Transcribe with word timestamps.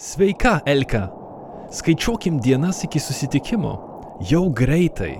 Sveika, 0.00 0.60
Elka. 0.66 1.08
Skaičiuokim 1.70 2.38
dienas 2.40 2.84
iki 2.84 3.00
susitikimo. 3.00 3.72
Jau 4.30 4.44
greitai. 4.54 5.16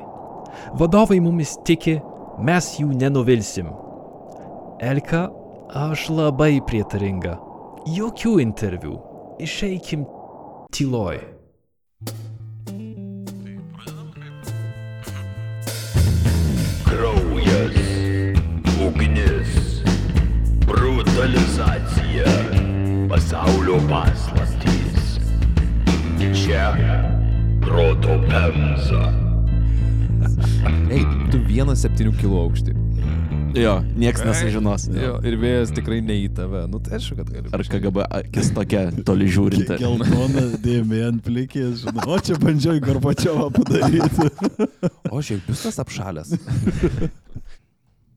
Vadovai 0.79 1.19
mumis 1.19 1.57
tiki, 1.67 1.97
mes 2.39 2.69
jų 2.79 2.95
nenuvilsim. 3.01 3.73
Elka, 4.79 5.25
aš 5.75 6.07
labai 6.15 6.61
prietaringa. 6.63 7.35
Jokių 7.91 8.37
interviu. 8.45 9.01
Išeikim 9.43 10.07
tyloj. 10.71 11.19
Kraujas, 16.87 17.83
ugnis, 18.87 19.83
brutalizacija, 20.71 22.31
pasaulio 23.11 23.83
paslaptys. 23.91 24.38
Čia 26.49 26.73
proto 27.61 28.15
pemza. 28.25 29.03
Ei, 30.89 31.03
tu 31.29 31.43
vienas 31.45 31.83
septynių 31.85 32.15
kilų 32.17 32.39
aukštį. 32.41 32.73
Jo, 33.61 33.75
nieks 33.93 34.25
nesužinos. 34.25 34.87
Jo, 34.97 35.19
ir 35.29 35.37
vėjas 35.43 35.75
tikrai 35.77 35.99
ne 36.01 36.17
į 36.23 36.31
tave. 36.39 36.63
Nu, 36.73 36.81
tai 36.81 36.97
aišku, 36.97 37.19
kad 37.21 37.29
gali. 37.35 37.53
Ar 37.53 37.67
KGB 37.69 38.09
akis 38.23 38.49
tokia 38.57 38.87
toli 39.05 39.29
žiūrinti. 39.29 39.77
Geltona 39.77 40.47
dėmė 40.65 41.05
ant 41.11 41.21
plikės, 41.29 41.85
žinau. 41.85 42.09
O 42.17 42.19
čia 42.25 42.41
bandžiau 42.41 42.81
į 42.81 42.85
Gorbačiovą 42.89 43.53
padaryti. 43.61 44.33
O 45.13 45.21
šiaip 45.21 45.45
biustas 45.53 45.77
apšalęs. 45.85 46.33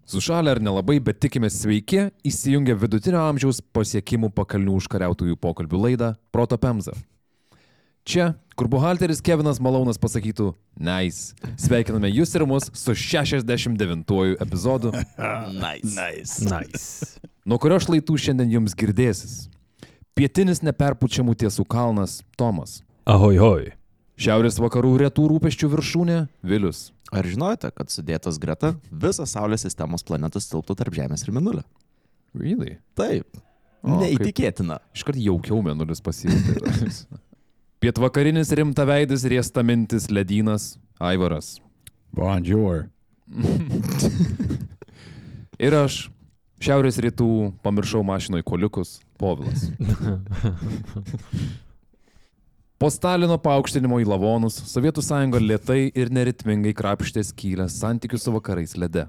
Sušalę 0.08 0.56
ar 0.56 0.64
nelabai, 0.64 1.02
bet 1.04 1.20
tikimės 1.20 1.60
sveiki, 1.66 2.08
įsijungia 2.24 2.80
vidutinio 2.80 3.28
amžiaus 3.28 3.60
pasiekimų 3.76 4.32
pakalnių 4.40 4.80
užkariautojų 4.80 5.36
pokalbių 5.36 5.88
laidą 5.90 6.16
Proto 6.32 6.56
Pemza. 6.56 6.96
Čia, 8.08 8.32
kur 8.58 8.68
buhalteris 8.72 9.22
Kevinas 9.22 9.60
Malaunas 9.62 10.00
pasakytų, 10.02 10.52
nice, 10.82 11.36
sveikiname 11.62 12.10
jūs 12.10 12.32
ir 12.38 12.46
mus 12.50 12.70
su 12.74 12.96
69 12.98 14.38
epizodu, 14.42 14.92
Nice. 15.64 15.94
Nice. 15.94 16.48
Nice. 16.50 17.20
nuo 17.46 17.60
kurio 17.62 17.78
šlaitų 17.82 18.18
šiandien 18.18 18.56
jums 18.58 18.74
girdėsis. 18.78 19.44
Pietinis 20.18 20.64
neperpučiamų 20.66 21.38
tiesų 21.46 21.64
kalnas 21.70 22.20
Tomas. 22.38 22.82
Ahoj, 23.10 23.38
hoj. 23.42 23.70
Šiaurės 24.22 24.60
vakarų 24.62 24.96
retų 25.06 25.30
rūpeščių 25.32 25.70
viršūnė 25.72 26.18
Vilius. 26.46 26.90
Ar 27.12 27.26
žinojote, 27.28 27.72
kad 27.76 27.90
sudėtas 27.92 28.38
greta 28.42 28.74
visas 28.92 29.34
Saulės 29.36 29.66
sistemos 29.66 30.04
planetos 30.08 30.50
tilptų 30.52 30.76
tarp 30.80 30.96
Žemės 30.96 31.26
ir 31.26 31.34
Minulio? 31.36 31.64
Really? 32.38 32.78
Taip. 32.96 33.28
O, 33.82 33.98
Neįtikėtina. 34.04 34.78
Iškart 34.96 35.18
jaukiau 35.20 35.60
menulis 35.66 36.04
pasijutė. 36.06 36.60
Pietvakarinis 37.82 38.52
rimta 38.54 38.84
veidis 38.86 39.24
riesta 39.26 39.64
mintis 39.66 40.04
ledynas 40.14 40.76
Aivaras. 41.02 41.56
Bonjour. 42.14 42.84
Ir 45.66 45.74
aš, 45.80 45.96
šiaurės 46.62 47.00
rytų, 47.02 47.26
pamiršau 47.66 48.04
mašinoje 48.06 48.46
koliukus, 48.46 49.00
Povilas. 49.18 49.64
Po 52.82 52.90
Stalino 52.94 53.40
paaukštinimo 53.42 53.98
į 54.04 54.06
lavonus, 54.12 54.60
Sovietų 54.70 55.02
sąjunga 55.02 55.42
lietai 55.42 55.88
ir 55.90 56.14
neritmingai 56.14 56.76
krapštė 56.78 57.24
skylę 57.26 57.66
santykių 57.66 58.20
su 58.22 58.36
vakarais 58.36 58.76
lede. 58.78 59.08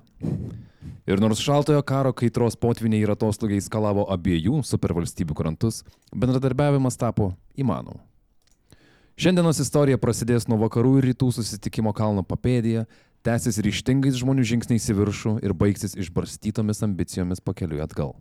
Ir 1.05 1.21
nors 1.21 1.45
šaltojo 1.45 1.85
karo 1.85 2.15
kaitros 2.17 2.57
potviniai 2.57 3.05
ir 3.05 3.13
atostogiai 3.13 3.61
skalavo 3.61 4.09
abiejų 4.17 4.65
supervalstybių 4.65 5.37
krantus, 5.37 5.83
bendradarbiavimas 6.17 6.97
tapo 6.97 7.35
įmanomu. 7.53 8.01
Šiandienos 9.21 9.59
istorija 9.61 9.99
prasidės 10.01 10.47
nuo 10.49 10.57
vakarų 10.63 10.95
ir 10.99 11.07
rytų 11.11 11.29
susitikimo 11.37 11.93
kalno 11.93 12.23
papėdėje, 12.25 12.87
tęsis 13.27 13.59
ryštingais 13.61 14.17
žmonių 14.17 14.47
žingsniais 14.49 14.89
į 14.89 14.97
viršų 14.97 15.33
ir 15.45 15.53
baigsis 15.53 15.93
išbarstytomis 16.01 16.81
ambicijomis 16.87 17.45
pakeliui 17.45 17.83
atgal. 17.85 18.15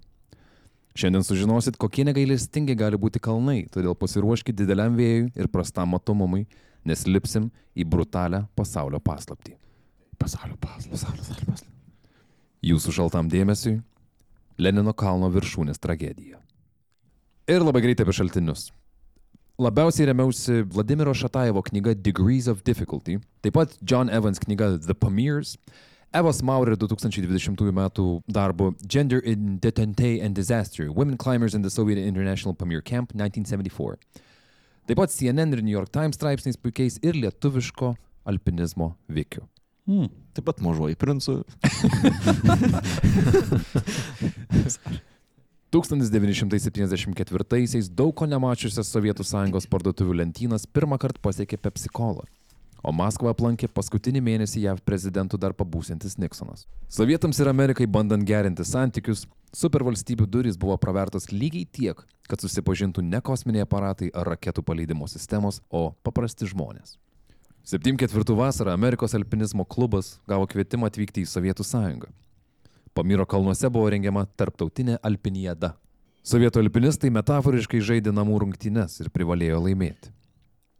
Šiandien 0.91 1.23
sužinosit, 1.23 1.77
kokie 1.79 2.03
negailestingi 2.03 2.75
gali 2.75 2.99
būti 2.99 3.21
kalnai, 3.23 3.63
todėl 3.71 3.95
pasiruoškite 3.95 4.65
dideliam 4.65 4.97
vėjui 4.99 5.29
ir 5.39 5.47
prastam 5.47 5.93
matomumui, 5.95 6.43
nes 6.83 7.05
lipsim 7.07 7.47
į 7.71 7.87
brutalią 7.87 8.43
pasaulio 8.59 8.99
paslaptį. 8.99 9.55
Pasaulio 10.19 10.59
paslaptį. 10.59 10.91
Pasaulio 10.91 11.23
paslaptį. 11.23 11.71
Jūsų 12.67 12.97
šaltam 12.99 13.31
dėmesiui- 13.31 13.79
Lenino 14.61 14.93
kalno 14.93 15.31
viršūnės 15.31 15.79
tragedija. 15.79 16.37
Ir 17.47 17.63
labai 17.63 17.81
greitai 17.81 18.03
apie 18.03 18.13
šaltinius. 18.13 18.73
Labiausiai 19.61 20.07
remiausi 20.09 20.63
Vladimiro 20.73 21.13
Šatajevo 21.13 21.61
knyga 21.61 21.93
Degrees 21.93 22.47
of 22.47 22.63
Difficulty, 22.65 23.19
taip 23.45 23.53
pat 23.53 23.77
John 23.85 24.09
Evans 24.09 24.41
knyga 24.41 24.81
The 24.81 24.97
Pamirs, 24.97 25.53
Evos 26.17 26.41
Maurer 26.41 26.73
2020 26.75 27.69
m. 27.69 27.89
darbu 28.27 28.75
Gender 28.87 29.19
in 29.19 29.59
Detente 29.59 30.19
and 30.25 30.35
Disaster– 30.35 30.91
Women 30.97 31.17
Climbers 31.17 31.53
in 31.53 31.61
the 31.61 31.69
Soviet 31.69 31.99
International 31.99 32.55
Pamir 32.55 32.81
Camp 32.81 33.13
1974. 33.13 33.99
Taip 34.87 34.97
pat 34.97 35.09
CNN 35.13 35.53
ir 35.53 35.61
New 35.61 35.77
York 35.77 35.91
Times 35.93 36.15
straipsniais 36.17 36.57
puikiais 36.57 36.97
ir 37.03 37.13
lietuviško 37.13 37.95
alpinizmo 38.25 38.95
veikiu. 39.07 39.45
Hmm. 39.85 40.09
Taip 40.33 40.45
pat 40.49 40.57
mažoji 40.65 40.97
princu. 40.97 41.45
1974-aisiais 45.71 47.87
daug 47.87 48.11
ko 48.11 48.27
nemačiusias 48.27 48.91
Sovietų 48.91 49.23
sąjungos 49.23 49.63
parduotuvių 49.71 50.19
lentynas 50.19 50.67
pirmą 50.67 50.99
kartą 50.99 51.23
pasiekė 51.23 51.55
Pepsi-Cola. 51.63 52.27
O 52.83 52.91
Maskvą 52.91 53.31
aplankė 53.31 53.71
paskutinį 53.71 54.19
mėnesį 54.25 54.65
JAV 54.65 54.81
prezidentų 54.83 55.39
dar 55.39 55.55
pabūsintis 55.55 56.17
Nixonas. 56.19 56.67
Sovietams 56.91 57.39
ir 57.39 57.47
Amerikai 57.47 57.87
bandant 57.87 58.19
gerinti 58.27 58.67
santykius, 58.67 59.23
supervalstybių 59.55 60.27
durys 60.27 60.59
buvo 60.59 60.75
pravertos 60.81 61.31
lygiai 61.31 61.63
tiek, 61.63 61.95
kad 62.27 62.43
susipažintų 62.43 62.99
ne 63.07 63.23
kosminiai 63.23 63.63
aparatai 63.63 64.11
ar 64.11 64.27
raketų 64.33 64.67
paleidimo 64.67 65.07
sistemos, 65.07 65.63
o 65.71 65.95
paprasti 66.03 66.51
žmonės. 66.51 66.99
74 67.63 68.35
vasarą 68.35 68.75
Amerikos 68.75 69.15
alpinizmo 69.15 69.63
klubas 69.63 70.19
gavo 70.27 70.43
kvietimą 70.51 70.91
atvykti 70.91 71.23
į 71.23 71.31
Sovietų 71.31 71.63
sąjungą. 71.63 72.11
Pamyro 72.93 73.25
kalnuose 73.25 73.69
buvo 73.71 73.89
rengiama 73.93 74.25
tarptautinė 74.35 74.97
alpiniada. 75.03 75.75
Sovietų 76.27 76.61
alpinistai 76.61 77.09
metaforiškai 77.13 77.79
žaidė 77.81 78.11
namų 78.13 78.41
rungtynes 78.43 78.99
ir 79.01 79.09
privalėjo 79.13 79.61
laimėti. 79.63 80.11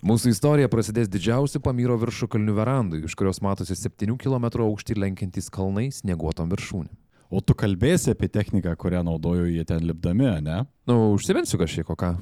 Mūsų 0.05 0.31
istorija 0.33 0.69
prasidės 0.69 1.09
didžiausių 1.13 1.61
Pamyro 1.61 1.95
viršukalnių 2.01 2.55
verandų, 2.57 2.99
iš 3.05 3.15
kurios 3.17 3.37
matosi 3.45 3.77
7 3.77 4.17
km 4.21 4.47
aukštį 4.65 4.97
lenkiantys 4.97 5.49
kalnai 5.53 5.91
snieguotom 5.93 6.49
viršūnėm. 6.49 6.93
O 7.31 7.39
tu 7.39 7.55
kalbėsi 7.55 8.11
apie 8.11 8.27
techniką, 8.27 8.73
kurią 8.75 9.05
naudojo 9.07 9.45
jie 9.47 9.63
ten 9.65 9.85
lipdami, 9.87 10.27
ne? 10.43 10.63
Nu, 10.89 11.13
užsivensiu 11.15 11.61
kažkiek, 11.61 11.87
o 11.87 11.95
ką? 11.95 12.15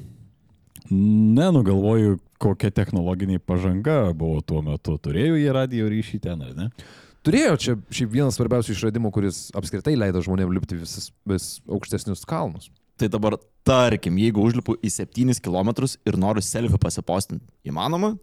Ne, 0.92 1.48
nu 1.56 1.64
galvoju, 1.66 2.20
kokia 2.42 2.70
technologinė 2.76 3.40
pažanga 3.42 4.12
buvo 4.14 4.44
tuo 4.46 4.62
metu. 4.66 5.00
Turėjo 5.02 5.40
jie 5.40 5.50
radio 5.56 5.90
ryšį 5.90 6.20
ten, 6.28 6.44
ar 6.46 6.54
ne? 6.58 6.70
Turėjo 7.28 7.56
čia 7.60 7.76
šiaip 7.92 8.14
vienas 8.14 8.38
svarbiausių 8.40 8.72
išradimų, 8.76 9.12
kuris 9.12 9.50
apskritai 9.58 9.98
leido 9.98 10.22
žmonėms 10.24 10.56
lipti 10.56 10.78
vis, 10.80 11.10
vis 11.28 11.48
aukštesnius 11.68 12.24
kalnus. 12.28 12.70
Tai 13.00 13.10
dabar, 13.12 13.36
tarkim, 13.68 14.18
jeigu 14.20 14.44
užlipu 14.44 14.76
į 14.84 14.92
7 14.92 15.36
km 15.44 15.72
ir 16.08 16.18
noriu 16.20 16.44
selfie 16.44 16.80
pasipostinti, 16.80 17.46
įmanoma? 17.68 18.14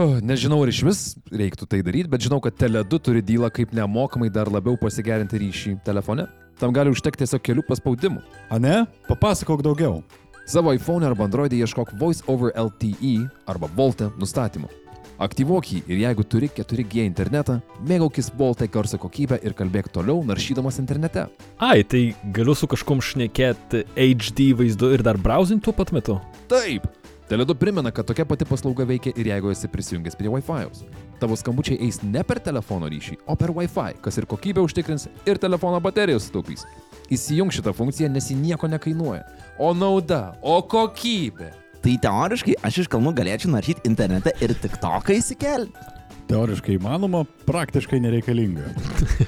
Oh, 0.00 0.16
nežinau, 0.24 0.62
ar 0.64 0.70
iš 0.72 0.82
vis 0.86 1.00
reiktų 1.28 1.66
tai 1.68 1.82
daryti, 1.84 2.10
bet 2.10 2.24
žinau, 2.24 2.38
kad 2.42 2.56
Tele2 2.56 3.00
turi 3.04 3.22
dylą, 3.22 3.50
kaip 3.52 3.74
nemokamai 3.76 4.30
dar 4.32 4.48
labiau 4.50 4.78
pasigerinti 4.80 5.38
ryšį 5.42 5.76
telefone. 5.84 6.26
Tam 6.58 6.72
gali 6.72 6.90
užtekti 6.94 7.26
tiesiog 7.26 7.42
kelių 7.44 7.66
paspaudimų. 7.68 8.22
A 8.48 8.58
ne? 8.62 8.76
Papasakok 9.10 9.62
daugiau. 9.66 10.00
Savo 10.48 10.72
iPhone 10.74 11.06
arba 11.06 11.28
Android 11.28 11.52
ieškok 11.54 11.92
Voice 12.00 12.24
over 12.26 12.54
LTE 12.56 13.18
arba 13.46 13.70
Volte 13.76 14.10
nustatymu. 14.18 14.81
Aktyvuok 15.22 15.68
jį 15.70 15.80
ir 15.86 16.00
jeigu 16.00 16.24
turi 16.26 16.48
4G 16.50 17.04
internetą, 17.06 17.60
mėgaukis 17.86 18.32
Volte 18.34 18.66
garso 18.66 18.98
kokybę 18.98 19.36
ir 19.46 19.54
kalbėk 19.54 19.92
toliau 19.94 20.24
naršydamas 20.26 20.80
internete. 20.82 21.28
Ai, 21.62 21.84
tai 21.86 22.00
galiu 22.34 22.56
su 22.58 22.66
kažkom 22.66 22.98
šnekėti 22.98 23.84
HD 23.94 24.48
vaizdu 24.58 24.90
ir 24.96 25.04
dar 25.06 25.20
browsing 25.22 25.62
tuo 25.62 25.74
pat 25.78 25.94
metu? 25.94 26.18
Taip. 26.50 26.90
Teledu 27.30 27.54
primena, 27.54 27.94
kad 27.94 28.08
tokia 28.08 28.26
pati 28.26 28.44
paslauga 28.44 28.84
veikia 28.88 29.14
ir 29.14 29.30
jeigu 29.30 29.54
esi 29.54 29.70
prisijungęs 29.70 30.18
prie 30.18 30.28
Wi-Fi. 30.32 30.90
Tavo 31.22 31.38
skambučiai 31.38 31.78
eis 31.86 32.02
ne 32.02 32.26
per 32.26 32.42
telefono 32.42 32.90
ryšį, 32.90 33.22
o 33.30 33.38
per 33.38 33.54
Wi-Fi, 33.54 34.02
kas 34.02 34.18
ir 34.18 34.26
kokybę 34.26 34.66
užtikrins, 34.66 35.06
ir 35.22 35.38
telefono 35.38 35.78
baterijos 35.80 36.26
sutaupys. 36.26 36.66
Įsijung 37.14 37.54
šitą 37.54 37.70
funkciją, 37.78 38.10
nes 38.10 38.26
ji 38.32 38.40
nieko 38.42 38.66
nekainuoja. 38.66 39.22
O 39.62 39.70
nauda, 39.70 40.32
o 40.42 40.58
kokybė. 40.66 41.61
Tai 41.82 41.96
teoriškai 42.04 42.54
aš 42.62 42.84
iš 42.84 42.88
kalnų 42.90 43.10
galėčiau 43.18 43.50
naršyti 43.50 43.82
internete 43.88 44.30
ir 44.44 44.54
tik 44.62 44.76
toką 44.82 45.16
įsikelti. 45.18 45.88
Teoriškai 46.30 46.76
įmanoma, 46.78 47.24
praktiškai 47.48 47.98
nereikalinga. 48.04 48.70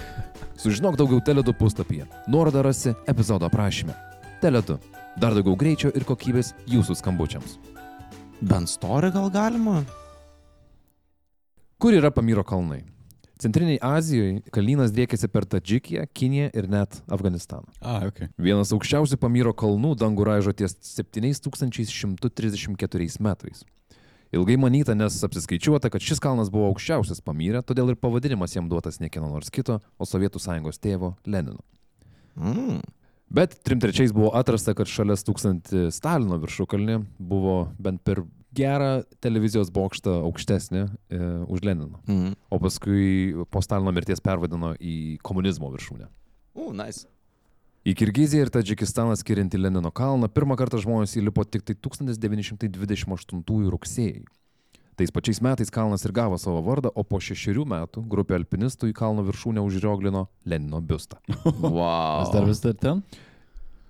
Sužinok 0.62 0.94
daugiau 1.00 1.18
Teledu 1.26 1.52
puslapyje. 1.58 2.06
Nuorodą 2.30 2.62
rasi 2.62 2.94
epizodo 3.10 3.50
aprašyme. 3.50 3.96
Teledu. 4.40 4.78
Dar 5.18 5.34
daugiau 5.34 5.58
greičio 5.58 5.90
ir 5.98 6.06
kokybės 6.06 6.54
jūsų 6.70 6.96
skambučiams. 7.02 7.58
Bent 8.38 8.70
storį 8.70 9.10
gal 9.14 9.28
galima? 9.34 9.82
Kur 11.82 11.98
yra 11.98 12.14
Pamyro 12.14 12.46
kalnai? 12.46 12.84
Centriniai 13.44 13.76
Azijoje 13.84 14.40
kalnynas 14.54 14.92
driekėsi 14.94 15.28
per 15.28 15.44
Tadžikiją, 15.44 16.06
Kiniją 16.16 16.48
ir 16.56 16.64
net 16.72 17.04
Afganistaną. 17.12 17.68
A, 17.84 18.08
ok. 18.08 18.32
Vienas 18.40 18.72
aukščiausių 18.72 19.20
Pamyro 19.20 19.52
kalnų 19.52 19.92
dangų 20.00 20.24
raižo 20.30 20.56
ties 20.56 20.72
7134 20.94 23.20
metrais. 23.20 23.60
Ilgai 24.34 24.56
manyta, 24.58 24.96
nes 24.98 25.14
apsiskaičiuota, 25.28 25.86
kad 25.92 26.02
šis 26.02 26.18
kalnas 26.24 26.48
buvo 26.50 26.66
aukščiausias 26.72 27.20
Pamyre, 27.22 27.60
todėl 27.62 27.92
ir 27.92 28.00
pavadinimas 28.00 28.56
jam 28.56 28.66
duotas 28.70 28.96
ne 29.02 29.08
kieno 29.12 29.28
nors 29.30 29.48
kito, 29.52 29.74
o 30.00 30.04
Sovietų 30.08 30.38
sąjungos 30.42 30.80
tėvo 30.82 31.12
Lenino. 31.28 31.62
Mm. 32.34 32.80
Bet 33.34 33.58
33 33.66 34.12
buvo 34.14 34.30
atrasta, 34.36 34.74
kad 34.78 34.90
šalia 34.90 35.16
tūkstantį 35.20 35.88
Stalino 35.94 36.38
viršukalnė 36.42 37.00
buvo 37.18 37.56
bent 37.82 38.02
per 38.06 38.22
gerą 38.56 39.02
televizijos 39.24 39.70
bokštą 39.74 40.20
aukštesnė 40.28 40.84
e, 40.84 40.90
už 41.50 41.64
Leniną. 41.66 41.98
Mm. 42.06 42.36
O 42.50 42.60
paskui 42.62 43.34
po 43.50 43.62
Stalino 43.64 43.92
mirties 43.94 44.22
pervadino 44.24 44.74
į 44.78 45.18
komunizmo 45.26 45.70
viršūnę. 45.74 46.06
U, 46.54 46.70
nice. 46.76 47.08
Į 47.84 47.92
Kirgiziją 48.00 48.46
ir 48.46 48.50
Tadžikistaną 48.54 49.12
skiriantį 49.20 49.58
Lenino 49.60 49.90
kalną 49.92 50.30
pirmą 50.32 50.56
kartą 50.56 50.78
žmonės 50.80 51.18
įlipo 51.20 51.44
tik 51.44 51.62
tai 51.68 51.74
1928 51.76 53.68
rugsėjai. 53.74 54.24
Tais 54.94 55.10
pačiais 55.10 55.40
metais 55.42 55.70
kalnas 55.74 56.04
ir 56.06 56.14
gavo 56.14 56.38
savo 56.38 56.62
vardą, 56.62 56.88
o 56.94 57.02
po 57.02 57.18
šešerių 57.18 57.64
metų 57.66 58.04
grupė 58.08 58.38
alpinistų 58.38 58.88
į 58.92 58.94
kalno 58.94 59.24
viršūnę 59.26 59.60
užrioglino 59.66 60.28
Lenino 60.46 60.80
biustą. 60.80 61.18
Wow. 61.60 62.22
Jis 62.22 62.32
dar 62.32 62.44
vis 62.48 62.60
dar 62.62 62.76
ten? 62.78 63.02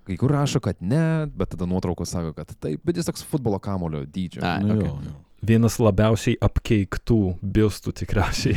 Kai 0.05 0.17
kur 0.21 0.33
rašo, 0.35 0.61
kad 0.61 0.81
ne, 0.85 1.25
bet 1.33 1.55
tada 1.55 1.65
nuotraukos 1.69 2.11
sako, 2.13 2.33
kad 2.37 2.51
taip, 2.61 2.81
bet 2.85 2.97
jis 2.99 3.07
toks 3.09 3.25
futbolo 3.25 3.57
kamulio 3.59 4.03
dydžio. 4.05 4.43
Ai, 4.45 4.59
Nu, 4.65 4.75
okay. 4.75 4.89
jo, 4.89 4.99
jo. 5.05 5.21
Vienas 5.45 5.75
labiausiai 5.77 6.37
apkeiktų 6.41 7.17
biustų 7.53 7.91
tikriausiai. 7.99 8.55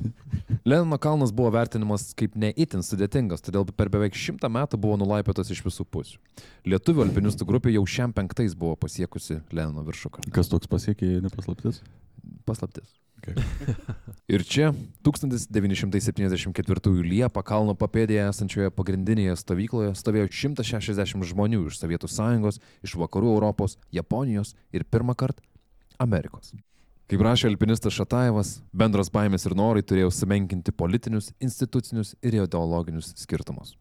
Lenino 0.68 0.98
kalnas 1.02 1.32
buvo 1.34 1.50
vertinimas 1.54 2.12
kaip 2.18 2.36
neįtin 2.38 2.84
sudėtingas, 2.86 3.42
todėl 3.42 3.66
per 3.74 3.90
beveik 3.90 4.14
šimtą 4.18 4.50
metų 4.52 4.78
buvo 4.82 5.00
nulaipėtas 5.00 5.50
iš 5.50 5.64
visų 5.66 5.86
pusių. 5.90 6.20
Lietuvių 6.70 7.06
alpinistų 7.08 7.48
grupė 7.48 7.74
jau 7.74 7.82
šiam 7.88 8.14
penktais 8.14 8.54
buvo 8.58 8.76
pasiekusi 8.78 9.40
Lenino 9.50 9.82
viršukalnį. 9.88 10.30
Kas 10.36 10.52
toks 10.52 10.70
pasiekė, 10.70 11.16
nepaslaptis? 11.24 11.82
Paslaptis. 12.46 13.01
Ir 14.32 14.44
čia 14.48 14.72
1974 15.04 17.04
Liepą 17.04 17.42
kalno 17.46 17.74
papėdėje 17.78 18.26
esančioje 18.30 18.72
pagrindinėje 18.74 19.36
stovykloje 19.42 19.94
stovėjo 19.98 20.30
160 20.32 21.28
žmonių 21.32 21.66
iš 21.68 21.80
Sovietų 21.82 22.10
sąjungos, 22.10 22.60
iš 22.82 22.96
vakarų 23.00 23.36
Europos, 23.36 23.78
Japonijos 23.92 24.54
ir 24.72 24.84
pirmą 24.84 25.16
kartą 25.18 25.44
Amerikos. 26.02 26.54
Kaip 27.12 27.20
rašė 27.26 27.50
alpinistas 27.50 27.92
Šataevas, 27.92 28.54
bendros 28.72 29.10
baimės 29.12 29.44
ir 29.44 29.56
norai 29.58 29.82
turėjo 29.84 30.08
sumenkinti 30.14 30.72
politinius, 30.72 31.32
institucinius 31.44 32.14
ir 32.24 32.38
ideologinius 32.40 33.12
skirtumus. 33.20 33.76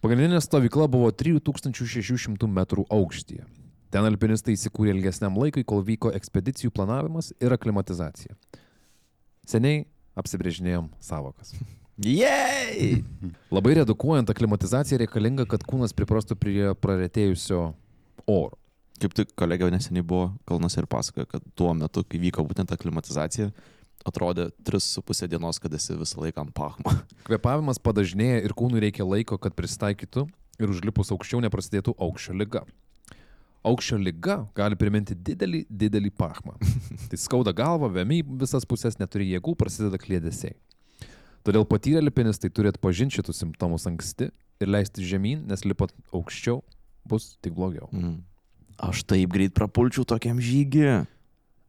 Pagrindinė 0.00 0.38
stovykla 0.40 0.86
buvo 0.88 1.10
3600 1.12 2.46
metrų 2.46 2.86
aukštyje. 2.94 3.42
Ten 3.90 4.06
alpinistai 4.06 4.54
įsikūrė 4.54 4.94
ilgesniam 4.94 5.34
laikui, 5.34 5.66
kol 5.66 5.82
vyko 5.82 6.12
ekspedicijų 6.14 6.70
planavimas 6.70 7.32
ir 7.42 7.52
aklimatizacija. 7.52 8.36
Seniai 9.50 9.84
apsibrėžinėjom 10.20 10.90
savokas. 11.02 11.54
Jei! 12.00 13.02
Labai 13.56 13.74
redukuojant 13.80 14.30
aklimatizaciją 14.30 15.00
reikalinga, 15.02 15.46
kad 15.50 15.64
kūnas 15.66 15.94
priprastų 15.96 16.36
prie 16.38 16.70
praretėjusio 16.78 17.64
oro. 18.30 18.56
Kaip 19.00 19.16
tik 19.16 19.34
kolegė 19.38 19.70
neseniai 19.72 20.04
buvo 20.04 20.30
kalnuose 20.48 20.82
ir 20.82 20.88
pasakojo, 20.90 21.26
kad 21.28 21.44
tuo 21.56 21.72
metu, 21.76 22.04
kai 22.04 22.20
vyko 22.20 22.44
būtent 22.46 22.72
aklimatizacija, 22.76 23.48
atrodė 24.06 24.50
3,5 24.68 25.28
dienos, 25.32 25.58
kad 25.60 25.72
esi 25.76 25.96
visą 25.96 26.20
laiką 26.22 26.44
ant 26.44 26.54
pahmo. 26.56 26.92
Kvepavimas 27.28 27.80
padažnėja 27.82 28.44
ir 28.44 28.54
kūnui 28.56 28.84
reikia 28.84 29.08
laiko, 29.08 29.40
kad 29.40 29.56
pristaikytų 29.56 30.28
ir 30.60 30.72
užlipus 30.72 31.12
aukščiau 31.16 31.40
neprasidėtų 31.46 31.96
aukščio 31.96 32.36
lyga. 32.36 32.64
Aukščio 33.66 33.98
lyga 34.00 34.38
gali 34.56 34.76
priminti 34.80 35.14
didelį, 35.14 35.66
didelį 35.68 36.10
pahmą. 36.16 36.56
Tai 37.10 37.18
skauda 37.20 37.52
galva, 37.56 37.90
vemi 37.92 38.22
į 38.22 38.26
visas 38.40 38.64
pusės, 38.68 38.96
neturi 39.00 39.28
jėgų, 39.34 39.56
prasideda 39.60 40.00
klėdesiai. 40.00 40.56
Todėl 41.44 41.64
patyrę 41.68 42.00
alpinistai 42.02 42.50
turi 42.52 42.68
atpažinti 42.72 43.18
šitus 43.18 43.40
simptomus 43.40 43.86
anksti 43.88 44.28
ir 44.60 44.68
leisti 44.68 45.04
žemyn, 45.04 45.46
nes 45.48 45.64
lipat 45.64 45.92
aukščiau 46.16 46.60
bus 47.08 47.34
tik 47.44 47.54
blogiau. 47.56 47.88
Mm. 47.92 48.18
Aš 48.80 49.04
taip 49.08 49.32
greit 49.32 49.52
prapulčiau 49.56 50.06
tokiam 50.08 50.40
žygiui. 50.40 51.02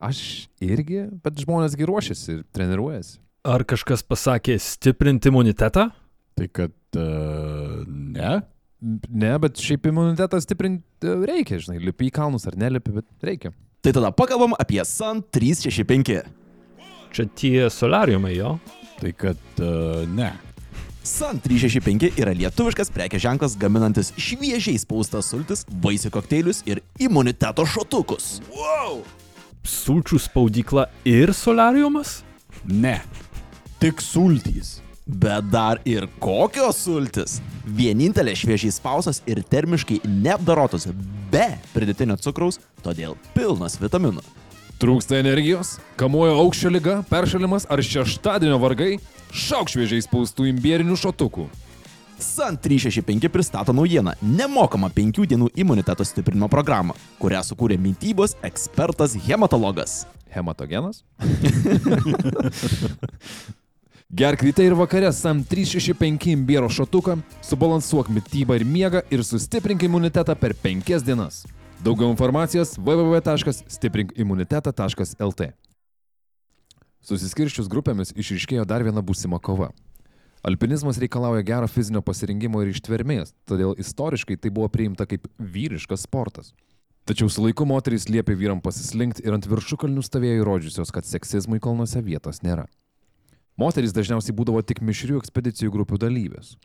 Aš 0.01 0.47
irgi, 0.63 1.05
bet 1.21 1.43
žmonėsgi 1.43 1.87
ruošiasi 1.87 2.29
ir 2.33 2.45
treniruojasi. 2.55 3.19
Ar 3.45 3.63
kažkas 3.67 4.03
pasakė 4.05 4.55
stiprinti 4.61 5.29
imunitetą? 5.31 5.89
Tai 6.37 6.47
kad 6.53 6.73
uh, 6.97 7.81
ne? 7.87 8.33
Ne, 8.81 9.35
bet 9.37 9.61
šiaip 9.61 9.85
imunitetą 9.91 10.39
stiprinti 10.41 11.05
e, 11.05 11.17
reikia, 11.29 11.59
žinai, 11.61 11.77
lipi 11.85 12.07
į 12.09 12.13
kalnus 12.15 12.47
ar 12.49 12.55
nelipi, 12.57 12.95
bet 12.95 13.05
reikia. 13.25 13.51
Tai 13.85 13.93
tada 13.93 14.09
pakalbam 14.13 14.55
apie 14.61 14.81
Sun 14.85 15.21
365. 15.33 16.21
Čia 17.11 17.25
tie 17.37 17.69
solariumai 17.73 18.33
jo. 18.37 18.55
Tai 19.01 19.11
kad 19.17 19.61
uh, 19.61 20.03
ne. 20.09 20.29
Sun 21.05 21.41
365 21.41 22.19
yra 22.21 22.33
lietuviškas 22.37 22.93
prekės 22.93 23.23
ženklas 23.23 23.55
gaminantis 23.57 24.11
šviežiai 24.21 24.77
spaustas 24.81 25.31
sultis, 25.33 25.65
vaisių 25.81 26.11
kokteilius 26.13 26.61
ir 26.69 26.83
imuniteto 27.01 27.65
šotukus. 27.65 28.35
Wow! 28.53 29.01
Sulčių 29.65 30.21
spaudykla 30.21 30.87
ir 31.09 31.33
solariumas? 31.37 32.21
Ne. 32.69 32.99
Tik 33.81 34.01
sultys. 34.05 34.79
Bet 35.05 35.49
dar 35.49 35.81
ir 35.85 36.05
kokios 36.21 36.83
sultis? 36.85 37.39
Vienintelė 37.65 38.35
šviežiai 38.37 38.73
spausas 38.73 39.21
ir 39.29 39.41
termiškai 39.41 40.01
neapdarotos 40.05 40.87
be 41.33 41.47
pridėtinio 41.73 42.19
cukraus, 42.21 42.59
todėl 42.85 43.17
pilnas 43.33 43.79
vitaminų. 43.81 44.21
Trūksta 44.81 45.19
energijos, 45.21 45.75
kamuoja 45.97 46.37
aukščio 46.41 46.69
lyga, 46.73 47.01
peršalimas 47.09 47.67
ar 47.69 47.81
šeštadienio 47.85 48.57
vargai, 48.61 48.95
šauk 49.29 49.69
šviežiai 49.69 50.01
spaustų 50.05 50.47
imbierinių 50.49 50.97
šotukų. 50.97 51.47
Sun 52.21 52.57
365 52.61 53.29
pristato 53.33 53.73
naujieną- 53.73 54.13
nemokamą 54.39 54.89
5 54.93 55.25
dienų 55.25 55.49
imuniteto 55.55 56.05
stiprinimo 56.05 56.49
programą, 56.49 56.93
kurią 57.19 57.41
sukūrė 57.41 57.77
mytybos 57.77 58.35
ekspertas 58.43 59.15
hematologas. 59.25 60.05
Hematogenas? 60.29 61.03
Gerk 64.13 64.43
ryte 64.43 64.65
ir 64.67 64.73
vakare 64.75 65.07
SAM 65.15 65.39
365 65.47 66.33
imbiero 66.33 66.67
šotuką, 66.67 67.13
subalansuok 67.47 68.09
mytybą 68.11 68.57
ir 68.59 68.65
miegą 68.67 68.99
ir 69.07 69.23
sustiprink 69.23 69.87
imunitetą 69.87 70.35
per 70.35 70.51
5 70.51 70.99
dienas. 71.07 71.47
Daugiau 71.79 72.11
informacijos 72.11 72.75
www.stiprinkimunitetą.lt 72.75 75.55
Susiskirščius 77.07 77.71
grupėmis 77.71 78.11
išryškėjo 78.11 78.67
dar 78.67 78.83
viena 78.83 78.99
būsima 78.99 79.39
kova. 79.39 79.71
Alpinizmas 80.43 80.99
reikalauja 80.99 81.47
gero 81.47 81.71
fizinio 81.71 82.03
pasirinkimo 82.03 82.59
ir 82.65 82.75
ištvermės, 82.75 83.31
todėl 83.47 83.79
istoriškai 83.79 84.35
tai 84.35 84.51
buvo 84.51 84.67
priimta 84.67 85.07
kaip 85.07 85.23
vyriškas 85.39 86.03
sportas. 86.03 86.51
Tačiau 87.07 87.31
su 87.31 87.47
laiku 87.47 87.63
moterys 87.63 88.11
liepė 88.11 88.35
vyram 88.35 88.59
pasislinkti 88.59 89.23
ir 89.23 89.31
ant 89.39 89.47
viršukalnių 89.47 90.03
stovėjo 90.03 90.43
įrodžiusios, 90.43 90.91
kad 90.91 91.07
seksizmui 91.07 91.63
kalnuose 91.63 92.03
vietos 92.03 92.43
nėra. 92.43 92.67
Moterys 93.59 93.93
dažniausiai 93.95 94.35
būdavo 94.35 94.61
tik 94.63 94.79
mišrių 94.85 95.19
ekspedicijų 95.21 95.73
grupių 95.73 95.99
dalyvės. 96.01 96.55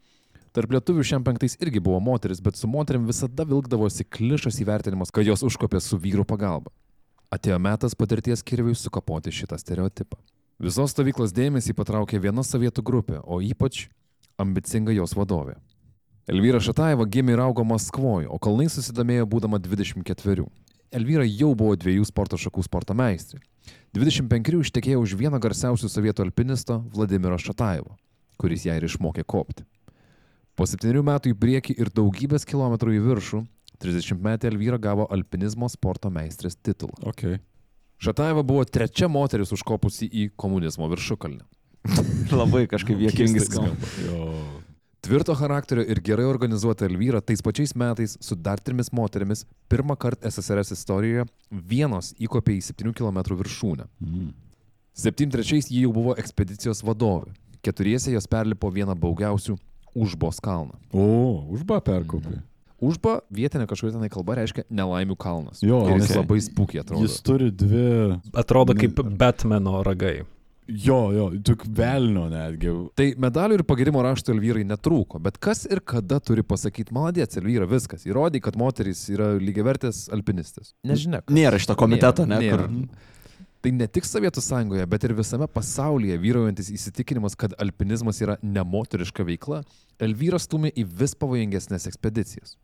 Tarp 0.57 0.73
lietuvių 0.73 1.03
šiam 1.05 1.25
penktais 1.27 1.59
irgi 1.61 1.83
buvo 1.85 1.99
moteris, 2.01 2.41
bet 2.41 2.57
su 2.57 2.69
moterim 2.71 3.05
visada 3.09 3.45
vilkdavosi 3.45 4.07
klišas 4.09 4.63
įvertinimas, 4.63 5.13
kad 5.13 5.27
jos 5.29 5.45
užkopė 5.45 5.83
su 5.85 5.99
vyru 6.01 6.25
pagalba. 6.25 6.73
Atėjo 7.29 7.59
metas 7.61 7.99
patirties 7.99 8.45
kirviui 8.47 8.77
sukapoti 8.79 9.35
šitą 9.35 9.59
stereotipą. 9.61 10.17
Visos 10.63 10.95
stovyklos 10.95 11.35
dėmesį 11.37 11.75
patraukė 11.77 12.23
viena 12.23 12.41
sovietų 12.47 12.85
grupė, 12.87 13.19
o 13.21 13.43
ypač 13.45 13.91
ambicinga 14.41 14.95
jos 14.97 15.13
vadovė. 15.19 15.59
Elvyra 16.27 16.63
Šataeva 16.65 17.05
gimė 17.05 17.37
ir 17.37 17.43
augo 17.45 17.63
Maskvoje, 17.67 18.31
o 18.33 18.39
kalnai 18.43 18.71
susidomėjo 18.73 19.29
būdama 19.31 19.61
24. 19.63 20.47
Elvyra 20.95 21.27
jau 21.27 21.55
buvo 21.59 21.77
dviejų 21.79 22.07
sporto 22.07 22.39
šakų 22.41 22.65
sporto 22.67 22.95
meistrė. 22.97 23.41
25 23.97 24.61
ištekėjo 24.61 25.01
už 25.03 25.17
vieną 25.19 25.41
garsiausių 25.43 25.89
sovietų 25.91 26.27
alpinisto 26.27 26.83
Vladimiro 26.95 27.39
Šataevo, 27.41 27.97
kuris 28.39 28.67
ją 28.69 28.77
ir 28.77 28.87
išmokė 28.87 29.25
kopti. 29.27 29.65
Po 30.57 30.67
septynių 30.69 31.03
metų 31.05 31.33
į 31.33 31.39
priekį 31.41 31.77
ir 31.81 31.91
daugybės 31.93 32.47
kilometrų 32.49 32.97
į 32.97 33.03
viršų, 33.09 33.43
30 33.83 34.23
metį 34.25 34.51
Elvyra 34.53 34.79
gavo 34.81 35.09
alpinizmo 35.13 35.69
sporto 35.69 36.13
meistrės 36.13 36.57
titulą. 36.57 36.97
Ok. 37.05 37.39
Šataeva 38.01 38.45
buvo 38.45 38.65
trečia 38.69 39.09
moteris 39.09 39.53
užkopusi 39.57 40.09
į 40.09 40.31
komunizmo 40.37 40.89
viršukalnę. 40.93 41.45
Labai 42.41 42.67
kažkaip 42.71 43.01
juokingai 43.01 43.45
skamba. 43.45 43.77
Tvirto 45.07 45.37
charakterio 45.39 45.85
ir 45.87 46.01
gerai 46.03 46.25
organizuota 46.27 46.87
Elvyra 46.89 47.21
tais 47.23 47.43
pačiais 47.45 47.77
metais 47.79 48.17
su 48.21 48.35
dar 48.35 48.59
trimis 48.59 48.91
moterimis 48.91 49.45
pirmą 49.71 49.95
kartą 49.95 50.27
SSRS 50.27 50.75
istorijoje 50.75 51.29
vienos 51.51 52.11
įkopė 52.19 52.57
į 52.59 52.65
7 52.73 52.91
km 52.97 53.23
viršūnę. 53.39 53.87
Mm. 54.03 54.33
73 54.99 55.71
ji 55.71 55.85
jau 55.85 55.93
buvo 55.95 56.17
ekspedicijos 56.19 56.83
vadovė. 56.83 57.31
Keturiese 57.63 58.11
jos 58.15 58.27
perlipo 58.27 58.71
vieną 58.73 58.99
baugiausių 58.99 59.55
Užbos 59.97 60.43
kalną. 60.45 60.77
O, 60.93 61.47
užba 61.57 61.79
perkopė. 61.81 62.43
Užba 62.77 63.23
vietinė 63.33 63.65
kažkokia 63.71 63.95
tenai 63.95 64.11
kalba 64.13 64.35
reiškia 64.37 64.67
nelaimių 64.69 65.15
kalnas. 65.17 65.63
Jo, 65.65 65.79
ir 65.89 66.03
jis 66.03 66.11
okei. 66.11 66.19
labai 66.19 66.41
spūkiai 66.45 66.83
atrodo. 66.83 67.07
Jis 67.07 67.23
turi 67.25 67.49
dvi. 67.49 68.19
Atrodo 68.37 68.77
kaip 68.77 69.01
Batmano 69.17 69.81
ragai. 69.87 70.27
Jo, 70.67 71.13
jo, 71.15 71.27
tik 71.47 71.63
velnio 71.79 72.25
netgi. 72.31 72.73
Tai 72.99 73.07
medalių 73.23 73.61
ir 73.61 73.63
pagirimo 73.69 74.01
rašto 74.03 74.35
Elvyrai 74.35 74.65
netrūko, 74.67 75.21
bet 75.23 75.39
kas 75.43 75.63
ir 75.71 75.79
kada 75.87 76.19
turi 76.19 76.43
pasakyti, 76.47 76.95
maladėts 76.97 77.39
Elvyra, 77.39 77.69
viskas, 77.71 78.03
įrodė, 78.09 78.41
kad 78.43 78.59
moteris 78.59 79.05
yra 79.13 79.37
lygiavertės 79.39 80.09
alpinistės. 80.15 80.73
Nežinia. 80.87 81.23
kas. 81.23 81.37
Nėra 81.39 81.61
šito 81.63 81.77
komiteto, 81.79 82.27
ne? 82.27 82.41
Nėra. 82.43 82.67
Kur... 82.67 83.15
Tai 83.67 83.73
ne 83.75 83.87
tik 83.91 84.07
Sovietų 84.07 84.43
sąjungoje, 84.43 84.85
bet 84.91 85.07
ir 85.07 85.15
visame 85.19 85.47
pasaulyje 85.51 86.19
vyraujantis 86.23 86.69
įsitikinimas, 86.75 87.35
kad 87.39 87.55
alpinizmas 87.63 88.21
yra 88.23 88.37
nemoteriška 88.43 89.27
veikla, 89.27 89.63
Elvyra 90.03 90.39
stumė 90.43 90.71
į 90.71 90.85
vis 91.01 91.17
pavojingesnės 91.19 91.89
ekspedicijas. 91.91 92.59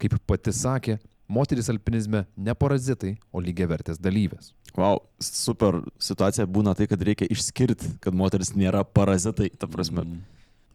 Kaip 0.00 0.16
pati 0.28 0.52
sakė, 0.52 0.98
moteris 1.28 1.70
alpinizme 1.72 2.26
ne 2.36 2.54
parazitai, 2.58 3.14
o 3.32 3.40
lygiavertės 3.40 4.00
dalyvės. 4.02 4.52
Wow, 4.76 5.00
super 5.22 5.80
situacija 6.02 6.44
būna 6.52 6.74
tai, 6.76 6.88
kad 6.90 7.00
reikia 7.00 7.28
išskirti, 7.32 7.96
kad 8.04 8.16
moteris 8.16 8.52
nėra 8.52 8.84
parazitai, 8.84 9.48
ta 9.56 9.68
prasme. 9.70 10.04
Mm. 10.04 10.24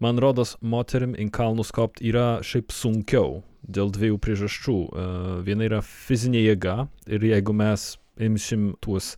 Man 0.01 0.17
rodos, 0.17 0.55
moterim 0.65 1.13
į 1.13 1.27
kalnus 1.29 1.69
kopti 1.75 2.07
yra 2.09 2.39
šiaip 2.41 2.73
sunkiau 2.73 3.43
dėl 3.61 3.91
dviejų 3.93 4.17
priežasčių. 4.17 4.77
Uh, 4.89 5.35
viena 5.45 5.67
yra 5.67 5.81
fizinė 5.85 6.41
jėga 6.41 6.87
ir 7.05 7.21
jeigu 7.29 7.53
mes 7.53 7.91
imsim 8.17 8.71
tuos 8.81 9.13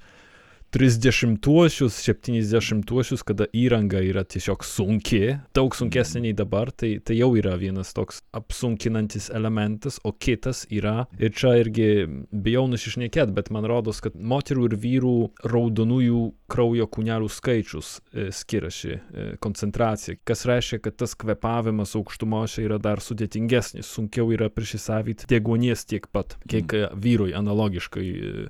30-uosius, 0.73 1.99
70-uosius, 2.01 3.21
kada 3.21 3.45
įranga 3.53 3.99
yra 4.01 4.23
tiesiog 4.25 4.63
sunki, 4.65 5.35
daug 5.53 5.75
sunkesnė 5.77 6.23
nei 6.25 6.33
dabar, 6.33 6.71
tai, 6.73 6.95
tai 7.05 7.19
jau 7.19 7.29
yra 7.37 7.53
vienas 7.61 7.93
toks 7.93 8.23
apsunkinantis 8.33 9.29
elementas, 9.37 9.99
o 10.01 10.15
kitas 10.17 10.63
yra, 10.73 11.05
ir 11.21 11.35
čia 11.37 11.53
irgi 11.61 11.87
bijau 12.33 12.65
nusišnekėti, 12.71 13.35
bet 13.37 13.53
man 13.53 13.69
rodos, 13.69 14.01
kad 14.01 14.17
moterų 14.17 14.65
ir 14.71 14.77
vyrų 14.81 15.15
raudonųjų 15.53 16.25
kraujo 16.49 16.89
kūnelių 16.89 17.29
skaičius 17.29 17.95
e, 18.09 18.31
skiriasi, 18.33 18.97
e, 18.97 19.29
koncentracija, 19.45 20.17
kas 20.25 20.45
reiškia, 20.49 20.81
kad 20.87 20.97
tas 21.05 21.13
kvepavimas 21.21 21.93
aukštumose 22.01 22.65
yra 22.65 22.81
dar 22.81 23.01
sudėtingesnis, 23.01 23.93
sunkiau 23.93 24.33
yra 24.33 24.49
prisisavyti 24.49 25.29
deguonies 25.29 25.85
tiek 25.85 26.09
pat, 26.09 26.39
kiek 26.49 26.73
e, 26.73 26.87
vyrui 26.97 27.37
analogiškai 27.37 28.09
e, 28.09 28.47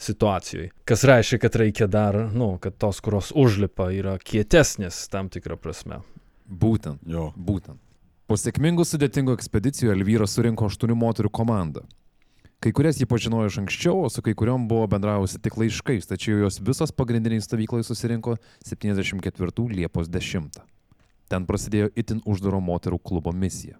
situacijai. 0.00 0.70
Kas 0.88 1.04
reiškia, 1.04 1.38
kad 1.42 1.60
reikia 1.60 1.86
dar, 1.90 2.16
nu, 2.32 2.54
kad 2.62 2.76
tos, 2.80 3.02
kurios 3.04 3.30
užlipa, 3.36 3.90
yra 3.92 4.16
kietesnės 4.18 5.04
tam 5.12 5.28
tikrą 5.32 5.58
prasme. 5.60 6.00
Būtent. 6.50 7.04
Jo. 7.06 7.30
Būtent. 7.36 7.78
Po 8.30 8.38
sėkmingų 8.38 8.86
sudėtingų 8.86 9.34
ekspedicijų 9.36 9.92
Elvyra 9.94 10.26
surinko 10.30 10.68
aštuonių 10.70 10.96
moterų 10.98 11.32
komandą. 11.34 11.84
Kai 12.60 12.74
kurias 12.76 12.98
jį 13.00 13.06
pažinojo 13.08 13.48
iš 13.48 13.56
anksčiau, 13.62 14.02
o 14.04 14.08
su 14.12 14.20
kai 14.22 14.34
kuriuom 14.36 14.66
buvo 14.68 14.84
bendravusi 14.92 15.40
tik 15.40 15.56
laiškais, 15.56 16.10
tačiau 16.10 16.42
jos 16.42 16.60
visos 16.60 16.92
pagrindiniai 16.92 17.40
stovyklai 17.40 17.80
susirinko 17.86 18.36
74 18.68 19.64
Liepos 19.72 20.10
10. 20.12 20.60
Ten 21.32 21.46
prasidėjo 21.48 21.88
itin 21.96 22.20
uždaro 22.28 22.60
moterų 22.60 23.00
klubo 23.00 23.32
misija. 23.32 23.78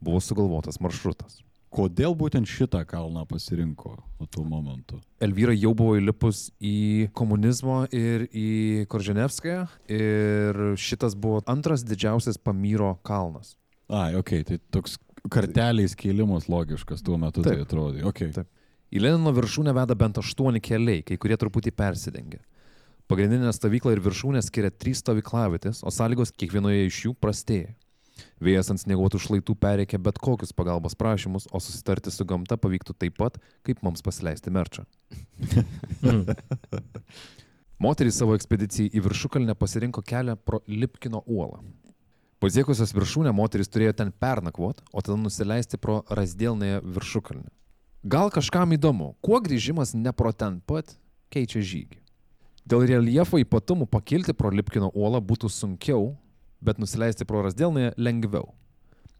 Buvo 0.00 0.22
sugalvotas 0.24 0.80
maršrutas. 0.80 1.42
Kodėl 1.74 2.14
būtent 2.14 2.46
šitą 2.46 2.84
kalną 2.86 3.24
pasirinko 3.26 3.96
tuo 4.30 4.44
momentu? 4.46 5.00
Elvyra 5.24 5.54
jau 5.56 5.72
buvo 5.74 5.96
įlipus 5.98 6.46
į 6.62 7.10
komunizmo 7.18 7.80
ir 7.90 8.28
į 8.30 8.86
Korženevskają 8.92 9.64
ir 9.90 10.60
šitas 10.78 11.16
buvo 11.18 11.42
antras 11.50 11.82
didžiausias 11.82 12.38
Pamyro 12.38 12.92
kalnas. 13.02 13.56
Ai, 13.90 14.14
okei, 14.14 14.44
okay, 14.44 14.46
tai 14.46 14.60
toks 14.70 15.00
karteliais 15.34 15.96
kėlimas 15.98 16.46
logiškas 16.52 17.02
tuo 17.02 17.18
metu 17.18 17.42
Taip. 17.42 17.50
tai 17.52 17.66
atrodė. 17.66 18.04
Okay. 18.06 18.30
Taip. 18.36 18.50
Į 18.94 19.02
Lenino 19.02 19.32
viršūnę 19.34 19.74
veda 19.74 19.96
bent 19.98 20.20
aštuoni 20.20 20.62
keliai, 20.62 21.02
kai 21.02 21.18
kurie 21.18 21.38
truputį 21.40 21.72
persidengia. 21.74 22.44
Pagrindinę 23.10 23.50
stovyklą 23.52 23.96
ir 23.96 24.00
viršūnę 24.04 24.40
skiria 24.46 24.70
trys 24.70 25.02
stovyklavitės, 25.02 25.82
o 25.84 25.90
sąlygos 25.92 26.32
kiekvienoje 26.38 26.86
iš 26.86 27.00
jų 27.08 27.16
prastėja. 27.20 27.74
Vėjas 28.44 28.70
ant 28.72 28.82
snieguotų 28.82 29.20
šlaitų 29.22 29.56
pereikia 29.60 30.00
bet 30.02 30.18
kokius 30.22 30.54
pagalbos 30.56 30.96
prašymus, 30.98 31.48
o 31.52 31.60
susitarti 31.62 32.12
su 32.14 32.26
gamta 32.28 32.58
pavyktų 32.60 32.96
taip 32.98 33.16
pat, 33.20 33.38
kaip 33.66 33.82
mums 33.86 34.04
pasileisti 34.04 34.52
merčą. 34.54 34.84
Moterys 37.84 38.18
savo 38.20 38.36
ekspedicijai 38.38 38.92
į 38.94 39.02
viršukalnę 39.04 39.56
pasirinko 39.58 40.02
kelią 40.06 40.36
pro 40.40 40.62
Lipkino 40.70 41.24
uolą. 41.26 41.60
Pasiekusios 42.44 42.92
viršūnę 42.92 43.32
moteris 43.32 43.70
turėjo 43.72 43.94
ten 43.96 44.10
pernakvot, 44.20 44.82
o 44.92 45.00
tada 45.00 45.16
nusileisti 45.16 45.78
pro 45.80 46.02
Rasdėlnąją 46.12 46.82
viršukalnę. 46.84 47.48
Gal 48.04 48.28
kažkam 48.28 48.74
įdomu, 48.76 49.14
kuo 49.24 49.40
grįžimas 49.40 49.94
ne 49.96 50.12
pro 50.12 50.32
ten 50.36 50.58
pat 50.60 50.92
keičia 51.32 51.62
žygį. 51.64 52.02
Dėl 52.68 52.84
reljefo 52.88 53.40
ypatumų 53.40 53.86
pakilti 53.88 54.32
pro 54.36 54.50
Lipkino 54.52 54.90
uolą 54.92 55.22
būtų 55.24 55.48
sunkiau, 55.52 56.14
bet 56.64 56.80
nusileisti 56.82 57.26
pro 57.28 57.42
Rasdėlnąją 57.46 57.94
lengviau. 58.00 58.50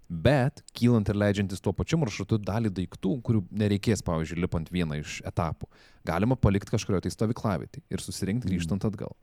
Bet, 0.09 0.61
kylant 0.77 1.09
ir 1.09 1.17
leidžiantis 1.17 1.63
tuo 1.65 1.73
pačiu 1.75 1.97
maršrutu 1.99 2.37
dalį 2.45 2.71
daiktų, 2.77 3.15
kurių 3.25 3.41
nereikės, 3.57 4.03
pavyzdžiui, 4.05 4.43
lipant 4.45 4.69
vieną 4.71 4.99
iš 5.01 5.21
etapų, 5.27 5.69
galima 6.07 6.37
palikti 6.37 6.75
kažkurioje 6.75 7.07
tai 7.07 7.15
stovyklavitį 7.15 7.81
ir 7.89 8.03
susirinkti 8.05 8.51
grįžtant 8.53 8.85
atgal. 8.85 9.15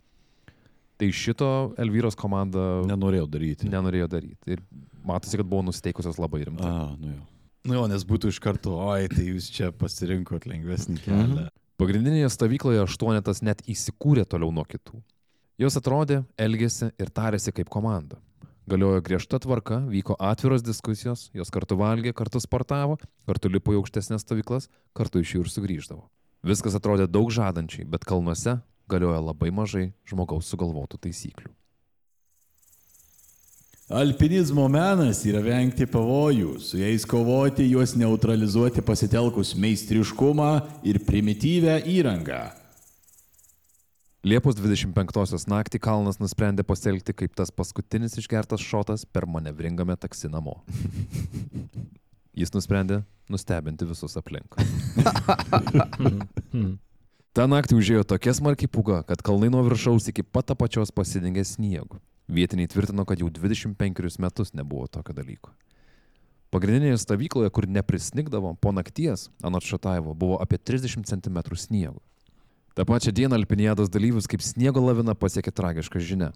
Tai 1.01 1.08
šito 1.18 1.48
Elvyros 1.82 2.18
komanda 2.18 2.82
Nenorėjau 2.90 3.30
daryti. 3.30 3.70
nenorėjo 3.70 4.08
daryti. 4.10 4.58
Ir 4.58 4.60
matosi, 5.06 5.38
kad 5.40 5.48
buvo 5.50 5.63
nusteikusios 5.70 6.20
labai 6.22 6.44
rimtai. 6.50 6.68
A, 6.70 6.90
nu 6.98 7.13
jo. 7.16 7.24
Nu 7.70 7.78
jo, 7.78 7.86
nes 7.90 8.04
būtų 8.10 8.30
iš 8.34 8.40
karto, 8.42 8.74
oi, 8.82 9.06
tai 9.10 9.28
jūs 9.30 9.48
čia 9.54 9.70
pasirinkot 9.74 10.48
lengvesnį 10.50 10.98
kelią. 11.06 11.48
Pagrindinėje 11.82 12.30
stovykloje 12.34 12.84
aštuonetas 12.84 13.42
net 13.46 13.62
įsikūrė 13.70 14.25
toliau 14.30 14.50
nuo 14.54 14.66
kitų. 14.70 14.98
Jos 15.62 15.75
atrodė, 15.77 16.24
elgėsi 16.41 16.88
ir 16.98 17.10
tarėsi 17.13 17.51
kaip 17.53 17.68
komanda. 17.70 18.18
Galiojo 18.72 19.01
griežta 19.06 19.38
tvarka, 19.41 19.77
vyko 19.91 20.15
atviros 20.18 20.63
diskusijos, 20.65 21.27
jos 21.38 21.51
kartu 21.53 21.75
valgė, 21.77 22.15
kartu 22.18 22.39
sportavo, 22.41 22.96
kartu 23.30 23.51
lipo 23.51 23.75
į 23.75 23.77
aukštesnės 23.77 24.24
stovyklas, 24.25 24.72
kartu 24.98 25.22
iš 25.22 25.36
jų 25.36 25.41
ir 25.44 25.51
sugrįždavo. 25.53 26.01
Viskas 26.41 26.74
atrodė 26.80 27.06
daug 27.06 27.30
žadančiai, 27.30 27.86
bet 27.86 28.08
kalnuose 28.10 28.56
galioja 28.89 29.20
labai 29.22 29.51
mažai 29.53 29.91
žmogaus 30.10 30.50
sugalvotų 30.50 30.98
taisyklių. 31.06 31.51
Alpinizmo 34.01 34.65
menas 34.72 35.20
yra 35.30 35.44
vengti 35.46 35.86
pavojų, 35.86 36.56
su 36.63 36.80
jais 36.80 37.06
kovoti, 37.06 37.68
juos 37.70 37.94
neutralizuoti 38.00 38.82
pasitelkus 38.88 39.53
meistriškumą 39.60 40.50
ir 40.89 41.03
primityvę 41.06 41.84
įrangą. 42.00 42.41
Liepos 44.22 44.54
25-osios 44.54 45.48
naktį 45.50 45.80
Kalnas 45.82 46.20
nusprendė 46.22 46.62
pasielgti 46.62 47.16
kaip 47.18 47.32
tas 47.34 47.50
paskutinis 47.50 48.13
išgertas 48.22 48.62
šotas 48.62 49.01
per 49.01 49.25
manevringame 49.25 49.96
taksi 49.98 50.30
namo. 50.30 50.60
Jis 52.38 52.54
nusprendė 52.54 53.00
nustebinti 53.34 53.88
visus 53.90 54.13
aplink. 54.22 54.54
Ta 57.34 57.48
naktį 57.50 57.80
užėjo 57.80 58.06
tokia 58.13 58.36
smarkiai 58.38 58.70
puga, 58.70 59.00
kad 59.10 59.24
kalnai 59.25 59.50
nuo 59.50 59.63
viršaus 59.66 60.12
iki 60.13 60.22
pat 60.22 60.54
apačios 60.54 60.94
pasidengė 60.94 61.42
sniegu. 61.48 61.98
Vietiniai 62.30 62.70
tvirtino, 62.70 63.08
kad 63.10 63.24
jau 63.24 63.32
25 63.34 64.22
metus 64.22 64.54
nebuvo 64.54 64.86
tokio 64.86 65.18
dalyko. 65.18 65.50
Pagrindinėje 66.54 67.01
stovykloje, 67.01 67.50
kur 67.56 67.66
neprisnigdavo, 67.66 68.54
po 68.62 68.75
nakties, 68.75 69.32
anot 69.42 69.66
Šataivo, 69.66 70.13
buvo 70.13 70.38
apie 70.44 70.62
30 70.62 71.10
cm 71.10 71.42
sniego. 71.58 72.04
Ta 72.75 72.86
pačia 72.88 73.12
diena 73.12 73.36
Alpiniados 73.36 73.92
dalyvius 73.92 74.30
kaip 74.32 74.44
sniego 74.46 74.80
lavina 74.84 75.16
pasiekė 75.18 75.51
tragiška 75.51 76.00
žinia. 76.00 76.32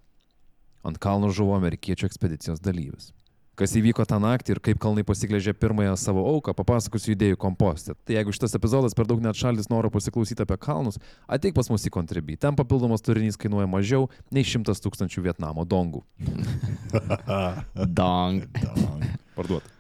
Ant 0.85 0.99
kalno 1.01 1.31
žuvo 1.33 1.55
amerikiečių 1.55 2.09
ekspedicijos 2.09 2.59
dalyvis. 2.61 3.13
Kas 3.55 3.71
įvyko 3.79 4.03
tą 4.03 4.17
naktį 4.19 4.51
ir 4.51 4.59
kaip 4.59 4.79
kalnai 4.83 5.05
pasiklėžė 5.07 5.53
pirmąją 5.55 5.93
savo 5.95 6.25
auką, 6.27 6.51
papasakosiu 6.57 7.13
idėjų 7.13 7.37
kompostė. 7.39 7.93
Tai 8.03 8.17
jeigu 8.17 8.33
šitas 8.35 8.57
epizodas 8.59 8.97
per 8.97 9.07
daug 9.07 9.21
net 9.23 9.39
šalis 9.39 9.71
noro 9.71 9.87
pasiklausyti 9.93 10.43
apie 10.43 10.57
kalnus, 10.59 10.99
ateik 11.31 11.55
pas 11.55 11.71
mus 11.71 11.87
į 11.87 11.93
kontribį. 11.95 12.35
Ten 12.43 12.59
papildomas 12.59 13.05
turinys 13.05 13.39
kainuoja 13.39 13.69
mažiau 13.71 14.09
nei 14.35 14.43
100 14.43 14.75
tūkstančių 14.83 15.23
Vietnamo 15.29 15.63
dongų. 15.63 16.03
Dang. 18.01 18.43
Parduot. 19.39 19.74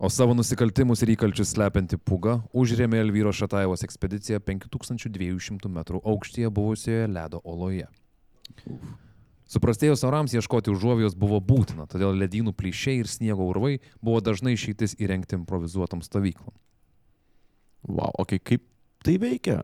O 0.00 0.08
savo 0.08 0.32
nusikaltimus 0.32 1.02
ir 1.04 1.10
įkalčius 1.12 1.50
slepianti 1.52 1.98
puga 2.00 2.38
užrėmė 2.56 3.02
Elvyro 3.02 3.34
Šataivos 3.36 3.84
ekspediciją 3.84 4.38
5200 4.40 5.68
m 5.68 5.82
aukštyje 6.00 6.48
buvusioje 6.56 7.10
ledo 7.12 7.42
oloje. 7.44 7.84
Suprastėjus 9.50 10.06
orams 10.08 10.32
ieškoti 10.32 10.72
užuovėjos 10.72 11.18
buvo 11.20 11.42
būtina, 11.44 11.84
todėl 11.90 12.16
ledynų 12.16 12.54
plyšiai 12.56 13.02
ir 13.02 13.12
sniego 13.12 13.44
urvai 13.50 13.74
buvo 14.00 14.22
dažnai 14.24 14.54
išeitis 14.56 14.96
įrengti 14.96 15.36
improvizuotom 15.36 16.00
stovyklom. 16.06 16.56
Wow, 17.84 18.16
o 18.16 18.24
kai 18.24 18.40
kaip 18.40 18.64
tai 19.04 19.18
veikia? 19.20 19.60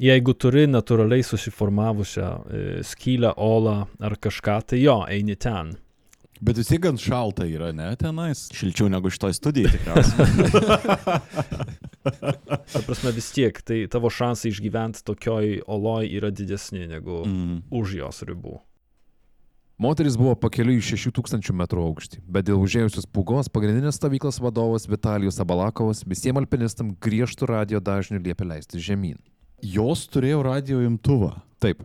Jeigu 0.00 0.32
turi 0.32 0.64
natūraliai 0.64 1.22
susiformavusią 1.28 2.28
e, 2.32 2.66
skylę, 2.88 3.36
olą 3.36 3.82
ar 4.00 4.16
kažką, 4.16 4.62
tai 4.72 4.80
jo, 4.80 5.02
eini 5.12 5.36
ten. 5.36 5.76
Bet 6.42 6.58
vis 6.58 6.68
tiek 6.68 6.82
gan 6.82 6.96
šalta 7.00 7.46
yra, 7.46 7.70
ne, 7.76 7.92
tenais. 7.96 8.48
Šilčiau 8.52 8.88
negu 8.92 9.10
šitoj 9.12 9.34
studijai 9.36 9.70
tikriausiai. 9.76 10.26
Ta 12.74 12.82
prasme 12.84 13.12
vis 13.16 13.30
tiek, 13.32 13.56
tai 13.64 13.84
tavo 13.88 14.10
šansai 14.12 14.50
išgyventi 14.52 15.04
tokioj 15.06 15.62
oloj 15.70 16.08
yra 16.18 16.30
didesni 16.34 16.86
negu 16.90 17.22
Mm. 17.24 17.62
už 17.72 17.94
jos 17.96 18.22
ribų. 18.28 18.58
Moteris 19.78 20.14
buvo 20.16 20.34
pakeliui 20.38 20.78
į 20.78 20.84
6000 20.86 21.50
metrų 21.56 21.82
aukštį, 21.88 22.20
bet 22.30 22.46
dėl 22.46 22.60
užėjusios 22.62 23.08
pūgos 23.10 23.48
pagrindinės 23.50 23.96
stovyklos 23.98 24.38
vadovas 24.38 24.86
Vitalijus 24.86 25.40
Abalakovas 25.42 26.04
visiems 26.06 26.38
alpinistam 26.44 26.92
griežtų 27.02 27.48
radio 27.50 27.80
dažnių 27.82 28.20
liepė 28.22 28.46
leisti 28.52 28.78
žemyn. 28.78 29.16
Jos 29.64 30.04
turėjo 30.12 30.44
radio 30.44 30.78
imtuvą. 30.84 31.32
Taip, 31.58 31.82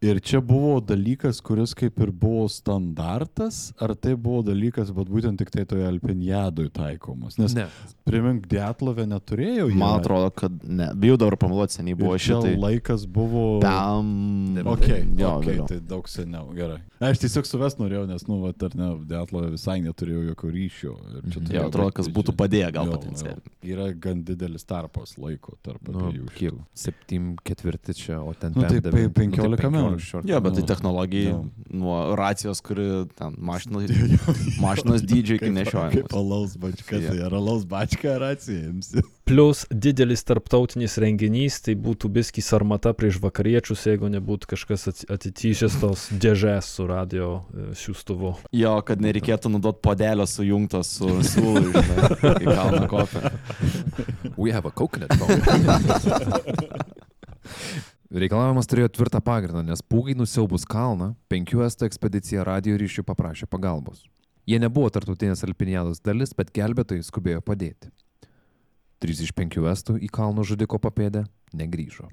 Ir 0.00 0.16
čia 0.24 0.38
buvo 0.40 0.78
dalykas, 0.80 1.42
kuris 1.44 1.74
kaip 1.76 1.98
ir 2.00 2.08
buvo 2.10 2.46
standartas, 2.48 3.74
ar 3.76 3.92
tai 4.00 4.14
buvo 4.16 4.40
dalykas, 4.46 4.88
bet 4.96 5.10
būtent 5.12 5.36
tik 5.42 5.50
tai 5.52 5.66
toje 5.68 5.84
alpiniadui 5.84 6.70
taikomas? 6.72 7.36
Nes 7.36 7.52
ne. 7.52 7.66
primink, 8.08 8.46
Dietlovė 8.48 9.04
neturėjo. 9.10 9.66
jie. 9.68 9.76
Man 9.76 10.00
atrodo, 10.00 10.30
kad 10.32 10.56
ne. 10.64 10.88
Bijau 10.96 11.18
dabar 11.20 11.36
pameluoti, 11.36 11.76
seniai 11.76 11.98
buvo 12.00 12.16
šitai. 12.16 12.54
laikas 12.56 13.04
buvo. 13.04 13.60
Tam. 13.60 14.56
Ok, 14.64 14.86
jo, 15.20 15.34
okay 15.36 15.58
vėliau. 15.58 15.68
tai 15.68 15.78
daug 15.92 16.08
seniau, 16.08 16.48
gerai. 16.56 16.80
Aš 17.00 17.20
tiesiog 17.22 17.44
suvest 17.48 17.78
norėjau, 17.80 18.06
nes, 18.08 18.24
nu, 18.28 18.40
va, 18.42 18.54
ar 18.56 18.74
ne, 18.80 18.88
Dietlovė 19.08 19.52
visai 19.52 19.78
neturėjo 19.84 20.24
jokio 20.30 20.50
ryšio. 20.56 20.96
Ir 20.96 21.28
čia 21.28 21.40
Mhm. 21.40 21.52
Jo, 21.54 21.66
atrodo, 21.68 21.92
kas 22.00 22.08
būtų 22.08 22.34
padėję 22.36 22.72
gal 22.72 22.88
potencialiai. 22.88 23.52
Yra 23.64 23.92
gan 23.92 24.24
didelis 24.24 24.64
tarpas 24.64 25.16
laiko 25.18 25.56
tarp 25.62 25.86
Nu, 25.88 26.08
abiejų. 26.08 26.26
kiek? 26.34 26.52
šitų. 26.52 26.64
7 26.74 27.36
ketvirti 27.44 27.94
čia, 27.96 28.18
o 28.24 28.32
ten 28.34 28.52
Nu, 28.56 28.62
tai 28.62 28.80
penkdevinti. 28.80 29.14
pe- 29.14 29.20
15 29.20 29.70
metų. 29.70 29.89
Šio- 29.98 30.22
Jo, 30.24 30.40
bet 30.40 30.52
tai 30.54 30.60
Nu, 30.62 30.66
technologija 30.66 31.30
jo. 31.30 31.44
nuo 31.70 32.14
racijos, 32.16 32.60
kuri 32.60 33.06
ten 33.18 33.34
mašinos, 33.38 33.90
mašinos 34.66 35.02
dydžio 35.02 35.34
iki 35.40 35.50
Kaip- 35.50 35.92
Kaip 35.94 36.12
alaus 36.14 36.56
bačka, 36.56 37.00
tai 37.00 37.18
ar 37.26 37.34
alaus 37.34 37.64
bačka 37.66 38.18
racija 38.18 38.68
imsi. 38.68 39.02
Plus 39.30 39.62
didelis 39.70 40.24
tarptautinis 40.26 40.98
renginys, 40.98 41.60
tai 41.62 41.74
būtų 41.78 42.08
biski 42.10 42.42
sarmata 42.42 42.90
prieš 42.92 43.20
vakariečius, 43.22 43.84
jeigu 43.86 44.08
nebūtų 44.10 44.46
kažkas 44.50 44.88
ati- 44.90 45.06
atityšęs 45.06 45.76
tos 45.80 46.08
dėžės 46.10 46.66
su 46.66 46.86
radio 46.90 47.44
e, 47.54 47.70
siųstuvu. 47.78 48.34
Jo, 48.52 48.80
kad 48.82 48.98
nereikėtų 49.00 49.48
naudoti 49.54 49.78
podelio 49.86 50.26
sujungto 50.26 50.82
su 50.82 51.06
siūlu, 51.22 51.70
žinai, 51.70 52.42
į 52.42 52.46
kalną 52.50 52.88
kopę. 52.90 53.30
We 54.36 54.50
have 54.50 54.66
a 54.66 54.70
coconut 54.74 55.14
phone. 55.14 55.38
Reikalavimas 58.10 58.66
turėjo 58.66 58.88
tvirtą 58.90 59.20
pagrindą, 59.22 59.60
nes 59.62 59.84
pūgai 59.86 60.16
nusiaubus 60.18 60.64
kalną, 60.66 61.12
penkių 61.30 61.60
estų 61.62 61.86
ekspedicija 61.86 62.42
radio 62.42 62.74
ryšių 62.80 63.04
paprašė 63.06 63.46
pagalbos. 63.46 64.08
Jie 64.50 64.58
nebuvo 64.58 64.88
tartutinės 64.90 65.44
alpiniados 65.46 66.00
dalis, 66.02 66.32
bet 66.34 66.50
gelbėtojai 66.50 67.04
skubėjo 67.06 67.42
padėti. 67.46 67.92
Trys 68.98 69.20
iš 69.22 69.30
penkių 69.36 69.68
estų 69.70 69.94
į 70.02 70.08
kalno 70.10 70.42
žudiko 70.42 70.80
papėdę 70.82 71.22
negrįžo. 71.54 72.08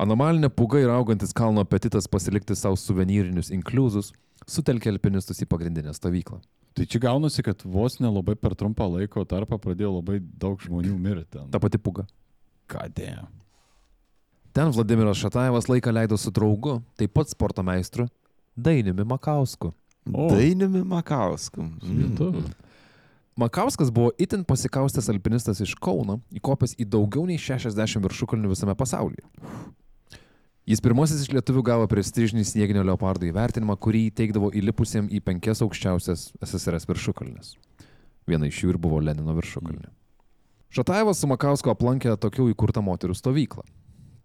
Anomalinė 0.00 0.48
pūga 0.48 0.80
ir 0.80 0.92
augantis 0.94 1.36
kalno 1.36 1.60
apetitas 1.66 2.08
pasilikti 2.08 2.56
savo 2.56 2.78
suvenyrinius 2.80 3.52
inkliuzus 3.52 4.14
sutelkė 4.48 4.94
alpinistus 4.94 5.42
į 5.44 5.50
pagrindinę 5.50 5.92
stovyklą. 5.92 6.40
Tai 6.72 6.86
čia 6.88 7.02
gaunasi, 7.04 7.44
kad 7.44 7.66
vos 7.68 7.98
nelabai 8.00 8.38
per 8.40 8.56
trumpą 8.56 8.88
laiko 8.94 9.26
tarpą 9.28 9.60
pradėjo 9.60 9.92
labai 9.98 10.22
daug 10.22 10.56
žmonių 10.64 10.96
mirti. 10.96 11.44
Ta 11.52 11.60
pati 11.60 11.82
pūga. 11.82 12.06
Kadė. 12.70 13.18
Ten 14.52 14.72
Vladimiras 14.74 15.20
Šatajevas 15.20 15.68
laiką 15.70 15.92
leido 15.94 16.16
su 16.18 16.32
draugu, 16.34 16.80
taip 16.98 17.12
pat 17.14 17.30
sporto 17.30 17.62
meistru, 17.62 18.08
Dainiumi 18.56 19.04
Makausku. 19.04 19.72
O. 20.12 20.28
Dainiumi 20.30 20.82
Makausku. 20.84 21.62
Mm. 21.62 22.44
Makauskas 23.36 23.90
buvo 23.90 24.10
itin 24.18 24.42
pasikaustęs 24.44 25.08
alpinistas 25.08 25.62
iš 25.62 25.76
Kauno, 25.80 26.18
įkopęs 26.34 26.74
į 26.82 26.88
daugiau 26.90 27.24
nei 27.28 27.38
60 27.38 28.02
viršukalnių 28.04 28.50
visame 28.50 28.74
pasaulyje. 28.76 29.24
Jis 30.68 30.82
pirmasis 30.84 31.22
iš 31.24 31.32
lietuvių 31.32 31.62
gavo 31.64 31.86
prestižinį 31.90 32.44
snieginio 32.44 32.82
leopardo 32.84 33.26
įvertinimą, 33.26 33.78
kurį 33.80 34.10
teikdavo 34.14 34.50
įlipusiem 34.54 35.08
į 35.08 35.22
penkias 35.24 35.62
aukščiausias 35.64 36.28
SSRS 36.42 36.86
viršukalnes. 36.90 37.54
Viena 38.28 38.50
iš 38.50 38.60
jų 38.64 38.74
ir 38.74 38.78
buvo 38.82 39.00
Lenino 39.02 39.34
viršukalnė. 39.38 39.88
Šatajevas 40.70 41.22
su 41.22 41.30
Makausko 41.30 41.72
aplankė 41.72 42.12
tokių 42.20 42.50
įkurtą 42.52 42.84
moterų 42.86 43.16
stovyklą. 43.18 43.64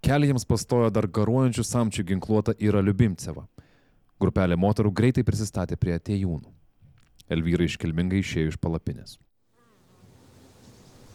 Kelią 0.05 0.29
jiems 0.29 0.45
pastojo 0.45 0.91
dar 0.93 1.07
garuojančių 1.09 1.63
samčių 1.65 2.03
ginkluota 2.11 2.53
Ira 2.61 2.83
Liubimceva. 2.85 3.47
Grupelė 4.21 4.57
moterų 4.59 4.91
greitai 4.93 5.23
prisistatė 5.25 5.79
prie 5.81 5.95
atėjūnų. 5.97 6.51
Elvyra 7.33 7.65
iškilmingai 7.65 8.21
išėjo 8.21 8.53
iš 8.53 8.59
palapinės. 8.61 9.17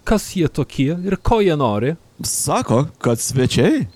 Kas 0.04 0.26
jie 0.34 0.48
tokie 0.50 0.90
ir 1.06 1.16
ko 1.22 1.38
jie 1.44 1.54
nori? 1.54 1.94
Sako, 2.26 2.88
kad 2.98 3.22
svečiai 3.22 3.86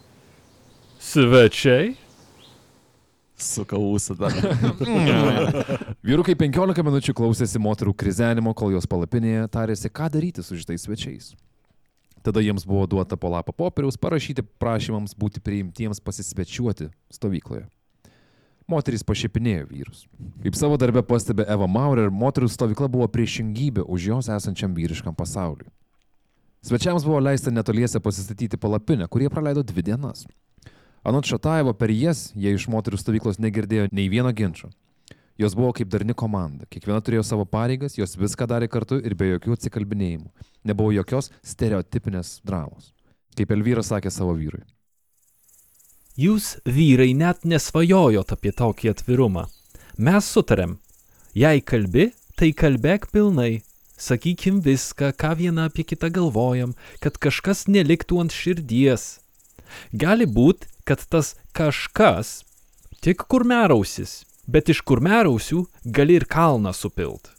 Svečiai? 1.03 1.97
suka 3.45 3.77
ūsą 3.77 4.15
dar. 4.19 4.33
Vyrukai 6.07 6.37
15 6.39 6.87
minučių 6.87 7.15
klausėsi 7.19 7.61
moterų 7.63 7.95
krizenimo, 7.99 8.55
kol 8.57 8.75
jos 8.75 8.87
palapinėje 8.91 9.49
tarėsi, 9.53 9.91
ką 9.91 10.09
daryti 10.15 10.45
su 10.45 10.59
šitais 10.59 10.87
svečiais. 10.87 11.33
Tada 12.25 12.41
jiems 12.41 12.65
buvo 12.65 12.87
duota 12.89 13.19
po 13.21 13.29
lapą 13.29 13.53
popieriaus 13.53 13.99
parašyti 14.01 14.43
prašymams 14.59 15.13
būti 15.21 15.43
priimtiems 15.45 16.01
pasisvečiuoti 16.01 16.89
stovykloje. 17.13 17.67
Moterys 18.65 19.05
pašipinėjo 19.05 19.67
vyrus. 19.69 20.07
Kaip 20.41 20.57
savo 20.57 20.79
darbę 20.81 21.03
pastebė 21.05 21.45
Eva 21.53 21.69
Maurer, 21.69 22.09
moterų 22.09 22.49
stovykla 22.49 22.89
buvo 22.89 23.11
priešingybė 23.13 23.85
už 23.85 24.07
jos 24.09 24.31
esančiam 24.33 24.73
vyriškam 24.73 25.13
pasauliui. 25.13 25.69
Svečiams 26.65 27.05
buvo 27.05 27.21
leista 27.21 27.53
netoliese 27.53 28.01
pasistatyti 28.01 28.57
palapinę, 28.57 29.05
kurie 29.13 29.29
praleido 29.29 29.61
dvi 29.61 29.85
dienas. 29.85 30.25
Anot 31.05 31.29
Šataevo 31.29 31.75
per 31.77 31.93
jas 31.93 32.31
jie 32.33 32.55
iš 32.57 32.65
moterų 32.73 32.97
stovyklos 32.97 33.37
negirdėjo 33.37 33.91
nei 33.93 34.09
vieno 34.09 34.33
ginčio. 34.33 34.73
Jos 35.39 35.57
buvo 35.59 35.73
kaip 35.75 35.91
darni 35.91 36.15
komanda. 36.15 36.67
Kiekviena 36.71 37.01
turėjo 37.03 37.25
savo 37.27 37.45
pareigas, 37.49 37.97
jos 37.99 38.15
viską 38.15 38.47
darė 38.47 38.69
kartu 38.71 39.01
ir 39.03 39.17
be 39.19 39.33
jokių 39.33 39.57
atsikalbinėjimų. 39.57 40.31
Nebuvo 40.71 40.93
jokios 40.95 41.33
stereotipinės 41.43 42.39
dramos. 42.47 42.93
Kaip 43.35 43.51
Elvyra 43.51 43.83
sakė 43.83 44.13
savo 44.15 44.37
vyrui. 44.39 44.63
Jūs 46.15 46.61
vyrai 46.63 47.11
net 47.19 47.43
nesvajojot 47.43 48.31
apie 48.37 48.53
tokį 48.55 48.93
atvirumą. 48.93 49.49
Mes 49.99 50.29
sutarėm. 50.31 50.77
Jei 51.35 51.59
kalbi, 51.67 52.13
tai 52.39 52.53
kalbėk 52.55 53.09
pilnai. 53.11 53.65
Sakykim 53.99 54.61
viską, 54.63 55.11
ką 55.19 55.33
viena 55.39 55.67
apie 55.67 55.83
kitą 55.87 56.13
galvojam, 56.15 56.77
kad 57.03 57.19
kažkas 57.19 57.67
neliktų 57.67 58.21
ant 58.23 58.35
širdies. 58.35 59.19
Gali 59.91 60.27
būt, 60.31 60.69
kad 60.87 61.03
tas 61.11 61.35
kažkas 61.55 62.45
tik 63.03 63.27
kurmerausis, 63.31 64.23
bet 64.47 64.71
iš 64.73 64.83
kurmerausių 64.87 65.65
gali 65.85 66.19
ir 66.21 66.27
kalną 66.31 66.73
supilt. 66.77 67.31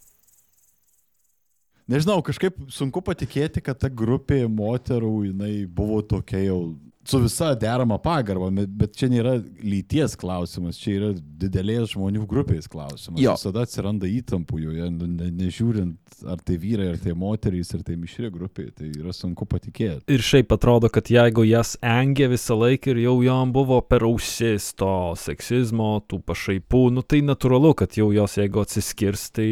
Nežinau, 1.86 2.18
kažkaip 2.26 2.58
sunku 2.74 3.04
patikėti, 3.06 3.62
kad 3.62 3.78
ta 3.84 3.92
grupė 3.94 4.48
moterų, 4.50 5.28
jinai 5.28 5.54
buvo 5.70 6.02
tokia 6.02 6.42
jau 6.48 6.60
su 7.08 7.20
visa 7.22 7.54
derama 7.56 7.98
pagarba, 8.02 8.50
bet- 8.52 8.96
čia 8.96 9.10
nėra 9.12 9.36
lyties 9.64 10.16
klausimas, 10.18 10.78
čia 10.80 10.96
yra 11.00 11.10
didelės 11.16 11.94
žmonių 11.94 12.26
grupės 12.30 12.68
klausimas. 12.72 13.20
Jo. 13.22 13.36
Visada 13.36 13.66
atsiranda 13.66 14.08
įtampų 14.10 14.62
joje, 14.64 14.90
nu, 14.94 15.08
ne, 15.08 15.30
nežiūrint, 15.44 15.98
ar 16.32 16.40
tai 16.46 16.58
vyrai, 16.62 16.90
ar 16.94 16.98
tai 17.02 17.14
moterys, 17.18 17.74
ar 17.76 17.84
tai 17.84 17.98
mišri 18.00 18.32
grupė, 18.34 18.70
tai 18.76 18.90
yra 18.96 19.14
sunku 19.14 19.46
patikėti. 19.50 20.06
Ir 20.12 20.24
šiaip 20.26 20.54
atrodo, 20.56 20.90
kad 20.90 21.10
jeigu 21.12 21.46
jas 21.48 21.76
engė 21.84 22.30
visą 22.32 22.58
laiką 22.58 22.94
ir 22.96 23.02
jau 23.04 23.18
jom 23.26 23.52
buvo 23.56 23.82
per 23.86 24.06
ausis 24.08 24.72
to 24.80 25.14
seksizmo, 25.20 25.92
tų 26.10 26.22
pašaipų, 26.26 26.84
nu 26.96 27.04
tai 27.04 27.22
natūralu, 27.26 27.74
kad 27.78 27.98
jau 28.00 28.10
jos 28.16 28.38
jeigu 28.40 28.64
atsiskirs, 28.64 29.28
tai, 29.36 29.50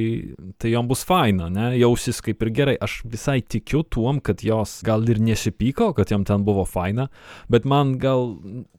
tai 0.57 0.73
jom 0.73 0.87
bus 0.89 1.03
faina, 1.07 1.49
ne, 1.53 1.73
jausis 1.81 2.21
kaip 2.23 2.41
ir 2.47 2.53
gerai. 2.55 2.77
Aš 2.83 3.01
visai 3.05 3.41
tikiu 3.41 3.83
tuom, 3.83 4.21
kad 4.23 4.41
jos 4.43 4.79
gal 4.85 5.03
ir 5.09 5.19
nesipyko, 5.23 5.91
kad 5.97 6.09
jom 6.13 6.23
ten 6.27 6.43
buvo 6.47 6.65
faina, 6.65 7.09
bet 7.51 7.65
man 7.69 7.97
gal 8.01 8.38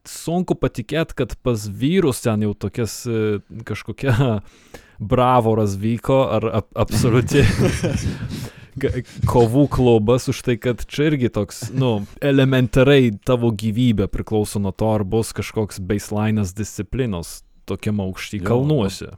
sunku 0.09 0.57
patikėti, 0.59 1.16
kad 1.22 1.37
pas 1.42 1.66
vyrus 1.68 2.22
ten 2.24 2.44
jau 2.46 2.55
tokias 2.55 3.03
e, 3.07 3.38
kažkokia 3.66 4.40
bravoras 5.12 5.79
vyko 5.81 6.20
ar 6.37 6.48
ap, 6.62 6.68
absoliuti 6.85 7.42
kovų 9.33 9.66
klubas 9.70 10.29
už 10.31 10.42
tai, 10.46 10.57
kad 10.59 10.83
čia 10.90 11.09
irgi 11.12 11.31
toks, 11.33 11.68
nu, 11.74 12.05
elementariai 12.24 13.12
tavo 13.27 13.53
gyvybė 13.55 14.09
priklauso 14.11 14.62
nuo 14.62 14.74
to, 14.74 14.88
ar 14.96 15.05
bus 15.07 15.33
kažkoks 15.37 15.79
baselinas 15.79 16.55
disciplinos 16.57 17.42
tokiam 17.68 18.03
aukštį 18.05 18.42
Jo. 18.42 18.46
kalnuose. 18.50 19.11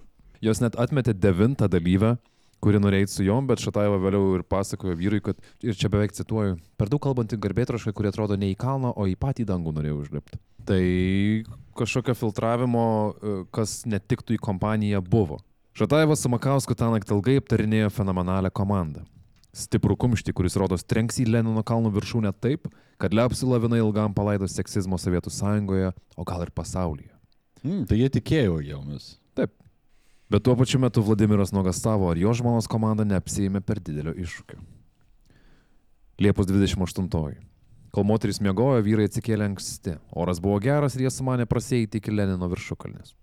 Jos 0.44 0.60
net 0.60 0.76
atmetė 0.78 1.16
devintą 1.16 1.68
dalyvę, 1.72 2.16
kuri 2.66 2.80
norėjo 2.82 3.04
eiti 3.04 3.14
su 3.14 3.22
jom, 3.22 3.46
bet 3.46 3.62
Šataiva 3.62 4.00
vėliau 4.02 4.34
ir 4.34 4.42
pasakojo 4.50 4.96
vyrui, 4.98 5.22
kad, 5.22 5.38
ir 5.62 5.76
čia 5.78 5.90
beveik 5.92 6.16
cituoju, 6.16 6.56
per 6.74 6.90
daug 6.90 7.02
kalbantį 7.04 7.38
garbėtrošką, 7.44 7.92
kurie 7.94 8.10
atrodo 8.10 8.34
ne 8.40 8.50
į 8.50 8.56
kalną, 8.58 8.90
o 8.90 9.06
į 9.06 9.14
patį 9.20 9.46
dangų 9.46 9.76
norėjo 9.76 10.00
užlipti. 10.00 10.40
Tai 10.66 10.80
kažkokio 11.78 12.16
filtravimo, 12.18 12.86
e, 13.14 13.34
kas 13.54 13.84
netiktų 13.86 14.34
į 14.34 14.40
kompaniją, 14.42 15.02
buvo. 15.06 15.38
Šataivas 15.78 16.24
su 16.24 16.30
Makausku 16.32 16.74
tą 16.74 16.88
naktį 16.90 17.14
ilgai 17.14 17.36
aptarinėjo 17.38 17.92
fenomenalią 17.94 18.50
komandą. 18.50 19.04
Stiprų 19.56 19.94
kumštį, 20.02 20.34
kuris 20.36 20.56
rodos 20.58 20.82
trenks 20.84 21.20
į 21.22 21.28
Lenino 21.30 21.62
kalnų 21.64 21.92
viršūnę 21.94 22.32
taip, 22.42 22.66
kad 22.98 23.14
liapsi 23.14 23.46
lavina 23.46 23.78
ilgam 23.78 24.16
palaidos 24.16 24.56
seksizmo 24.58 24.98
Sovietų 24.98 25.30
sąjungoje, 25.32 25.92
o 26.16 26.26
gal 26.28 26.42
ir 26.44 26.50
pasaulyje. 26.56 27.12
Mm, 27.62 27.86
tai 27.86 28.00
jie 28.02 28.10
tikėjo 28.18 28.58
jomis. 28.66 29.14
Bet 30.30 30.42
tuo 30.42 30.56
pačiu 30.58 30.80
metu 30.82 31.02
Vladimiras 31.06 31.52
nuogastavo, 31.54 32.08
ar 32.10 32.18
jo 32.18 32.32
žmonos 32.34 32.66
komanda 32.66 33.04
neapsijėmė 33.06 33.60
per 33.62 33.78
didelio 33.78 34.14
iššūkio. 34.16 34.58
Liepos 36.18 36.48
28. 36.48 37.36
Kol 37.94 38.04
moteris 38.04 38.40
miegojo, 38.42 38.82
vyrai 38.84 39.06
atsikėlė 39.08 39.46
anksti. 39.52 39.94
Oras 40.16 40.40
buvo 40.42 40.58
geras 40.60 40.96
ir 40.96 41.06
jie 41.06 41.12
sumanė 41.14 41.46
prasėti 41.48 42.00
iki 42.00 42.12
Lenino 42.12 42.48
viršukalnės. 42.50 43.14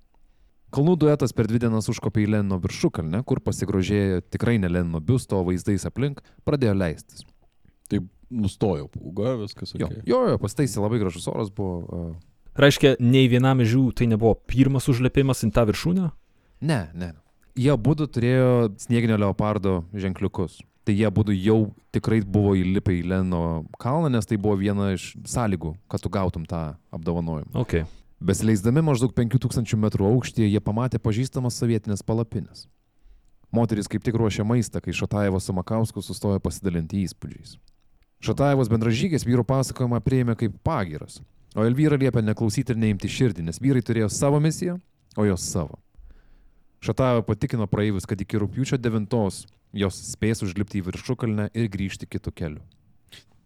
Kalnų 0.74 0.96
duetas 1.04 1.36
per 1.38 1.46
dvi 1.50 1.60
dienas 1.62 1.90
užkopė 1.92 2.24
į 2.24 2.32
Lenino 2.34 2.58
viršukalnę, 2.64 3.20
kur 3.30 3.44
pasigrožėję 3.46 4.24
tikrai 4.34 4.56
ne 4.62 4.72
Lenino 4.72 5.02
biusto, 5.04 5.38
o 5.38 5.46
vaizdais 5.46 5.86
aplink, 5.86 6.24
pradėjo 6.48 6.74
leistis. 6.78 7.28
Tai 7.92 8.00
nustojo 8.34 8.88
pūga, 8.90 9.36
viskas. 9.44 9.76
Jo, 9.76 9.92
Okay. 9.92 10.02
jo, 10.10 10.24
jo 10.32 10.40
pastaisė 10.42 10.82
labai 10.82 11.04
gražus 11.04 11.28
oras 11.30 11.52
buvo. 11.54 11.84
Uh... 11.84 12.58
Reiškia, 12.58 12.96
nei 13.02 13.28
vienam 13.30 13.62
iš 13.62 13.76
jų 13.76 13.86
tai 14.00 14.08
nebuvo 14.10 14.34
pirmas 14.50 14.90
užlipimas 14.90 15.44
į 15.46 15.52
tą 15.54 15.68
viršūnę? 15.70 16.10
Ne, 16.64 16.88
ne. 16.96 17.12
Jie 17.60 17.74
būdu 17.78 18.08
turėjo 18.10 18.72
snieginio 18.82 19.20
leopardo 19.20 19.82
ženkliukus. 19.94 20.62
Tai 20.84 20.96
jie 20.96 21.08
būdu 21.16 21.36
jau 21.36 21.58
tikrai 21.96 22.20
buvo 22.28 22.56
įlipę 22.60 22.96
į 22.98 23.04
Leno 23.08 23.42
kalną, 23.80 24.10
nes 24.12 24.28
tai 24.28 24.40
buvo 24.42 24.58
viena 24.60 24.90
iš 24.96 25.14
sąlygų, 25.30 25.76
kad 25.92 26.04
tu 26.04 26.12
gautum 26.12 26.48
tą 26.48 26.74
apdovanojimą. 26.92 27.54
Ok. 27.62 27.84
Besileisdami 28.24 28.84
maždaug 28.84 29.14
5000 29.16 29.80
metrų 29.80 30.08
aukštyje, 30.10 30.50
jie 30.50 30.62
pamatė 30.64 31.00
pažįstamas 31.04 31.60
sovietinės 31.60 32.04
palapinės. 32.08 32.66
Moteris 33.54 33.88
kaip 33.92 34.04
tik 34.04 34.18
ruošė 34.18 34.44
maistą, 34.48 34.82
kai 34.82 34.96
Šataevas 34.96 35.48
su 35.48 35.56
Makausku 35.56 36.02
sustojo 36.02 36.40
pasidalinti 36.44 37.04
įspūdžiais. 37.04 37.58
Šataevas 38.24 38.72
bendražygės 38.72 39.28
vyrų 39.28 39.44
pasakojimą 39.46 40.00
prieimė 40.04 40.38
kaip 40.40 40.56
pagiras, 40.66 41.20
o 41.54 41.68
Elvyra 41.68 42.00
liepė 42.00 42.24
neklausyti 42.24 42.74
ir 42.74 42.80
neimti 42.80 43.12
širdį, 43.12 43.46
nes 43.50 43.60
vyrai 43.62 43.84
turėjo 43.86 44.10
savo 44.10 44.40
misiją, 44.42 44.80
o 45.20 45.28
jos 45.28 45.44
savo. 45.44 45.78
Šataeva 46.84 47.24
patikino 47.24 47.68
praeivius, 47.72 48.08
kad 48.10 48.20
iki 48.20 48.40
rūpiučio 48.42 48.78
9 48.82 49.14
jos 49.74 50.00
spės 50.12 50.44
užlipti 50.44 50.82
į 50.82 50.88
viršukalnę 50.90 51.50
ir 51.56 51.70
grįžti 51.72 52.10
kitų 52.10 52.34
kelių. 52.36 52.64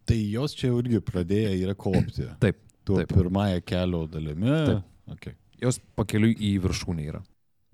Tai 0.08 0.18
jos 0.32 0.54
čia 0.56 0.72
irgi 0.72 1.00
pradėjo 1.04 1.52
yra 1.62 1.74
kopti. 1.78 2.26
Taip, 2.42 2.58
Tuo 2.88 2.98
taip. 3.02 3.12
pirmąją 3.12 3.60
kelio 3.68 4.06
dalimi. 4.08 4.48
Taip. 4.50 4.86
Okay. 5.14 5.36
Jos 5.60 5.78
pakeliui 5.96 6.34
į 6.34 6.54
viršūnę 6.64 7.04
yra. 7.08 7.20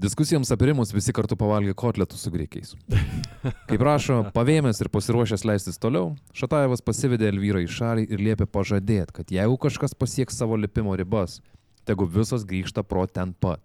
Diskusijoms 0.02 0.50
aprimus 0.50 0.90
visi 0.90 1.12
kartu 1.14 1.36
pavalgė 1.38 1.72
kotletų 1.78 2.18
su 2.18 2.32
greikiais. 2.34 2.72
Kaip 3.70 3.84
rašo, 3.86 4.18
pavėmęs 4.34 4.82
ir 4.82 4.90
pasiruošęs 4.90 5.46
leistis 5.46 5.78
toliau, 5.78 6.16
Šataevas 6.34 6.82
pasivedė 6.82 7.28
Elvyrą 7.30 7.62
į 7.62 7.70
šalį 7.70 8.08
ir 8.10 8.24
liepė 8.26 8.48
pažadėti, 8.50 9.14
kad 9.20 9.30
jeigu 9.32 9.56
kažkas 9.62 9.94
pasieks 9.94 10.40
savo 10.42 10.58
lipimo 10.58 10.96
ribas, 10.98 11.38
tegu 11.86 12.08
visos 12.10 12.42
grįžta 12.48 12.82
pro 12.82 13.06
ten 13.06 13.36
pat. 13.38 13.62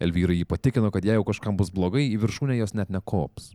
Elvyra 0.00 0.32
jį 0.32 0.46
patikino, 0.48 0.88
kad 0.94 1.04
jeigu 1.04 1.24
kažkam 1.28 1.58
bus 1.60 1.72
blogai, 1.74 2.06
į 2.08 2.20
viršūnę 2.22 2.56
jos 2.56 2.72
net 2.72 2.92
nekops. 2.92 3.52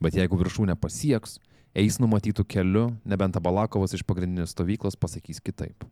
Bet 0.00 0.16
jeigu 0.16 0.38
viršūnę 0.40 0.76
pasieks, 0.80 1.36
eis 1.76 1.98
numatytų 2.00 2.46
keliu, 2.48 2.86
nebent 3.04 3.36
Abalakovas 3.36 3.92
iš 3.92 4.04
pagrindinės 4.08 4.54
stovyklos 4.56 4.96
pasakys 4.96 5.42
kitaip. 5.44 5.84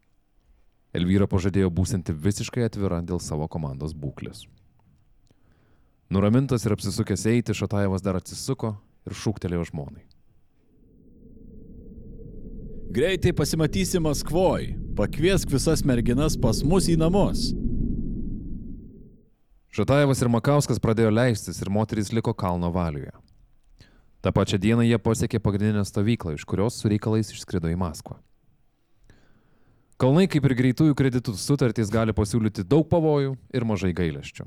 Elvyra 0.97 1.29
pažadėjo 1.31 1.69
būsinti 1.71 2.17
visiškai 2.17 2.65
atvira 2.67 3.03
dėl 3.05 3.21
savo 3.23 3.47
komandos 3.49 3.93
būklės. 3.95 4.47
Nuramintas 6.11 6.65
ir 6.67 6.75
apsisukęs 6.75 7.29
eiti, 7.31 7.55
Šataevas 7.55 8.03
dar 8.03 8.19
atsisuko 8.19 8.73
ir 9.07 9.15
šūktelėjo 9.15 9.69
žmonai. 9.69 10.03
Greitai 12.91 13.31
pasimatysi 13.31 14.01
Maskvoj. 14.03 14.73
Pakviesk 14.99 15.53
visas 15.53 15.85
merginas 15.87 16.35
pas 16.35 16.65
mus 16.67 16.89
į 16.91 16.97
namus. 16.99 17.53
Šataevas 19.71 20.19
ir 20.19 20.31
Makauskas 20.33 20.81
pradėjo 20.83 21.13
leistis 21.15 21.61
ir 21.63 21.71
moterys 21.71 22.11
liko 22.11 22.35
kalno 22.35 22.73
valioje. 22.75 23.13
Ta 24.21 24.33
pačia 24.35 24.59
diena 24.61 24.83
jie 24.85 24.99
pasiekė 24.99 25.39
pagrindinę 25.41 25.85
stovyklą, 25.87 26.35
iš 26.35 26.45
kurios 26.45 26.77
su 26.81 26.91
reikalais 26.91 27.31
išskrido 27.33 27.71
į 27.71 27.79
Maskvą. 27.81 28.19
Kalnai, 30.01 30.27
kaip 30.33 30.45
ir 30.49 30.57
greitųjų 30.57 30.97
kreditų 30.97 31.37
sutartys, 31.37 31.93
gali 31.93 32.13
pasiūlyti 32.17 32.65
daug 32.65 32.87
pavojų 32.89 33.35
ir 33.53 33.67
mažai 33.69 33.93
gailesčių. 33.97 34.47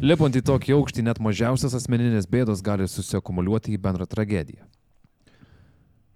Lipant 0.00 0.36
į 0.36 0.40
tokį 0.48 0.72
aukštį, 0.78 1.04
net 1.04 1.20
mažiausias 1.20 1.76
asmeninės 1.76 2.26
bėdos 2.32 2.62
gali 2.64 2.88
susiakumuliuoti 2.88 3.74
į 3.76 3.80
bendrą 3.84 4.08
tragediją. 4.08 4.64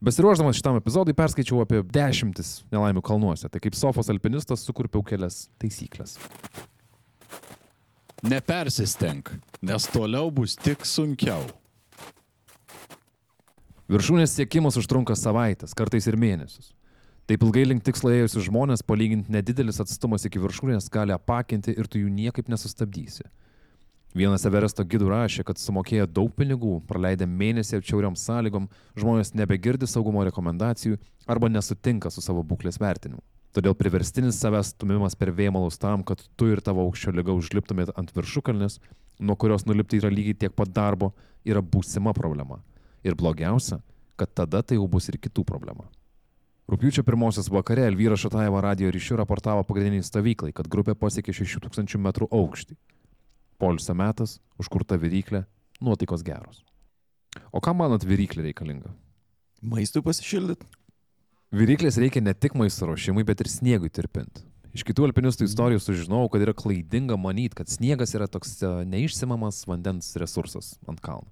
Besiruoždamas 0.01 0.57
šitam 0.59 0.79
epizodui 0.81 1.15
perskaičiau 1.17 1.61
apie 1.63 1.83
dešimtis 1.85 2.63
nelaimių 2.73 3.05
kalnuose, 3.05 3.49
tai 3.53 3.61
kaip 3.65 3.77
sofos 3.77 4.11
alpinistas 4.13 4.65
sukurpiau 4.65 5.05
kelias 5.05 5.47
taisyklės. 5.61 6.17
Nepersistenk, 8.25 9.29
nes 9.61 9.85
toliau 9.93 10.31
bus 10.33 10.55
tik 10.57 10.87
sunkiau. 10.89 11.43
Viršūnės 13.93 14.33
siekimas 14.39 14.79
užtrunka 14.81 15.13
savaitės, 15.13 15.75
kartais 15.77 16.09
ir 16.09 16.17
mėnesius. 16.17 16.73
Taip 17.29 17.45
ilgai 17.45 17.67
link 17.67 17.85
tikslo 17.85 18.15
ėjusius 18.15 18.47
žmonės, 18.49 18.87
palyginti 18.87 19.35
nedidelis 19.35 19.83
atstumas 19.85 20.25
iki 20.25 20.41
viršūnės, 20.41 20.89
gali 20.89 21.13
apakinti 21.13 21.77
ir 21.77 21.93
tu 21.93 22.01
jų 22.01 22.09
niekaip 22.09 22.49
nesustabdysi. 22.49 23.29
Vienas 24.17 24.49
Everesto 24.49 24.81
gidų 24.81 25.13
rašė, 25.13 25.45
kad 25.45 25.61
sumokėję 25.61 26.09
daug 26.09 26.33
pinigų, 26.33 26.81
praleidę 26.89 27.29
mėnesį 27.29 27.83
atšiauriom 27.83 28.17
sąlygom, 28.17 28.71
žmonės 28.97 29.37
nebegirdi 29.37 29.85
saugumo 29.85 30.25
rekomendacijų 30.25 30.97
arba 31.29 31.53
nesutinka 31.53 32.09
su 32.09 32.25
savo 32.25 32.41
būklės 32.41 32.81
vertinimu. 32.81 33.21
Todėl 33.57 33.73
priverstinis 33.73 34.37
savęs 34.37 34.75
stumimas 34.75 35.15
per 35.17 35.31
vėmalus 35.33 35.79
tam, 35.81 36.03
kad 36.05 36.21
tu 36.37 36.51
ir 36.53 36.61
tavo 36.61 36.83
aukščio 36.85 37.15
lyga 37.17 37.33
užliptumėt 37.33 37.95
ant 37.97 38.11
viršukalnės, 38.13 38.83
nuo 39.17 39.37
kurios 39.41 39.65
nulipti 39.65 39.97
yra 39.97 40.11
lygiai 40.13 40.37
tiek 40.43 40.53
pat 40.53 40.75
darbo, 40.77 41.15
yra 41.41 41.63
būsima 41.65 42.13
problema. 42.13 42.61
Ir 43.01 43.17
blogiausia, 43.17 43.81
kad 44.21 44.35
tada 44.37 44.61
tai 44.61 44.77
jau 44.77 44.85
bus 44.93 45.09
ir 45.09 45.17
kitų 45.17 45.47
problema. 45.49 45.89
Rūpiučio 46.69 47.01
pirmosios 47.07 47.49
vakare 47.49 47.87
Elvyra 47.89 48.19
Šataeva 48.21 48.61
radio 48.61 48.93
ryšių 48.93 49.23
raportavo 49.23 49.65
pagrindiniai 49.65 50.05
stovyklai, 50.05 50.53
kad 50.53 50.69
grupė 50.69 50.93
pasiekė 50.99 51.33
6000 51.41 51.97
m 51.97 52.13
aukštį. 52.13 52.77
Polisio 53.57 53.95
metas, 53.97 54.37
užkurta 54.61 55.01
viryklė, 55.01 55.47
nuotaikos 55.81 56.27
geros. 56.27 56.61
O 57.57 57.63
kam 57.65 57.81
manot 57.81 58.05
viryklė 58.05 58.51
reikalinga? 58.51 58.93
Maistui 59.65 60.05
pasišildyti. 60.05 60.69
Viryklės 61.55 61.99
reikia 62.03 62.23
ne 62.25 62.35
tik 62.35 62.57
maisto 62.59 62.89
ruošimui, 62.89 63.23
bet 63.27 63.43
ir 63.43 63.51
sniegui 63.51 63.91
tirpinti. 63.95 64.43
Iš 64.77 64.83
kitų 64.85 65.07
alpinistų 65.07 65.47
istorijų 65.47 65.81
sužinojau, 65.81 66.29
kad 66.35 66.43
yra 66.45 66.53
klaidinga 66.57 67.17
manyti, 67.17 67.55
kad 67.57 67.71
sniegas 67.71 68.13
yra 68.19 68.27
toks 68.29 68.59
e, 68.61 68.71
neišsimamas 68.91 69.63
vandens 69.71 70.11
resursas 70.21 70.75
ant 70.91 71.01
kalno. 71.01 71.31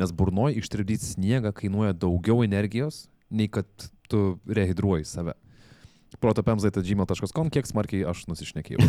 Nes 0.00 0.10
burnoje 0.16 0.56
ištirpdyti 0.58 1.12
sniegą 1.12 1.52
kainuoja 1.54 1.92
daugiau 1.92 2.40
energijos, 2.42 3.04
nei 3.30 3.46
kad 3.52 3.68
tu 4.10 4.40
rehidruoji 4.48 5.06
save. 5.06 5.36
protopemzai.gmail.com, 6.18 7.52
kiek 7.52 7.68
smarkiai 7.68 8.08
aš 8.08 8.24
nusišnekėjau. 8.32 8.88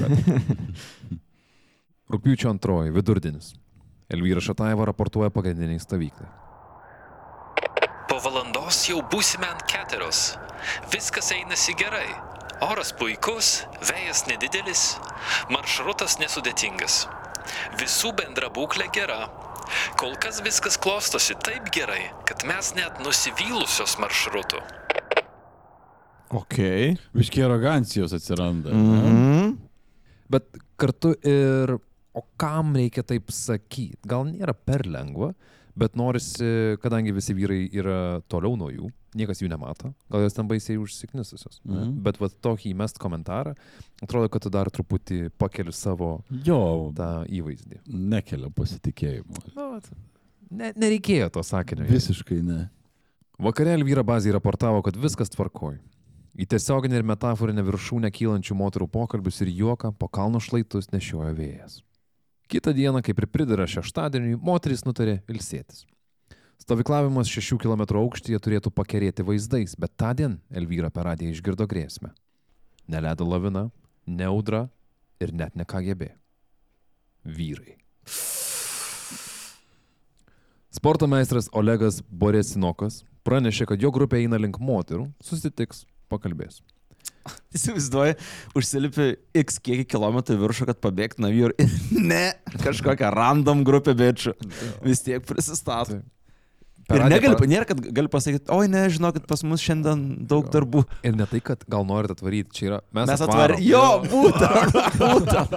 Rūpiučio 2.16 2.50
antroji, 2.56 2.96
vidurdienis. 2.96 3.54
Elvyra 4.10 4.42
Šataeva 4.44 4.90
raportuoja 4.90 5.30
pagrindiniai 5.34 5.84
stovyklai. 5.84 6.43
Po 8.10 8.20
valandos 8.24 8.84
jau 8.90 9.02
būsime 9.12 9.48
ant 9.48 9.66
keturios. 9.70 10.34
Viskas 10.94 11.32
einasi 11.36 11.76
gerai. 11.80 12.08
Oras 12.64 12.94
puikus, 12.96 13.64
vėjas 13.84 14.24
nedidelis, 14.30 14.84
maršrutas 15.52 16.20
nesudėtingas. 16.22 17.04
Visų 17.80 18.14
bendra 18.16 18.52
būklė 18.54 18.88
gera. 18.96 19.26
Kol 20.00 20.16
kas 20.22 20.40
viskas 20.46 20.78
klostosi 20.80 21.36
taip 21.44 21.68
gerai, 21.76 22.12
kad 22.28 22.46
mes 22.48 22.72
net 22.78 23.02
nusivylusios 23.04 23.98
maršrutu. 24.00 24.62
Ok. 26.34 26.58
Viškiai 27.14 27.46
arogancijos 27.46 28.14
atsiranda. 28.16 28.72
Mm 28.74 28.92
ne? 28.92 29.12
-hmm. 29.12 29.56
Bet 30.30 30.48
kartu 30.78 31.14
ir, 31.24 31.76
o 32.14 32.22
kam 32.38 32.76
reikia 32.76 33.04
taip 33.04 33.32
sakyti? 33.32 34.00
Gal 34.08 34.26
nėra 34.26 34.54
per 34.54 34.88
lengva, 34.88 35.34
Bet 35.76 35.96
norisi, 35.98 36.46
kadangi 36.84 37.12
visi 37.16 37.34
vyrai 37.34 37.64
yra 37.74 38.22
toliau 38.30 38.54
nuo 38.60 38.68
jų, 38.70 38.92
niekas 39.18 39.40
jų 39.42 39.48
nemato, 39.50 39.90
gal 40.14 40.22
jos 40.22 40.36
ten 40.38 40.46
baisiai 40.48 40.78
užsiknisusios. 40.78 41.62
Mm 41.66 41.74
Mhm. 41.80 41.96
Bet 42.06 42.20
va 42.22 42.28
tokį 42.30 42.74
įmest 42.76 43.00
komentarą, 43.02 43.56
atrodo, 44.02 44.30
kad 44.30 44.44
tu 44.46 44.50
dar 44.54 44.70
truputį 44.70 45.32
pakeli 45.38 45.74
savo 45.74 46.24
Jo, 46.46 46.92
tą 46.94 47.26
įvaizdį. 47.26 47.80
nekelia 47.90 48.50
pasitikėjimo. 48.54 49.34
Nu, 49.56 49.72
vat, 49.72 49.90
ne, 50.52 50.74
nereikėjo 50.78 51.32
to 51.32 51.44
sakinio. 51.44 51.86
Visiškai 51.90 52.44
ne. 52.44 52.70
Vakare 53.40 53.74
Elvyra 53.74 54.04
bazė 54.06 54.32
raportavo, 54.38 54.84
kad 54.86 54.96
viskas 54.96 55.30
tvarkoj. 55.34 55.80
Į 56.38 56.46
tiesioginę 56.50 56.98
ir 56.98 57.04
metaforinę 57.04 57.62
viršūnę 57.66 58.10
kylančių 58.14 58.56
moterų 58.58 58.88
pokalbius 58.90 59.42
ir 59.42 59.50
juoką 59.54 59.92
po 59.98 60.08
kalno 60.08 60.40
šlaitus 60.40 60.92
nešiojo 60.94 61.34
vėjas. 61.38 61.82
Kitą 62.52 62.74
dieną, 62.76 63.02
kaip 63.06 63.20
ir 63.20 63.28
pridara 63.32 63.66
šeštadieniui, 63.70 64.38
moteris 64.42 64.84
nutarė 64.86 65.22
ilsėtis. 65.32 65.86
Stovyklavimas 66.64 67.28
6 67.28 67.58
km 67.60 67.84
aukštyje 68.00 68.40
turėtų 68.40 68.72
pakerėti 68.72 69.26
vaizdais, 69.28 69.76
bet 69.80 69.96
tą 70.00 70.14
dieną 70.16 70.40
Elvyra 70.54 70.92
per 70.94 71.10
radiją 71.10 71.34
išgirdo 71.34 71.68
grėsmę. 71.68 72.14
Neledo 72.88 73.28
lavina, 73.28 73.70
neudra 74.08 74.68
ir 75.20 75.34
net 75.34 75.56
ne 75.56 75.66
KGB. 75.68 76.14
Vyrai. 77.24 77.78
Sporto 80.74 81.08
meistras 81.08 81.50
Olegas 81.56 82.02
Boresinokas 82.10 83.04
pranešė, 83.24 83.68
kad 83.72 83.84
jo 83.84 83.92
grupė 83.94 84.24
eina 84.24 84.40
link 84.40 84.60
moterų, 84.60 85.08
susitiks, 85.24 85.86
pakalbės. 86.12 86.62
Įsivaizduoji, 87.58 88.16
užsilipi 88.58 89.10
X 89.44 89.60
kiekį 89.64 89.86
kilometrų 89.94 90.40
viršų, 90.42 90.68
kad 90.72 90.82
pabėgtų 90.84 91.24
nuo 91.26 91.32
vyrų. 91.34 91.70
Ne, 92.14 92.34
kažkokią 92.64 93.12
random 93.14 93.64
grupę 93.68 93.96
bečių. 93.98 94.36
Vis 94.84 95.04
tiek. 95.06 95.24
Per 96.84 97.00
Ir 97.00 97.06
negali, 97.08 97.38
pa- 97.40 97.48
nėra, 97.48 97.64
kad 97.70 97.80
gali 97.96 98.10
pasakyti, 98.12 98.50
oi 98.52 98.68
ne, 98.68 98.82
žinokit, 98.92 99.24
pas 99.30 99.40
mus 99.48 99.62
šiandien 99.64 100.02
daug 100.28 100.50
darbų. 100.52 100.84
Ir 101.08 101.16
ne 101.16 101.28
tai, 101.32 101.40
kad 101.40 101.64
gal 101.72 101.86
norit 101.88 102.12
atvaryti, 102.12 102.52
čia 102.58 102.66
yra 102.68 102.80
mes, 102.92 103.08
Mes 103.08 103.24
atvarėme. 103.24 103.64
Jo, 103.64 103.86
būtent. 104.04 104.76
būtent. 105.00 105.56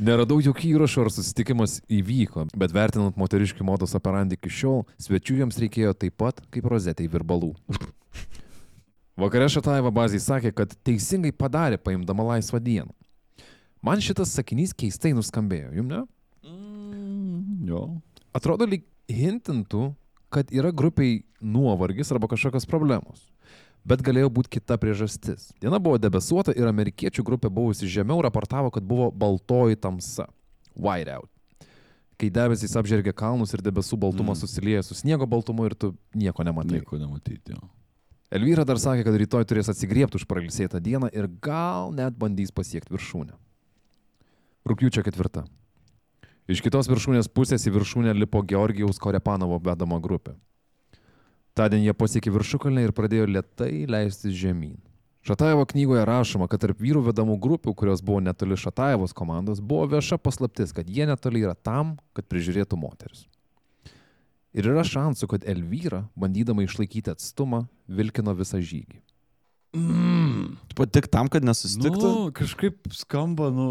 Neradau 0.00 0.38
jokių 0.40 0.70
įrašų 0.78 1.02
ar 1.04 1.10
susitikimas 1.12 1.76
įvyko, 1.92 2.46
bet 2.56 2.72
vertinant 2.72 3.18
moteriškių 3.20 3.66
modos 3.68 3.92
operandį 3.98 4.38
iki 4.40 4.52
šiol, 4.62 4.86
svečių 4.96 5.42
jiems 5.42 5.60
reikėjo 5.60 5.92
taip 6.06 6.16
pat 6.24 6.40
kaip 6.48 6.64
rozetei 6.72 7.10
virbalų. 7.12 7.52
Vakare 9.20 9.48
Šataiva 9.52 9.90
bazai 9.92 10.20
sakė, 10.22 10.54
kad 10.56 10.72
teisingai 10.86 11.32
padarė 11.36 11.76
paimdama 11.80 12.24
laisvą 12.34 12.60
dieną. 12.62 12.92
Man 13.84 14.00
šitas 14.04 14.32
sakinys 14.36 14.72
keistai 14.76 15.12
nuskambėjo, 15.16 15.74
jum 15.76 15.88
ne? 15.88 16.00
Mm, 16.44 17.66
Jo. 17.68 17.82
Atrodo 18.36 18.66
lyg 18.68 18.84
hintintų, 19.10 19.90
kad 20.32 20.52
yra 20.54 20.70
grupiai 20.72 21.22
nuovargis 21.42 22.12
arba 22.14 22.30
kažkokios 22.30 22.68
problemos. 22.70 23.26
Bet 23.84 24.04
galėjo 24.04 24.28
būti 24.36 24.58
kita 24.58 24.76
priežastis. 24.80 25.50
Diena 25.60 25.80
buvo 25.80 25.98
debesuota 25.98 26.52
ir 26.52 26.68
amerikiečių 26.68 27.24
grupė 27.26 27.50
buvusi 27.50 27.88
žemiau 27.88 28.20
raportavo, 28.22 28.70
kad 28.72 28.84
buvo 28.84 29.08
baltoji 29.10 29.80
tamsa. 29.80 30.28
Whiteout. 30.76 31.30
Kai 32.20 32.28
debesys 32.28 32.76
apžergia 32.76 33.14
kalnus 33.16 33.56
ir 33.56 33.64
debesų 33.64 33.96
baltumas 34.00 34.38
mm. 34.38 34.44
susilieja 34.44 34.84
su 34.84 34.94
sniego 34.94 35.26
baltumu 35.26 35.64
ir 35.66 35.74
tu 35.74 35.94
nieko 36.12 36.44
nematai. 36.44 36.82
Nieko 36.82 37.00
nematyti. 37.00 37.56
Jo. 37.56 37.79
Elvyra 38.30 38.62
dar 38.62 38.78
sakė, 38.78 39.02
kad 39.02 39.16
rytoj 39.18 39.46
turės 39.50 39.68
atsigriepti 39.72 40.20
už 40.20 40.24
pralisėtą 40.30 40.78
dieną 40.78 41.08
ir 41.10 41.26
gal 41.42 41.90
net 41.90 42.14
bandys 42.14 42.52
pasiekti 42.54 42.94
viršūnę. 42.94 43.34
Rūpiučio 44.70 45.02
ketvirta. 45.02 45.42
Iš 46.50 46.62
kitos 46.62 46.86
viršūnės 46.90 47.30
pusės 47.34 47.66
į 47.66 47.72
viršūnę 47.74 48.14
lipo 48.14 48.42
Georgijaus 48.46 49.02
Korepanovo 49.02 49.58
vedama 49.64 49.98
grupė. 50.02 50.36
Tądien 51.58 51.82
jie 51.82 51.94
pasiekė 51.94 52.30
viršukalnę 52.36 52.86
ir 52.86 52.94
pradėjo 52.94 53.26
lietai 53.26 53.84
leistis 53.90 54.38
žemyn. 54.38 54.78
Šataevo 55.26 55.66
knygoje 55.68 56.06
rašoma, 56.06 56.46
kad 56.48 56.62
tarp 56.62 56.78
vyrų 56.80 57.02
vedamų 57.10 57.34
grupių, 57.42 57.74
kurios 57.76 58.00
buvo 58.00 58.22
netoli 58.24 58.56
Šataevos 58.56 59.12
komandos, 59.12 59.58
buvo 59.58 59.90
vieša 59.90 60.20
paslaptis, 60.22 60.70
kad 60.72 60.88
jie 60.88 61.04
netoli 61.10 61.42
yra 61.42 61.58
tam, 61.58 61.96
kad 62.16 62.30
prižiūrėtų 62.30 62.78
moteris. 62.78 63.26
Ir 64.56 64.66
yra 64.72 64.82
šansų, 64.86 65.28
kad 65.30 65.46
Elvyra, 65.48 66.04
bandydama 66.18 66.64
išlaikyti 66.66 67.12
atstumą, 67.12 67.64
vilkino 67.86 68.34
visą 68.38 68.58
žygį. 68.58 68.98
Mm. 69.78 70.56
Tik 70.90 71.06
tam, 71.12 71.28
kad 71.30 71.46
nesusitiktų. 71.46 72.06
Nu, 72.06 72.30
kažkaip 72.34 72.90
skamba, 72.96 73.50
nu. 73.54 73.68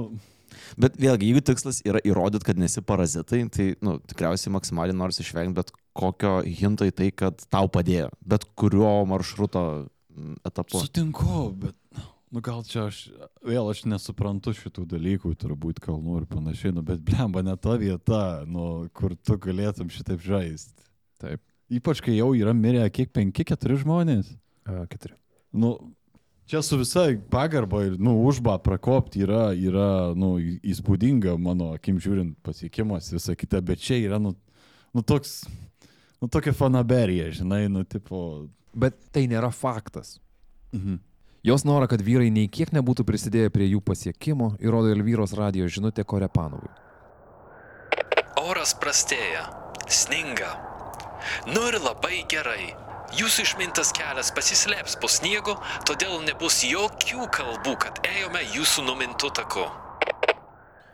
Bet 0.79 0.95
vėlgi, 0.99 1.29
jeigu 1.29 1.43
tikslas 1.45 1.81
yra 1.87 1.99
įrodyti, 2.07 2.47
kad 2.47 2.59
nesi 2.59 2.81
parazitai, 2.85 3.41
tai 3.53 3.67
nu, 3.85 3.97
tikriausiai 4.09 4.53
maksimaliai 4.55 4.97
nors 4.97 5.19
išvengti 5.21 5.57
bet 5.59 5.73
kokio 5.97 6.39
hinto 6.45 6.87
į 6.87 6.95
tai, 6.95 7.09
kad 7.11 7.43
tau 7.51 7.69
padėjo. 7.71 8.09
Bet 8.23 8.47
kurio 8.57 8.93
maršruto 9.09 9.65
mm, 9.83 10.39
etapu. 10.47 10.81
Sutinku, 10.85 11.49
bet. 11.65 11.78
Nu 12.29 12.43
gal 12.45 12.61
čia 12.61 12.85
aš, 12.91 13.07
vėl 13.41 13.71
aš 13.71 13.87
nesuprantu 13.89 14.53
šitų 14.53 14.83
dalykų, 14.91 15.31
turbūt 15.41 15.79
kalnų 15.81 16.19
ir 16.21 16.25
panašiai, 16.29 16.75
nu 16.77 16.83
bet 16.85 17.01
blemba 17.01 17.41
ne 17.41 17.55
ta 17.57 17.73
vieta, 17.81 18.43
nu, 18.45 18.85
kur 18.93 19.15
tu 19.17 19.37
galėtum 19.41 19.89
šitaip 19.89 20.21
žaisti. 20.21 20.85
Taip. 21.21 21.41
Ypač 21.73 22.03
kai 22.05 22.19
jau 22.19 22.29
yra 22.37 22.53
mirę 22.53 22.85
kiek 22.93 23.09
penki, 23.13 23.45
keturi 23.49 23.79
žmonės. 23.81 24.29
Uh, 24.69 24.83
keturi. 24.89 25.17
Nu, 25.49 25.73
čia 26.49 26.61
su 26.65 26.77
visa 26.77 27.07
pagarba 27.33 27.81
ir, 27.87 27.97
nu, 27.97 28.19
užba 28.29 28.59
prakopti 28.61 29.25
yra, 29.25 29.49
yra, 29.57 29.89
nu, 30.13 30.35
įspūdinga 30.61 31.33
mano 31.41 31.73
akim 31.73 31.97
žiūrint 32.01 32.37
pasiekimas, 32.45 33.09
visa 33.13 33.33
kita, 33.37 33.61
bet 33.65 33.81
čia 33.81 33.97
yra, 34.03 34.21
nu, 34.21 34.35
nu 34.93 35.01
toks, 35.01 35.39
nu, 36.21 36.29
tokia 36.29 36.53
fanaberija, 36.53 37.33
žinai, 37.41 37.65
nu, 37.73 37.81
tipo. 37.89 38.45
Bet 38.77 39.01
tai 39.09 39.25
nėra 39.29 39.49
faktas. 39.49 40.19
Mhm. 40.77 41.01
Jos 41.43 41.63
norą, 41.63 41.87
kad 41.87 42.01
vyrai 42.03 42.27
nei 42.35 42.49
kiek 42.51 42.73
nebūtų 42.75 43.05
prisidėję 43.07 43.51
prie 43.55 43.69
jų 43.69 43.79
pasiekimo, 43.79 44.57
įrodo 44.59 44.91
Elvyros 44.91 45.31
radio 45.39 45.69
žinutė 45.71 46.03
Korepanovui. 46.03 46.67
Oras 48.43 48.73
prastėja, 48.75 49.45
sninga. 49.87 50.51
Nu 51.47 51.63
ir 51.71 51.79
labai 51.79 52.25
gerai. 52.31 52.73
Jūsų 53.15 53.45
išmintas 53.47 53.93
kelias 53.95 54.33
pasislėps 54.35 54.99
po 54.99 55.07
sniegu, 55.09 55.55
todėl 55.87 56.19
nebus 56.27 56.59
jokių 56.67 57.29
kalbų, 57.31 57.77
kad 57.87 58.03
ėjome 58.05 58.43
jūsų 58.57 58.83
numintų 58.91 59.31
taku. 59.39 59.63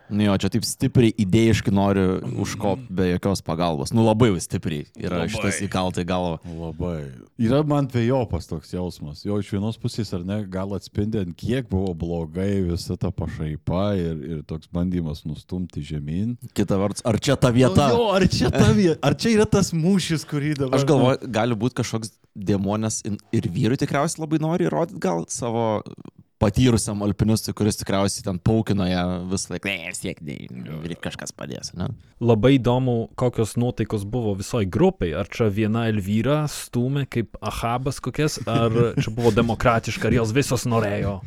Nu 0.08 0.26
jo, 0.26 0.36
čia 0.38 0.50
taip 0.52 0.66
stipriai 0.66 1.14
idėjiškai 1.24 1.72
noriu 1.74 2.18
užkopti 2.42 2.94
be 2.94 3.08
jokios 3.10 3.42
pagalbos. 3.46 3.92
Nu 3.96 4.04
labai 4.06 4.30
stipriai 4.42 4.86
yra 4.94 5.22
Labai. 5.22 5.32
šitas 5.34 5.60
įkalta 5.66 6.04
į 6.04 6.08
galvą. 6.08 6.38
Labai. 6.60 6.98
Yra 7.42 7.62
man 7.66 7.88
dviejopas 7.90 8.48
toks 8.50 8.74
jausmas. 8.74 9.24
Jo 9.26 9.40
iš 9.42 9.50
vienos 9.54 9.78
pusės 9.80 10.12
ar 10.16 10.24
ne, 10.26 10.40
gal 10.50 10.74
atspindi, 10.76 11.22
ant 11.24 11.36
kiek 11.38 11.68
buvo 11.70 11.94
blogai 11.98 12.62
visa 12.68 12.98
ta 13.00 13.10
pašaipa 13.14 13.86
ir, 13.98 14.20
ir 14.36 14.44
toks 14.48 14.70
bandymas 14.72 15.24
nustumti 15.26 15.82
žemyn. 15.86 16.36
Kita 16.56 16.78
vertus, 16.80 17.04
ar 17.06 17.18
čia 17.22 17.38
ta 17.40 17.50
vieta? 17.54 17.90
O, 17.94 17.96
jo, 17.96 18.12
ar 18.16 18.26
čia 18.30 18.52
ta 18.54 18.70
vieta? 18.76 19.00
Ar 19.06 19.18
čia 19.18 19.34
yra 19.34 19.48
tas 19.50 19.72
mūšis, 19.76 20.26
kurį 20.28 20.54
dabar... 20.62 20.78
Aš 20.78 20.86
galvoju, 20.88 21.32
gali 21.34 21.58
būti 21.58 21.80
kažkoks 21.82 22.14
demonės 22.36 23.00
ir 23.06 23.48
vyrui 23.52 23.78
tikriausiai 23.80 24.22
labai 24.22 24.40
nori 24.42 24.68
įrodyti 24.68 25.00
gal 25.02 25.24
savo 25.32 25.82
patyrusiam 26.42 27.00
alpinistui, 27.06 27.54
kuris 27.56 27.78
tikriausiai 27.80 28.24
ten 28.26 28.38
paukino 28.44 28.84
ją 28.88 29.04
vis 29.30 29.46
laik, 29.48 29.64
ne, 29.68 29.88
vis 29.88 30.02
tiek, 30.02 30.18
ne, 30.24 30.36
ir 30.84 30.96
kažkas 31.02 31.32
padės, 31.36 31.72
ne? 31.78 31.88
Labai 32.20 32.56
įdomu, 32.58 32.96
kokios 33.18 33.54
nuotaikos 33.60 34.04
buvo 34.08 34.34
visoji 34.36 34.68
grupiai. 34.72 35.14
Ar 35.16 35.30
čia 35.32 35.48
viena 35.52 35.86
Elvyra 35.90 36.42
stumė 36.52 37.06
kaip 37.12 37.38
Ahabas 37.40 38.02
kokias, 38.04 38.38
ar 38.48 38.74
čia 39.00 39.12
buvo 39.16 39.32
demokratiška, 39.36 40.10
ar 40.10 40.18
jos 40.18 40.34
visos 40.36 40.66
norėjo 40.68 41.18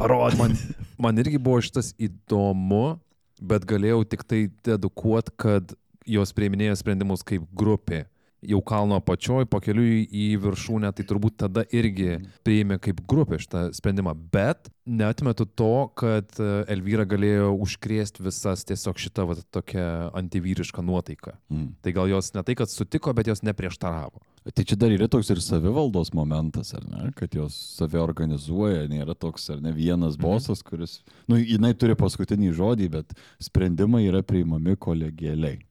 parodyti. 0.00 0.42
Man, 0.42 0.58
man 1.00 1.24
irgi 1.24 1.40
buvo 1.40 1.62
šitas 1.64 1.94
įdomu, 1.96 2.98
bet 3.40 3.64
galėjau 3.68 4.02
tik 4.12 4.26
tai 4.28 4.46
dedukuot, 4.68 5.32
kad 5.40 5.72
jos 6.06 6.36
prieiminėjo 6.36 6.76
sprendimus 6.78 7.24
kaip 7.26 7.48
grupė. 7.56 8.04
Jau 8.44 8.60
kalno 8.60 8.98
apačioj, 9.00 9.46
pakeliui 9.48 10.02
į 10.12 10.26
viršūnę, 10.42 10.90
tai 10.94 11.06
turbūt 11.08 11.38
tada 11.40 11.64
irgi 11.72 12.18
priėmė 12.44 12.76
kaip 12.84 13.00
grupė 13.08 13.38
šitą 13.40 13.62
sprendimą. 13.74 14.12
Bet 14.32 14.68
netmetu 14.86 15.46
to, 15.48 15.88
kad 15.98 16.36
e, 16.38 16.50
Elvyra 16.70 17.06
galėjo 17.08 17.50
užkrėsti 17.64 18.22
visas 18.26 18.62
tiesiog 18.68 19.00
šitą 19.00 19.24
va, 19.30 19.36
tokią 19.56 19.86
antivyrišką 20.20 20.84
nuotaiką. 20.84 21.34
Mm. 21.50 21.68
Tai 21.82 21.94
gal 21.96 22.12
jos 22.12 22.30
ne 22.36 22.44
tai, 22.46 22.54
kad 22.60 22.70
sutiko, 22.70 23.14
bet 23.16 23.32
jos 23.32 23.42
neprieštaravo. 23.46 24.22
Tai 24.46 24.62
čia 24.62 24.78
dar 24.78 24.92
yra 24.94 25.08
toks 25.10 25.32
ir 25.34 25.40
savivaldos 25.42 26.12
momentas, 26.14 26.70
ar 26.76 26.84
ne? 26.86 27.08
Kad 27.18 27.34
jos 27.34 27.56
save 27.80 27.98
organizuoja, 27.98 28.84
nėra 28.90 29.16
toks, 29.18 29.48
ar 29.56 29.64
ne 29.64 29.72
vienas 29.74 30.20
bosas, 30.20 30.62
kuris, 30.66 31.00
nu, 31.26 31.40
jinai 31.40 31.72
turi 31.74 31.98
paskutinį 31.98 32.52
žodį, 32.54 32.92
bet 33.00 33.16
sprendimai 33.42 34.04
yra 34.06 34.22
priimami 34.22 34.78
kolegialiai. 34.78 35.64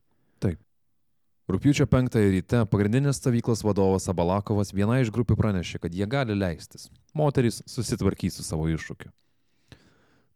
Rūpiučio 1.46 1.86
5 1.86 2.16
ryte 2.34 2.64
pagrindinės 2.72 3.20
stovyklos 3.20 3.62
vadovas 3.62 4.08
Abalakovas 4.10 4.72
viena 4.74 4.98
iš 5.04 5.12
grupių 5.14 5.36
pranešė, 5.38 5.78
kad 5.84 5.94
jie 5.94 6.08
gali 6.10 6.34
leistis. 6.34 6.88
Moterys 7.14 7.60
susitvarkys 7.70 8.40
su 8.40 8.46
savo 8.48 8.66
iššūkiu. 8.74 9.12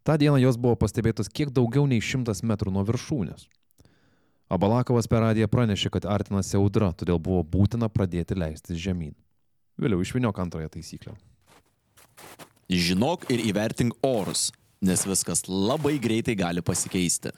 Ta 0.06 0.20
diena 0.22 0.38
jos 0.38 0.60
buvo 0.62 0.76
pastebėtos 0.78 1.32
kiek 1.34 1.50
daugiau 1.50 1.88
nei 1.90 1.98
100 1.98 2.46
metrų 2.46 2.76
nuo 2.76 2.86
viršūnės. 2.86 3.48
Abalakovas 4.54 5.10
per 5.10 5.26
radiją 5.26 5.50
pranešė, 5.50 5.90
kad 5.98 6.06
artinasi 6.10 6.58
audra, 6.62 6.92
todėl 6.94 7.18
buvo 7.18 7.42
būtina 7.42 7.90
pradėti 7.90 8.38
leistis 8.38 8.78
žemyn. 8.78 9.18
Vėliau 9.82 10.06
išviniok 10.06 10.40
antrąją 10.46 10.70
taisyklę. 10.78 11.18
Žinok 12.70 13.30
ir 13.34 13.42
įvertink 13.50 13.98
orus, 14.06 14.52
nes 14.82 15.06
viskas 15.10 15.48
labai 15.50 15.98
greitai 16.02 16.38
gali 16.38 16.62
pasikeisti. 16.66 17.34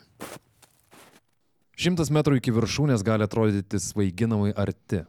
Šimtas 1.80 2.12
metrų 2.14 2.38
iki 2.42 2.54
viršūnės 2.54 3.04
gali 3.06 3.26
atrodyti 3.26 3.80
svaiginamai 3.82 4.52
arti, 4.60 5.02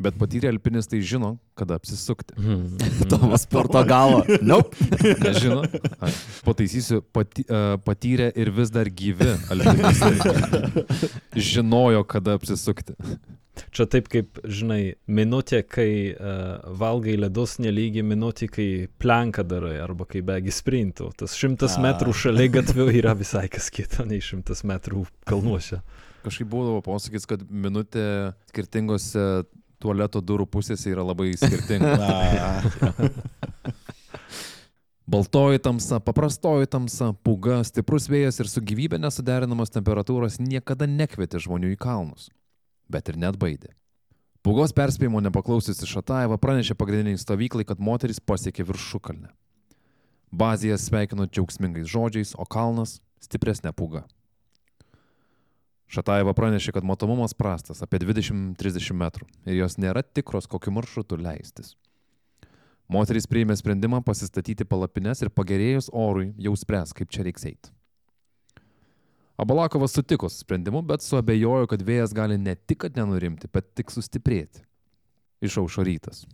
bet 0.00 0.16
patyrę 0.20 0.50
alpinistai 0.50 1.00
žino, 1.04 1.34
kada 1.58 1.76
apsisukti. 1.78 2.34
Tavo 3.12 3.38
sporto 3.40 3.82
galo. 3.88 4.22
Nope. 4.42 4.76
Nežino. 5.24 5.62
Ai, 6.00 6.12
Pataisysiu, 6.46 7.02
pati, 7.14 7.44
uh, 7.48 7.76
patyrę 7.84 8.30
ir 8.34 8.52
vis 8.56 8.72
dar 8.74 8.90
gyvi 8.90 9.34
alpinistai 9.52 10.16
žinojo, 11.50 12.04
kada 12.08 12.36
apsisukti. 12.40 12.96
Čia 13.74 13.86
taip 13.90 14.08
kaip, 14.12 14.40
žinai, 14.44 14.94
minutė, 15.10 15.62
kai 15.66 15.90
uh, 16.12 16.72
valgai 16.80 17.16
ledus 17.20 17.58
nelygi 17.62 18.04
minutė, 18.06 18.48
kai 18.52 18.68
planką 19.02 19.44
darai 19.46 19.76
arba 19.82 20.06
kai 20.10 20.22
bėgi 20.26 20.54
sprintų. 20.54 21.12
Tas 21.20 21.36
šimtas 21.38 21.78
A. 21.78 21.84
metrų 21.84 22.14
šalia 22.16 22.48
gatvių 22.58 22.90
yra 23.02 23.14
visai 23.18 23.46
kas 23.52 23.70
kita 23.74 24.06
nei 24.08 24.22
šimtas 24.24 24.64
metrų 24.68 25.06
kalnuose. 25.28 25.80
Kažkaip 26.24 26.50
būdavo 26.52 26.82
posakis, 26.84 27.24
kad 27.28 27.42
minutė 27.48 28.34
skirtingose 28.50 29.44
tualeto 29.80 30.20
durų 30.20 30.46
pusėse 30.50 30.90
yra 30.92 31.04
labai 31.06 31.32
skirtinga. 31.40 31.96
Baltoji 35.10 35.58
tamsa, 35.58 35.98
paprastoji 35.98 36.68
tamsa, 36.70 37.10
puga, 37.26 37.64
stiprus 37.66 38.06
vėjas 38.06 38.36
ir 38.38 38.50
su 38.50 38.60
gyvybė 38.62 39.00
nesuderinamos 39.02 39.72
temperatūros 39.74 40.38
niekada 40.38 40.86
nekvietė 40.86 41.40
žmonių 41.42 41.72
į 41.74 41.78
kalnus, 41.82 42.28
bet 42.90 43.08
ir 43.08 43.18
net 43.20 43.38
baidė. 43.40 43.72
Pugos 44.40 44.72
perspėjimo 44.72 45.20
nepaklausiusi 45.20 45.88
Šataeva 45.88 46.38
pranešė 46.40 46.74
pagrindiniai 46.80 47.20
stovyklai, 47.20 47.66
kad 47.68 47.80
moteris 47.80 48.22
pasiekė 48.24 48.64
viršukalnę. 48.70 49.28
Bazija 50.32 50.78
sveikino 50.78 51.26
džiaugsmingais 51.26 51.90
žodžiais, 51.90 52.32
o 52.38 52.46
kalnas- 52.46 53.00
stipresnė 53.26 53.74
puga. 53.76 54.06
Šataeva 55.90 56.32
pranešė, 56.34 56.72
kad 56.72 56.84
matomumas 56.86 57.34
prastas- 57.34 57.82
apie 57.84 57.98
20-30 57.98 58.94
metrų 58.94 59.26
ir 59.44 59.54
jos 59.58 59.76
nėra 59.76 60.02
tikros, 60.02 60.46
kokiu 60.46 60.70
maršrutu 60.70 61.18
leistis. 61.18 61.74
Moteris 62.88 63.26
priėmė 63.26 63.56
sprendimą 63.58 64.00
pasistatyti 64.02 64.64
palapines 64.64 65.20
ir 65.22 65.28
pagerėjus 65.28 65.90
orui 65.92 66.32
jau 66.38 66.56
spręs, 66.56 66.94
kaip 66.94 67.10
čia 67.10 67.22
reiks 67.22 67.44
eiti. 67.44 67.70
Abalakovas 69.40 69.94
sutiko 69.96 70.28
su 70.28 70.42
sprendimu, 70.42 70.82
bet 70.84 71.00
suabejojo, 71.00 71.68
kad 71.70 71.80
vėjas 71.80 72.12
gali 72.12 72.36
ne 72.36 72.52
tik 72.54 72.82
kad 72.84 72.98
nenurimti, 72.98 73.48
bet 73.48 73.70
tik 73.78 73.88
sustiprėti. 73.88 74.66
Išaušo 75.40 75.84
rytas. 75.86 76.26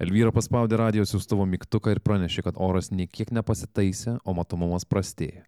Elvyra 0.00 0.28
paspaudė 0.32 0.76
radijos 0.76 1.14
siūstuvo 1.14 1.46
mygtuką 1.48 1.94
ir 1.94 2.02
pranešė, 2.04 2.44
kad 2.44 2.60
oras 2.60 2.90
niekiek 2.92 3.32
nepasitaisė, 3.32 4.18
o 4.24 4.34
matomumas 4.36 4.84
prastėja. 4.84 5.46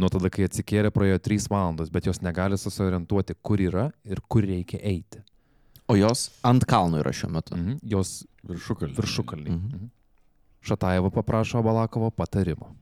Nuo 0.00 0.08
tada, 0.12 0.30
kai 0.32 0.48
atsikėlė, 0.48 0.88
praėjo 0.92 1.20
3 1.28 1.50
valandos, 1.52 1.92
bet 1.92 2.08
jos 2.08 2.22
negali 2.24 2.56
susiorientuoti, 2.60 3.36
kur 3.44 3.60
yra 3.60 3.90
ir 4.08 4.24
kur 4.28 4.48
reikia 4.48 4.80
eiti. 4.80 5.20
O 5.84 5.98
jos 6.00 6.30
ant 6.48 6.64
kalno 6.64 7.02
yra 7.02 7.12
šiuo 7.12 7.28
metu. 7.36 7.56
Mhm. 7.56 7.76
Jos 7.92 8.22
viršukalnis. 8.48 8.96
viršukalniai. 8.96 9.52
Mhm. 9.52 9.76
Mhm. 9.76 9.92
Šatajevo 10.64 11.12
paprašo 11.12 11.60
Balakovo 11.62 12.08
patarimo. 12.10 12.72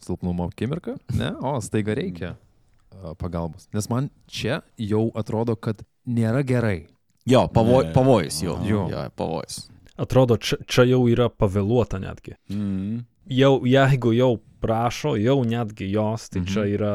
Silpnumo 0.00 0.44
akimirka? 0.48 0.96
Ne, 1.14 1.30
o 1.40 1.60
staiga 1.60 1.94
reikia 1.94 2.34
a, 2.34 3.14
pagalbos. 3.14 3.68
Nes 3.72 3.88
man 3.88 4.10
čia 4.26 4.60
jau 4.78 5.10
atrodo, 5.14 5.56
kad 5.56 5.82
nėra 6.06 6.42
gerai. 6.46 6.86
Jo, 7.26 7.46
pavoj, 7.48 7.92
pavojus 7.94 8.42
jau. 8.42 8.58
Jo. 8.68 8.88
jo 8.90 9.04
pavojus. 9.16 9.70
Atrodo, 9.96 10.36
čia, 10.36 10.58
čia 10.66 10.84
jau 10.84 11.04
yra 11.08 11.28
pavėluota 11.30 12.00
netgi. 12.02 12.34
Mm. 12.50 13.04
Jau, 13.30 13.60
jeigu 13.64 14.12
jau 14.12 14.32
prašo, 14.60 15.14
jau 15.16 15.38
netgi 15.44 15.90
jos, 15.92 16.28
tai 16.28 16.40
Mhm. 16.42 16.48
čia 16.52 16.64
yra 16.74 16.94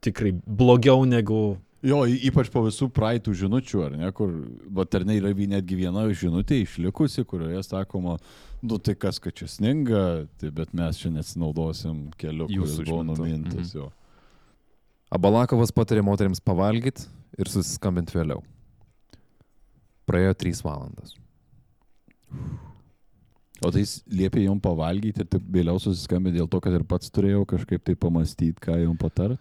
tikrai 0.00 0.32
blogiau 0.46 1.04
negu 1.06 1.56
Jo, 1.84 2.00
ypač 2.08 2.48
po 2.50 2.62
visų 2.64 2.88
praeitų 2.94 3.34
žinučių, 3.36 3.80
ar 3.84 3.96
ne, 4.00 4.08
kur, 4.16 4.30
ne 5.04 5.16
yra 5.18 5.30
netgi 5.36 5.76
viena 5.76 6.06
žinutė 6.08 6.62
išlikusi, 6.64 7.24
kurioje 7.28 7.60
sakoma, 7.66 8.16
nu 8.64 8.78
tai 8.78 8.94
kas, 8.96 9.18
kad 9.20 9.36
čia 9.36 9.46
sninga, 9.46 10.26
tai 10.40 10.50
bet 10.50 10.72
mes 10.72 10.96
čia 10.96 11.12
nesinaudosim 11.12 12.06
keliu, 12.16 12.48
Jūsų 12.48 12.80
kuris 12.80 12.88
buvo 12.88 13.02
numintas 13.04 13.74
Mhm. 13.74 13.76
jo. 13.76 13.90
Abalakovas 15.12 15.70
patarė 15.70 16.02
moteriams 16.02 16.40
pavalgyti 16.40 17.06
ir 17.38 17.46
susiskambinti 17.46 18.16
vėliau. 18.16 18.42
Praėjo 20.08 20.34
3 20.34 20.62
valandas. 20.64 21.14
O 23.64 23.70
tai 23.70 23.80
jis 23.84 24.02
liepė 24.10 24.42
jom 24.44 24.58
pavalgyti 24.60 25.22
ir 25.22 25.28
taip 25.30 25.44
vėliau 25.52 25.78
susiskambė 25.80 26.32
dėl 26.34 26.48
to, 26.50 26.60
kad 26.60 26.74
ir 26.76 26.84
pats 26.84 27.10
turėjau 27.10 27.46
kažkaip 27.46 27.84
tai 27.84 27.94
pamastyti, 27.94 28.58
ką 28.60 28.80
jom 28.82 28.96
patart. 29.00 29.40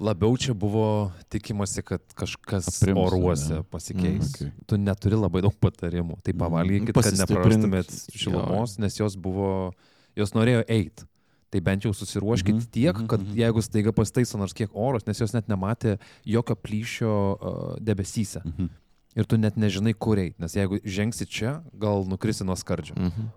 Labiau 0.00 0.34
čia 0.36 0.54
buvo 0.58 1.12
tikimasi, 1.30 1.82
kad 1.86 2.02
kažkas 2.18 2.66
Aprims, 2.82 2.98
oruose 2.98 3.54
ane? 3.54 3.62
pasikeis. 3.70 4.26
Mm, 4.26 4.50
okay. 4.50 4.50
Tu 4.66 4.76
neturi 4.76 5.14
labai 5.14 5.40
daug 5.42 5.54
patarimų. 5.54 6.18
Tai 6.22 6.32
Mhm. 6.32 6.38
pavalgykit, 6.42 6.94
kad 6.94 7.14
neprarastumėt 7.14 7.90
šilumos, 8.10 8.78
nes 8.78 8.96
jos 8.98 9.14
buvo, 9.16 9.72
jos 10.16 10.32
norėjo 10.34 10.64
eiti. 10.66 11.06
Tai 11.50 11.60
bent 11.60 11.84
jau 11.86 11.92
susiruoškit 11.94 12.54
Mhm, 12.58 12.66
tiek, 12.72 12.96
mhm, 12.96 13.06
kad 13.06 13.20
mhm. 13.20 13.34
jeigu 13.38 13.62
staiga 13.62 13.92
pasitaiso 13.92 14.36
nors 14.36 14.52
kiek 14.52 14.70
oros, 14.74 15.06
nes 15.06 15.16
jos 15.16 15.32
net 15.32 15.46
nematė 15.46 15.98
jokio 16.26 16.56
plyšio 16.56 17.38
uh, 17.38 17.76
debesyse. 17.78 18.42
Mhm. 18.44 18.68
Ir 19.14 19.24
tu 19.24 19.36
net 19.38 19.54
nežinai, 19.54 19.94
kur 19.94 20.16
eiti, 20.18 20.34
nes 20.40 20.52
jeigu 20.52 20.80
žengsi 20.82 21.24
čia, 21.30 21.62
gal 21.78 22.02
nukrisi 22.04 22.42
nuo 22.44 22.56
skardžio. 22.56 22.96
Mhm. 22.98 23.30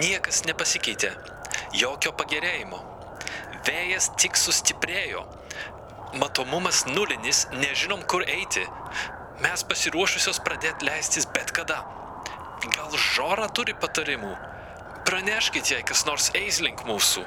Niekas 0.00 0.46
nepasikeitė. 0.48 1.12
Jokio 1.76 2.12
pagerėjimo. 2.16 2.80
Vėjas 3.66 4.08
tik 4.18 4.38
sustiprėjo. 4.38 5.22
Matomumas 6.18 6.82
nulinis, 6.88 7.46
nežinom 7.54 8.02
kur 8.10 8.24
eiti. 8.26 8.64
Mes 9.42 9.62
pasiruošusios 9.68 10.40
pradėti 10.44 10.88
leistis 10.88 11.28
bet 11.30 11.54
kada. 11.54 11.78
Gal 12.62 12.96
žora 12.98 13.46
turi 13.54 13.74
patarimų? 13.78 14.32
Praneškit, 15.06 15.70
jei 15.72 15.86
kas 15.86 16.04
nors 16.06 16.28
eis 16.38 16.60
link 16.62 16.82
mūsų. 16.86 17.24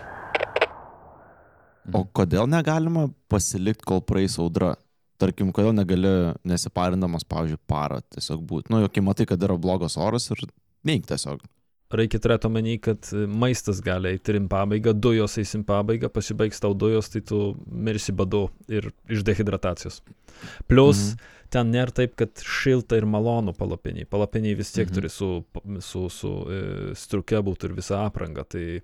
O 1.96 2.04
kodėl 2.18 2.48
negalima 2.52 3.08
pasilikti, 3.32 3.88
kol 3.88 4.04
praeis 4.04 4.38
audra? 4.42 4.74
Tarkim, 5.22 5.52
kodėl 5.56 5.72
negali 5.76 6.12
nesiparindamas, 6.48 7.24
pavyzdžiui, 7.32 7.62
parą 7.72 8.02
tiesiog 8.12 8.42
būti. 8.48 8.72
Nu, 8.74 8.82
jokai 8.84 9.04
matai, 9.06 9.28
kad 9.30 9.44
yra 9.48 9.56
blogas 9.60 9.96
oras 9.96 10.28
ir 10.36 10.44
neik 10.88 11.08
tiesiog. 11.08 11.44
Reikia 12.00 12.20
turėti 12.22 12.48
omeny, 12.50 12.78
kad 12.82 13.08
e, 13.14 13.26
maistas 13.28 13.82
gali 13.84 14.12
eiti 14.16 14.34
į 14.38 14.48
pabaigą, 14.52 14.94
dujos 14.94 15.38
eisim 15.42 15.64
pabaigą, 15.68 16.10
pasibaigs 16.14 16.60
tau 16.64 16.74
dujos, 16.74 17.10
tai 17.14 17.22
tu 17.22 17.56
mirsi 17.68 18.12
badu 18.16 18.50
ir 18.68 18.92
iš 19.10 19.24
dehidratacijos. 19.28 20.02
Plus, 20.68 20.98
Mhm. 21.16 21.20
ten 21.50 21.72
nėra 21.72 21.94
taip, 21.94 22.16
kad 22.16 22.34
šilta 22.44 22.98
ir 22.98 23.06
malonu 23.06 23.54
palapiniai. 23.56 24.06
Palapiniai 24.06 24.56
vis 24.58 24.72
tiek 24.72 24.88
Mhm. 24.90 24.96
turi 24.96 25.10
su, 25.10 25.44
su, 25.80 26.10
su 26.10 26.32
e, 26.50 26.96
striuke 26.96 27.42
būti 27.42 27.66
ir 27.70 27.76
visą 27.76 28.06
aprangą. 28.10 28.44
Tai 28.48 28.82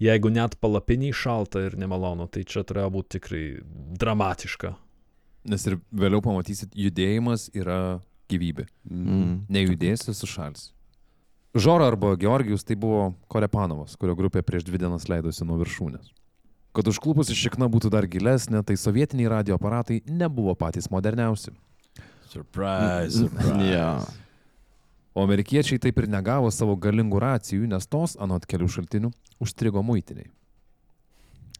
jeigu 0.00 0.30
net 0.32 0.58
palapiniai 0.60 1.12
šalta 1.12 1.60
ir 1.66 1.76
nemalonu, 1.76 2.28
tai 2.30 2.42
čia 2.44 2.64
turėjo 2.64 2.90
būti 2.90 3.18
tikrai 3.20 3.62
dramatiška. 3.98 4.74
Nes 5.44 5.66
ir 5.66 5.78
vėliau 5.94 6.20
pamatysit, 6.20 6.74
judėjimas 6.76 7.48
yra 7.54 8.00
gyvybė. 8.28 8.66
Mm. 8.90 9.46
Nejudėsi, 9.48 10.12
sušalsi. 10.14 10.70
Žora 11.54 11.88
arba 11.90 12.14
Georgijus 12.14 12.62
tai 12.64 12.76
buvo 12.78 13.12
Korepanovas, 13.30 13.96
kurio 13.98 14.14
grupė 14.14 14.42
prieš 14.46 14.68
dvi 14.68 14.78
dienas 14.84 15.08
leidosi 15.10 15.42
nuo 15.46 15.58
viršūnės. 15.58 16.12
Kad 16.70 16.86
užklupusi 16.86 17.34
šikna 17.34 17.66
būtų 17.66 17.90
dar 17.90 18.06
gilesnė, 18.06 18.62
tai 18.62 18.76
sovietiniai 18.78 19.32
radio 19.32 19.56
aparatai 19.58 19.98
nebuvo 20.06 20.54
patys 20.54 20.86
moderniausi. 20.94 21.50
Surprise, 22.30 23.24
surprise. 23.24 23.66
Ja. 23.66 23.96
O 25.10 25.24
amerikiečiai 25.26 25.82
taip 25.82 25.98
ir 25.98 26.06
negavo 26.06 26.52
savo 26.54 26.76
galingų 26.78 27.18
racijų, 27.18 27.66
nes 27.72 27.90
tos, 27.90 28.14
anot 28.22 28.46
kelių 28.46 28.68
šaltinių, 28.70 29.10
užstrigo 29.42 29.82
muitiniai. 29.82 30.30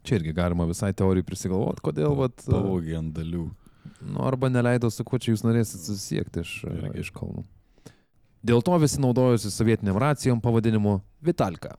Čia 0.06 0.20
irgi 0.20 0.36
galima 0.36 0.68
visai 0.70 0.92
teorijų 0.94 1.26
prisigalvoti, 1.26 1.82
kodėl, 1.84 2.14
Pavogė 2.46 3.00
ant 3.02 3.10
dalių. 3.18 3.48
nu, 4.06 4.22
arba 4.22 4.48
neleido, 4.48 4.88
su 4.94 5.02
kuo 5.04 5.18
čia 5.18 5.34
jūs 5.34 5.42
norėsit 5.42 5.82
susisiekti 5.82 6.46
iš, 6.46 6.54
iš 7.02 7.10
kalnų. 7.10 7.42
Dėl 8.40 8.62
to 8.64 8.76
visi 8.80 9.00
naudojosi 9.02 9.52
sovietiniam 9.52 9.98
racijom 10.00 10.40
pavadinimu 10.40 11.00
Vitalka. 11.24 11.76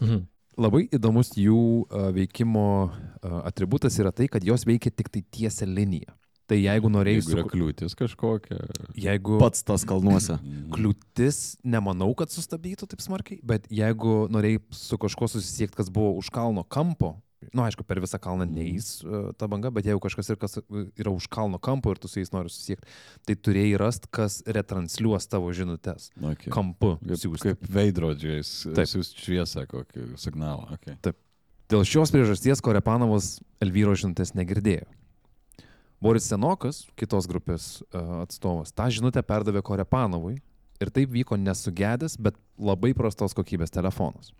Mhm. 0.00 0.24
Labai 0.56 0.86
įdomus 0.94 1.34
jų 1.36 1.58
a, 1.92 2.06
veikimo 2.16 2.62
a, 2.88 3.42
atributas 3.50 3.98
yra 4.00 4.12
tai, 4.14 4.28
kad 4.32 4.44
jos 4.46 4.64
veikia 4.64 4.88
tik 4.94 5.10
tai 5.12 5.20
tiesia 5.20 5.68
linija. 5.68 6.14
Tai 6.46 6.56
jeigu 6.56 6.88
norėjai 6.94 7.18
Jeigu 7.18 7.34
yra 7.34 7.42
su... 7.42 7.50
kliūtis 7.50 7.96
kažkokia. 7.98 8.56
Jeigu 8.94 9.36
Pats 9.42 9.64
tas 9.66 9.82
kalnuose. 9.84 10.38
kliūtis, 10.72 11.58
nemanau, 11.66 12.12
kad 12.16 12.30
sustabdytų 12.30 12.86
taip 12.92 13.02
smarkiai, 13.02 13.40
bet 13.42 13.66
jeigu 13.66 14.28
norėjai 14.30 14.62
su 14.70 14.96
kažkuo 15.02 15.26
susisiekti, 15.32 15.74
kas 15.82 15.90
buvo 15.90 16.14
už 16.20 16.30
kalno 16.30 16.62
kampo, 16.62 17.16
Na, 17.52 17.60
nu, 17.60 17.64
aišku, 17.66 17.84
per 17.86 18.00
visą 18.02 18.18
kalną 18.22 18.46
neįs 18.48 18.88
uh, 19.04 19.28
ta 19.38 19.48
banga, 19.50 19.70
bet 19.74 19.88
jeigu 19.88 20.00
kažkas 20.02 20.32
ir 20.32 20.38
kas 20.40 20.58
e, 20.60 20.64
yra 21.00 21.12
už 21.14 21.28
kalno 21.32 21.60
kampo 21.62 21.92
ir 21.94 22.00
tu 22.02 22.10
su 22.10 22.20
jais 22.20 22.32
nori 22.34 22.52
susisiekti, 22.52 22.88
tai 23.28 23.36
turėjai 23.38 23.78
rast, 23.80 24.08
kas 24.14 24.40
retransliuos 24.46 25.28
tavo 25.30 25.52
žinutės. 25.56 26.10
Okay. 26.16 26.50
Kampu. 26.54 26.96
Kaip, 27.02 27.38
kaip 27.42 27.68
veidrodžiais 27.78 28.52
Taip. 28.70 28.90
siūst 28.90 29.22
šviesą 29.24 29.66
kokį 29.70 30.12
signalą. 30.20 30.78
Okay. 30.78 31.16
Dėl 31.72 31.82
šios 31.88 32.12
priežasties 32.14 32.62
Korepanovas 32.62 33.36
Elvyro 33.64 33.96
žinutės 33.98 34.36
negirdėjo. 34.38 34.86
Boris 36.02 36.28
Senokas, 36.28 36.84
kitos 36.98 37.26
grupės 37.26 37.80
uh, 37.88 38.22
atstovas, 38.22 38.74
tą 38.76 38.90
žinutę 38.92 39.22
perdavė 39.26 39.64
Korepanovui 39.64 40.36
ir 40.82 40.92
taip 40.92 41.10
vyko 41.14 41.38
nesugedęs, 41.40 42.18
bet 42.20 42.36
labai 42.60 42.92
prastos 42.94 43.34
kokybės 43.36 43.72
telefonas. 43.74 44.30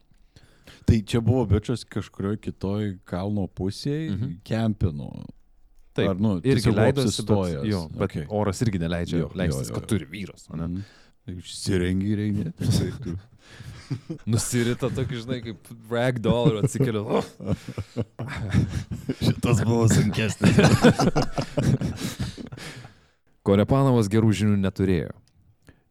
Tai 0.86 0.98
čia 1.02 1.20
buvo 1.20 1.44
bičias 1.50 1.84
kažkurioje 1.84 2.40
kitoj 2.48 2.98
kalno 3.04 3.46
pusėje, 3.48 4.10
Mhm. 4.10 4.24
mhm. 4.24 4.36
kempino. 4.44 5.10
Taip, 5.96 6.10
Ar, 6.10 6.16
nu, 6.20 6.34
irgi 6.44 6.70
leidosi, 6.76 7.22
bet, 7.24 7.64
jo, 7.64 7.88
bet 7.88 8.10
Okay. 8.10 8.26
oras 8.28 8.60
irgi 8.60 8.78
neleidžia 8.78 9.16
Jo, 9.18 9.30
jo, 9.30 9.30
leistis, 9.34 9.68
jo, 9.70 9.74
kad 9.74 9.82
jo. 9.82 9.86
turi 9.94 10.04
vyras. 10.06 10.48
Mhm. 10.50 10.82
Išsirengi 11.38 12.14
rengi. 12.16 12.52
Tai 12.58 12.90
tu. 13.02 13.16
Nusirita 14.26 14.88
tokį, 14.90 15.20
žinai, 15.22 15.38
kaip 15.44 15.68
ragdoll 15.90 16.50
ir 16.52 16.64
atsikelia. 16.64 17.02
Oh, 17.06 17.24
Šitas 19.22 19.60
buvo 19.64 19.86
sunkesnis. 19.88 20.56
Korepanovas 23.46 24.08
gerų 24.10 24.32
žinių 24.34 24.56
neturėjo. 24.64 25.12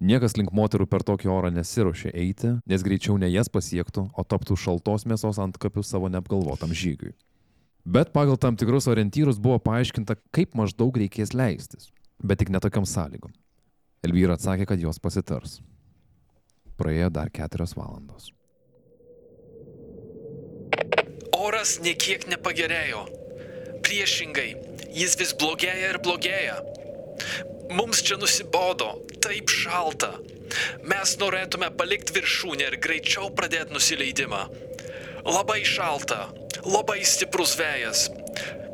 Niekas 0.06 0.36
link 0.38 0.51
moterų 0.53 0.86
per 0.86 1.01
tokį 1.01 1.30
orą 1.34 1.49
nesiuošė 1.56 2.12
eiti, 2.14 2.51
nes 2.70 2.84
greičiau 2.86 3.16
ne 3.18 3.30
jas 3.32 3.49
pasiektų, 3.49 4.03
o 4.14 4.24
taptų 4.24 4.58
šaltos 4.60 5.08
mėsos 5.10 5.39
ant 5.41 5.58
kapių 5.58 5.82
savo 5.82 6.12
neapgalvotam 6.14 6.74
žygiui. 6.78 7.16
Bet 7.86 8.12
pagal 8.14 8.38
tam 8.41 8.58
tikrus 8.60 8.86
orientyrus 8.91 9.39
buvo 9.41 9.58
paaiškinta, 9.66 10.18
kaip 10.36 10.53
maždaug 10.58 10.97
reikės 11.01 11.34
leistis, 11.34 11.89
bet 12.22 12.41
tik 12.41 12.53
netokiam 12.53 12.86
sąlygom. 12.86 13.34
Elvyra 14.06 14.38
atsakė, 14.38 14.68
kad 14.70 14.84
jos 14.84 15.01
pasitars. 15.01 15.58
Praėjo 16.78 17.10
dar 17.10 17.34
keturios 17.34 17.74
valandos. 17.74 18.30
Oras 21.34 21.80
niekiek 21.82 22.28
nepagerėjo. 22.30 23.08
Priešingai, 23.86 24.49
jis 24.93 25.18
vis 25.18 25.34
blogėja 25.39 25.93
ir 25.95 26.01
blogėja. 26.06 26.62
Mums 27.74 28.03
čia 28.05 28.18
nusibodo, 28.22 28.91
taip 29.24 29.49
šalta. 29.49 30.13
Mes 30.86 31.16
norėtume 31.18 31.72
palikti 31.78 32.13
viršūnę 32.16 32.68
ir 32.70 32.78
greičiau 32.82 33.32
pradėti 33.36 33.74
nusileidimą. 33.74 34.43
Labai 35.26 35.63
šalta, 35.66 36.28
labai 36.68 37.01
stiprus 37.07 37.55
vėjas. 37.57 38.05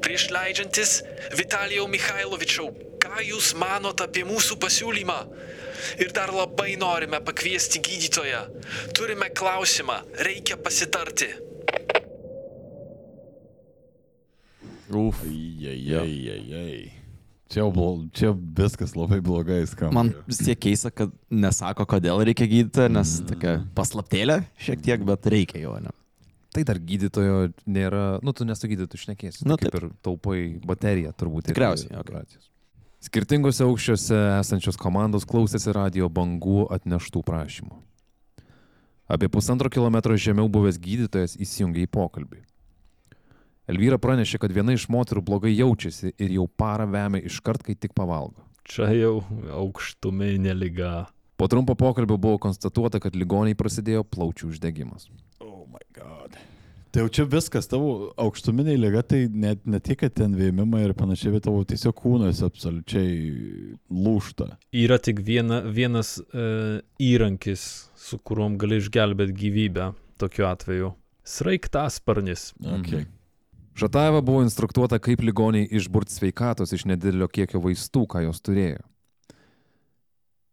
Prieš 0.03 0.27
leidžiantis, 0.33 0.97
Vitalijau 1.37 1.87
Mikhailovičiau, 1.87 2.71
ką 3.01 3.23
Jūs 3.23 3.53
manote 3.55 4.07
apie 4.09 4.25
mūsų 4.27 4.57
pasiūlymą? 4.59 5.19
Ir 6.03 6.11
dar 6.13 6.33
labai 6.33 6.75
norime 6.77 7.21
pakviesti 7.25 7.81
gydytoją. 7.81 8.43
Turime 8.97 9.31
klausimą, 9.33 10.01
reikia 10.27 10.59
pasitarti. 10.59 11.31
Uf. 14.91 15.23
Jei. 15.23 17.00
Čia, 17.51 17.65
jau 17.65 17.87
čia 18.15 18.29
viskas 18.31 18.93
labai 18.95 19.19
blogai 19.23 19.65
skamba. 19.67 19.95
Man 19.97 20.13
vis 20.29 20.39
tiek 20.39 20.59
keista, 20.61 20.91
kad 20.95 21.11
nesako, 21.27 21.83
kodėl 21.89 22.23
reikia 22.27 22.47
gydyti, 22.47 22.85
nes 22.95 23.17
tokia 23.27 23.57
paslaptėlė 23.75 24.37
šiek 24.61 24.85
tiek, 24.85 25.03
bet 25.07 25.27
reikia 25.31 25.65
jo, 25.65 25.73
ne? 25.83 25.91
Tai 26.51 26.63
dar 26.67 26.79
gydytojo 26.83 27.51
nėra, 27.67 28.05
nu 28.23 28.33
tu 28.35 28.47
nesu 28.47 28.67
gydytojas, 28.71 29.03
šnekėsi. 29.05 29.43
Nu, 29.43 29.55
Nu, 29.55 29.59
kaip 29.59 29.75
ir 29.79 29.89
taupai 30.03 30.39
bateriją 30.67 31.11
turbūt. 31.15 31.49
Tikriausiai, 31.51 31.95
operacijos. 31.99 32.47
Skirtingose 33.01 33.65
aukščiuose 33.65 34.17
esančios 34.37 34.77
komandos 34.79 35.25
klausėsi 35.27 35.73
radio 35.75 36.07
bangų 36.11 36.67
atneštų 36.75 37.23
prašymų. 37.27 37.79
Apie 39.11 39.27
pusantro 39.31 39.71
kilometro 39.73 40.15
žemiau 40.15 40.47
buvęs 40.51 40.79
gydytojas 40.79 41.35
įsijungė 41.35 41.83
į 41.83 41.91
pokalbį. 41.91 42.43
Elvyra 43.69 43.99
pranešė, 44.01 44.39
kad 44.41 44.53
viena 44.55 44.73
iš 44.73 44.87
moterų 44.91 45.21
blogai 45.25 45.51
jaučiasi 45.53 46.15
ir 46.17 46.37
jau 46.37 46.47
parą 46.49 46.87
vemia 46.89 47.21
iškart, 47.29 47.61
kai 47.67 47.75
tik 47.77 47.93
pavalgo. 47.97 48.41
Čia 48.65 48.89
jau 48.95 49.15
aukštuminė 49.61 50.55
lyga. 50.57 50.93
Po 51.37 51.47
trumpo 51.49 51.75
pokalbio 51.77 52.17
buvo 52.21 52.39
konstatuota, 52.41 53.01
kad 53.01 53.17
ligoniai 53.17 53.57
prasidėjo 53.57 54.03
plaučių 54.05 54.51
uždegimas. 54.51 55.07
Oh 55.41 55.65
my 55.69 55.81
god. 55.93 56.37
Tai 56.91 57.05
jau 57.05 57.11
čia 57.15 57.23
viskas, 57.29 57.69
tavo 57.71 58.11
aukštuminiai 58.19 58.75
lyga, 58.81 59.01
tai 59.07 59.21
net 59.29 59.61
ne 59.69 59.79
tik, 59.79 60.01
kad 60.01 60.17
ten 60.17 60.33
vėmimai 60.35 60.83
ir 60.89 60.93
panašiai, 60.97 61.37
bet 61.37 61.45
tavo 61.47 61.61
tiesiog 61.63 61.95
kūnas 62.01 62.41
absoliučiai 62.43 63.77
lūšta. 63.87 64.49
Yra 64.75 64.99
tik 64.99 65.21
viena, 65.23 65.61
vienas 65.63 66.17
e, 66.19 66.81
įrankis, 66.99 67.63
su 67.95 68.19
kuriuom 68.19 68.59
gali 68.59 68.81
išgelbėti 68.81 69.37
gyvybę 69.39 69.87
tokiu 70.19 70.49
atveju. 70.49 70.91
Sraigtasparnis. 71.23 72.51
Okay. 72.59 73.07
Šataeva 73.73 74.21
buvo 74.21 74.41
instruktuota, 74.43 74.99
kaip 74.99 75.21
ligoniai 75.23 75.67
išburti 75.71 76.13
sveikatos 76.13 76.73
iš 76.75 76.85
nedidelio 76.89 77.29
kiekio 77.31 77.61
vaistų, 77.63 78.05
ką 78.11 78.25
jos 78.25 78.41
turėjo. 78.43 78.83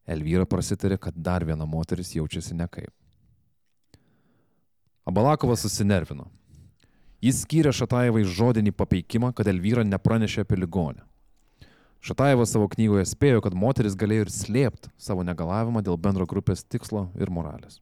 Elvyra 0.08 0.46
prasitarė, 0.48 0.96
kad 0.96 1.16
dar 1.16 1.44
viena 1.44 1.66
moteris 1.68 2.14
jaučiasi 2.14 2.56
nekaip. 2.56 2.92
Abalakovas 5.08 5.64
susinervino. 5.64 6.28
Jis 7.24 7.42
skyrė 7.42 7.72
Šataevai 7.74 8.22
žodinį 8.22 8.72
papeikimą, 8.78 9.32
kad 9.34 9.48
Elvyra 9.50 9.82
nepranešė 9.84 10.44
apie 10.46 10.60
ligonę. 10.60 11.02
Šataevas 11.98 12.52
savo 12.54 12.68
knygoje 12.70 13.08
spėjo, 13.10 13.42
kad 13.42 13.56
moteris 13.58 13.98
galėjo 13.98 14.28
ir 14.28 14.32
slėpti 14.32 14.92
savo 15.02 15.24
negalavimą 15.26 15.82
dėl 15.82 15.98
bendro 15.98 16.28
grupės 16.30 16.62
tikslo 16.62 17.08
ir 17.18 17.32
moralės. 17.34 17.80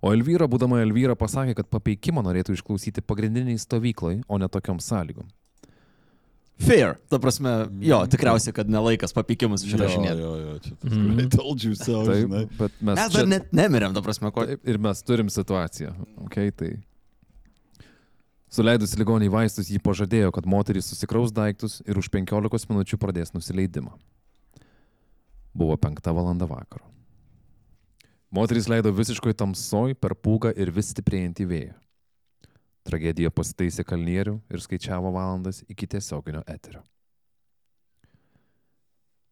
O 0.00 0.14
Elvyra, 0.14 0.48
būdama 0.48 0.80
Elvyra, 0.80 1.16
pasakė, 1.18 1.58
kad 1.58 1.68
papeikimą 1.68 2.24
norėtų 2.24 2.56
išklausyti 2.56 3.04
pagrindiniai 3.04 3.60
stovyklai, 3.60 4.22
o 4.28 4.40
ne 4.40 4.48
tokiom 4.48 4.80
sąlygom. 4.80 5.28
Fair. 6.60 6.94
Ta 7.08 7.18
prasme, 7.20 7.50
jo, 7.84 7.98
tikriausiai, 8.12 8.52
kad 8.56 8.68
nelaikas 8.68 9.14
papykimus 9.16 9.64
išrašinėti. 9.64 10.20
Jo, 10.20 10.32
jo, 10.36 10.56
čia 10.60 10.74
tas 10.76 10.92
mm. 10.92 11.30
told 11.32 11.64
you 11.64 11.72
so, 11.72 12.02
Taip, 12.04 12.26
žinai. 12.26 12.42
bet 12.58 12.76
mes, 12.84 13.00
Mes 13.00 13.14
dar 13.16 13.28
net 13.28 13.48
nemirėm, 13.56 13.96
ta 13.96 14.02
prasme, 14.04 14.28
ko. 14.34 14.44
Taip, 14.48 14.64
ir 14.68 14.80
mes 14.82 15.00
turim 15.08 15.32
situaciją. 15.32 15.94
Okay, 16.28 16.52
tai... 16.52 16.74
Suleidus 18.50 18.96
ligoniai 18.98 19.30
vaistus, 19.32 19.70
jį 19.70 19.78
pažadėjo, 19.84 20.32
kad 20.34 20.48
moterys 20.48 20.90
susikraus 20.90 21.32
daiktus 21.32 21.78
ir 21.86 22.00
už 22.00 22.10
15 22.12 22.72
minučių 22.72 22.98
pradės 23.00 23.32
nusileidimą. 23.32 23.94
Buvo 25.54 25.76
5 25.80 26.02
val. 26.10 26.32
vakaro. 26.50 26.84
Moterys 28.30 28.68
leido 28.70 28.92
visiškai 28.94 29.32
tamsoj 29.34 29.96
per 29.98 30.14
pūgą 30.14 30.52
ir 30.54 30.70
vis 30.70 30.92
stiprėjantį 30.94 31.46
vėją. 31.50 31.76
Tragedija 32.86 33.30
pasitaisė 33.34 33.82
kalnierių 33.84 34.36
ir 34.50 34.62
skaičiavo 34.62 35.10
valandas 35.14 35.64
iki 35.68 35.88
tiesioginio 35.90 36.44
eterio. 36.46 36.84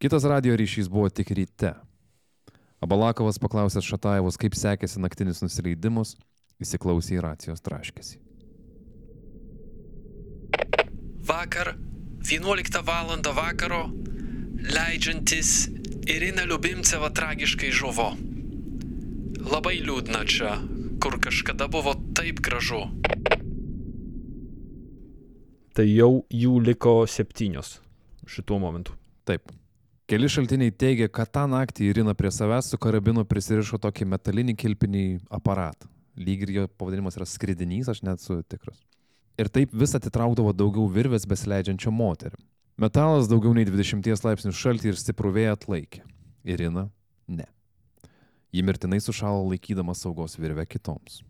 Kitas 0.02 0.26
radio 0.26 0.56
ryšys 0.58 0.90
buvo 0.90 1.08
tik 1.10 1.30
ryte. 1.34 1.72
Abalakovas 2.82 3.38
paklausęs 3.42 3.86
Šataevos, 3.86 4.38
kaip 4.38 4.54
sekėsi 4.54 5.00
naktinis 5.02 5.42
nusileidimas, 5.42 6.14
įsiklausė 6.62 7.16
į 7.18 7.22
racijos 7.24 7.62
traškėsi. 7.62 8.18
Vakar, 11.28 11.74
11 12.22 12.82
val. 12.86 13.14
vakaro, 13.34 13.82
leidžiantis 14.74 15.68
Irina 16.06 16.46
Liubimceva 16.46 17.10
tragiškai 17.10 17.70
žuvo. 17.74 18.12
Labai 19.36 19.78
liūdna 19.84 20.24
čia, 20.28 20.56
kur 21.02 21.18
kažkada 21.22 21.68
buvo 21.70 21.94
taip 22.16 22.40
gražu. 22.44 22.80
Tai 25.76 25.86
jau 25.86 26.24
jų 26.34 26.56
liko 26.66 26.94
septynios 27.06 27.78
šituo 28.28 28.58
momentu. 28.58 28.96
Taip. 29.28 29.52
Keli 30.08 30.28
šaltiniai 30.32 30.72
teigia, 30.72 31.06
kad 31.12 31.28
tą 31.28 31.44
naktį 31.50 31.90
Irina 31.90 32.14
prie 32.16 32.30
savęs 32.32 32.70
su 32.72 32.78
karabinu 32.80 33.26
prisirišo 33.28 33.76
tokį 33.82 34.06
metalinį 34.08 34.54
kilpinį 34.56 35.04
aparatą. 35.36 35.90
Lyg 36.18 36.46
ir 36.46 36.54
jo 36.54 36.64
pavadinimas 36.80 37.18
yra 37.20 37.26
skridinys, 37.28 37.90
aš 37.92 38.00
net 38.02 38.22
esu 38.22 38.40
tikras. 38.48 38.80
Ir 39.38 39.52
taip 39.52 39.74
vis 39.76 39.92
atitraukdavo 39.94 40.54
daugiau 40.56 40.88
virvės 40.90 41.28
besileidžiančio 41.28 41.92
moterim. 41.94 42.40
Metalas 42.80 43.28
daugiau 43.30 43.52
nei 43.54 43.68
20 43.68 44.24
laipsnių 44.24 44.54
šaltį 44.54 44.92
ir 44.92 44.98
stiprų 44.98 45.34
vėją 45.36 45.54
atlaikė. 45.58 46.02
Irina- 46.48 46.88
ne. 47.38 47.46
Ji 48.52 48.62
mirtinai 48.64 49.00
sušalo 49.04 49.42
laikydama 49.50 49.94
saugos 49.94 50.38
virvę 50.40 50.64
kitoms. 50.66 51.20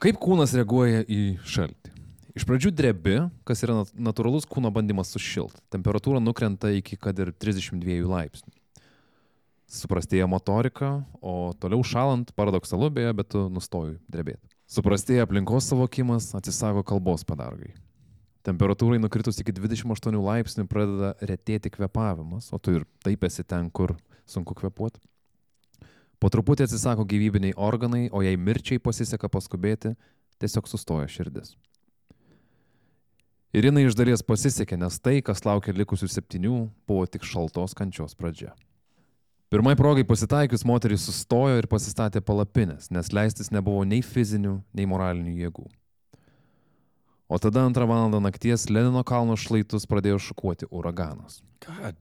Kaip 0.00 0.16
kūnas 0.20 0.54
reaguoja 0.56 1.04
į 1.04 1.36
šaltį? 1.44 1.92
Iš 2.34 2.42
pradžių 2.48 2.72
drebi, 2.74 3.18
kas 3.46 3.62
yra 3.62 3.76
nat- 3.82 3.92
natūralus 3.94 4.48
kūno 4.50 4.72
bandymas 4.74 5.12
sušilti. 5.14 5.60
Temperatūra 5.70 6.18
nukrenta 6.24 6.72
iki 6.74 6.96
kad 6.98 7.18
ir 7.22 7.30
32 7.30 8.00
laipsnių. 8.10 8.50
Suprastėja 9.70 10.26
motorika, 10.28 11.04
o 11.22 11.52
toliau 11.58 11.84
šalant, 11.86 12.32
paradoksalu 12.36 12.90
beje, 12.90 13.12
bet 13.16 13.30
tu 13.32 13.46
nustoji 13.50 13.96
drebėti. 14.10 14.42
Suprastėja 14.70 15.24
aplinkos 15.28 15.68
savokimas, 15.70 16.32
atsisako 16.36 16.82
kalbos 16.86 17.24
padargai. 17.24 17.72
Temperatūrai 18.44 18.98
nukritus 19.00 19.38
iki 19.40 19.54
28 19.56 20.18
laipsnių 20.20 20.66
pradeda 20.68 21.14
retėti 21.24 21.70
kvepavimas, 21.72 22.50
o 22.52 22.58
tu 22.58 22.80
ir 22.80 22.84
taip 23.04 23.24
esi 23.24 23.44
ten, 23.46 23.70
kur 23.70 23.94
sunku 24.28 24.56
kvepuoti. 24.58 25.00
Po 26.24 26.30
truputį 26.32 26.64
atsisako 26.64 27.04
gyvybiniai 27.04 27.52
organai, 27.60 28.06
o 28.08 28.22
jei 28.24 28.38
mirčiai 28.40 28.80
pasiseka 28.80 29.28
paskubėti, 29.28 29.90
tiesiog 30.40 30.70
sustoja 30.70 31.04
širdis. 31.04 31.50
Irinai 33.52 33.82
iš 33.84 33.98
dalies 33.98 34.24
pasisekė, 34.24 34.78
nes 34.80 34.96
tai, 35.04 35.18
kas 35.20 35.44
laukia 35.44 35.74
likusių 35.76 36.08
septynių, 36.08 36.54
buvo 36.88 37.04
tik 37.04 37.28
šaltos 37.28 37.76
kančios 37.76 38.16
pradžia. 38.16 38.54
Pirmai 39.52 39.74
progai 39.76 40.06
pasitaikius 40.08 40.64
moteris 40.64 41.04
sustojo 41.04 41.60
ir 41.60 41.68
pasistatė 41.68 42.24
palapinės, 42.24 42.88
nes 42.88 43.12
leistis 43.12 43.52
nebuvo 43.52 43.84
nei 43.84 44.00
fizinių, 44.00 44.54
nei 44.72 44.88
moralinių 44.88 45.36
jėgų. 45.42 45.66
O 47.28 47.36
tada 47.36 47.66
antrą 47.68 47.84
valandą 47.92 48.24
nakties 48.24 48.70
Lenino 48.72 49.04
kalno 49.04 49.36
šlaitus 49.36 49.84
pradėjo 49.92 50.22
šukuoti 50.30 50.72
uraganas. 50.72 51.42
Ką? 51.60 51.92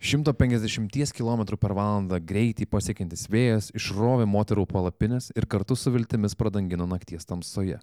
150 0.00 1.12
km 1.12 1.42
per 1.60 1.74
valandą 1.76 2.16
greitį 2.24 2.64
pasiekiantis 2.72 3.26
vėjas 3.28 3.68
išrovė 3.76 4.24
moterų 4.24 4.64
palapinės 4.70 5.28
ir 5.36 5.44
kartu 5.44 5.76
su 5.76 5.92
viltimis 5.92 6.32
pradangino 6.40 6.86
nakties 6.88 7.28
tamsoje, 7.28 7.76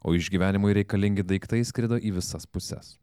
o 0.00 0.14
išgyvenimui 0.16 0.72
reikalingi 0.80 1.26
daiktai 1.28 1.60
skrido 1.68 1.98
į 2.00 2.14
visas 2.16 2.48
puses. 2.48 2.96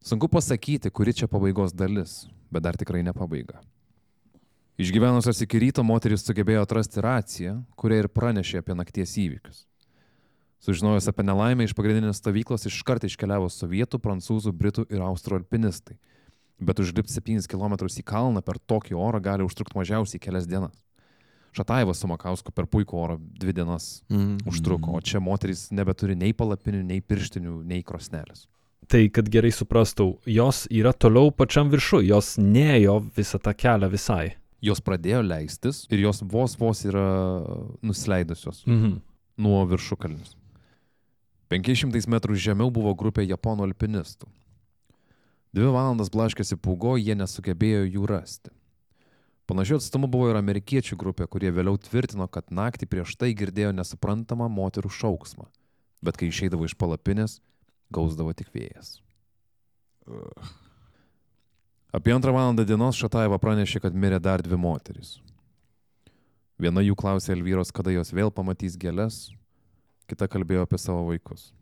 Sunku 0.00 0.28
pasakyti, 0.32 0.88
kuri 0.88 1.12
čia 1.12 1.28
pabaigos 1.28 1.76
dalis, 1.76 2.24
bet 2.48 2.64
dar 2.64 2.80
tikrai 2.80 3.04
ne 3.04 3.12
pabaiga. 3.12 3.60
Išgyvenusios 4.80 5.44
iki 5.44 5.60
ryto 5.62 5.84
moteris 5.84 6.24
sugebėjo 6.24 6.64
atrasti 6.64 7.04
raciją, 7.04 7.58
kuria 7.76 8.00
ir 8.02 8.08
pranešė 8.08 8.64
apie 8.64 8.74
nakties 8.74 9.14
įvykius. 9.20 9.66
Sužinojus 10.64 11.12
apie 11.12 11.28
nelaimę 11.28 11.68
iš 11.68 11.76
pagrindinės 11.76 12.18
stovyklos 12.24 12.64
iškart 12.72 13.04
iškeliavo 13.04 13.52
sovietų, 13.52 14.00
prancūzų, 14.00 14.56
britų 14.56 14.88
ir 14.88 15.04
austrų 15.04 15.42
alpinistai. 15.42 16.00
Bet 16.64 16.80
užlipti 16.80 17.12
7 17.12 17.46
km 17.50 17.74
į 17.84 18.02
kalną 18.08 18.40
per 18.44 18.56
tokį 18.58 18.96
orą 18.96 19.20
gali 19.20 19.44
užtrukti 19.44 19.76
mažiausiai 19.76 20.20
kelias 20.20 20.46
dienas. 20.48 20.72
Šataivas 21.54 22.00
su 22.02 22.08
Makausku 22.10 22.50
per 22.50 22.66
puikų 22.66 22.96
orą 22.98 23.18
dvi 23.38 23.52
dienas 23.54 24.02
Mm. 24.10 24.38
užtruko, 24.48 24.96
o 24.96 25.00
čia 25.00 25.20
moteris 25.20 25.68
nebeturi 25.70 26.16
nei 26.16 26.32
palapinių, 26.32 26.82
nei 26.82 27.00
pirštinių, 27.00 27.60
nei 27.64 27.82
krosnelės. 27.82 28.46
Tai, 28.88 29.08
kad 29.08 29.28
gerai 29.30 29.52
suprastų, 29.54 30.18
jos 30.26 30.66
yra 30.70 30.92
toliau 30.92 31.30
pačiam 31.32 31.70
viršu, 31.70 32.02
jos 32.04 32.36
neėjo 32.38 32.98
visą 33.16 33.38
tą 33.40 33.54
kelią 33.54 33.88
visai. 33.90 34.34
Jos 34.60 34.80
pradėjo 34.80 35.22
leistis 35.22 35.86
ir 35.90 36.00
jos 36.00 36.22
vos 36.22 36.56
vos 36.58 36.82
yra 36.84 37.04
nusileidusios 37.82 38.64
Mhm. 38.66 39.00
nuo 39.38 39.64
viršukalnis. 39.66 40.34
500 41.50 42.08
metrų 42.08 42.34
žemiau 42.34 42.70
buvo 42.72 42.94
grupė 42.96 43.26
japonų 43.28 43.68
alpinistų. 43.70 44.26
Dvi 45.54 45.70
valandas 45.70 46.10
blaškėsi 46.10 46.58
pūgo, 46.58 46.96
jie 46.98 47.14
nesugebėjo 47.14 47.84
jų 47.86 48.06
rasti. 48.10 48.50
Panašiu 49.46 49.76
atstumu 49.78 50.08
buvo 50.10 50.30
ir 50.32 50.38
amerikiečių 50.40 50.96
grupė, 50.98 51.28
kurie 51.30 51.52
vėliau 51.54 51.78
tvirtino, 51.78 52.26
kad 52.32 52.48
naktį 52.50 52.88
prieš 52.90 53.14
tai 53.20 53.30
girdėjo 53.36 53.70
nesuprantamą 53.76 54.48
moterų 54.50 54.90
šauksmą, 54.90 55.46
bet 56.02 56.18
kai 56.18 56.32
išeidavo 56.32 56.66
iš 56.66 56.74
palapinės, 56.80 57.38
gausdavo 57.94 58.32
tik 58.34 58.50
vėjas. 58.56 58.96
Apie 61.94 62.10
antrą 62.10 62.34
valandą 62.34 62.64
dienos 62.66 62.98
Šataiva 62.98 63.38
pranešė, 63.38 63.84
kad 63.84 63.94
mirė 63.94 64.18
dar 64.18 64.42
dvi 64.42 64.58
moterys. 64.58 65.20
Viena 66.58 66.82
jų 66.82 66.96
klausė 66.98 67.36
Elvyros, 67.36 67.70
kada 67.74 67.94
jos 67.94 68.10
vėl 68.16 68.32
pamatys 68.34 68.74
gėlės, 68.80 69.28
kita 70.10 70.26
kalbėjo 70.30 70.66
apie 70.66 70.80
savo 70.82 71.04
vaikus. 71.12 71.52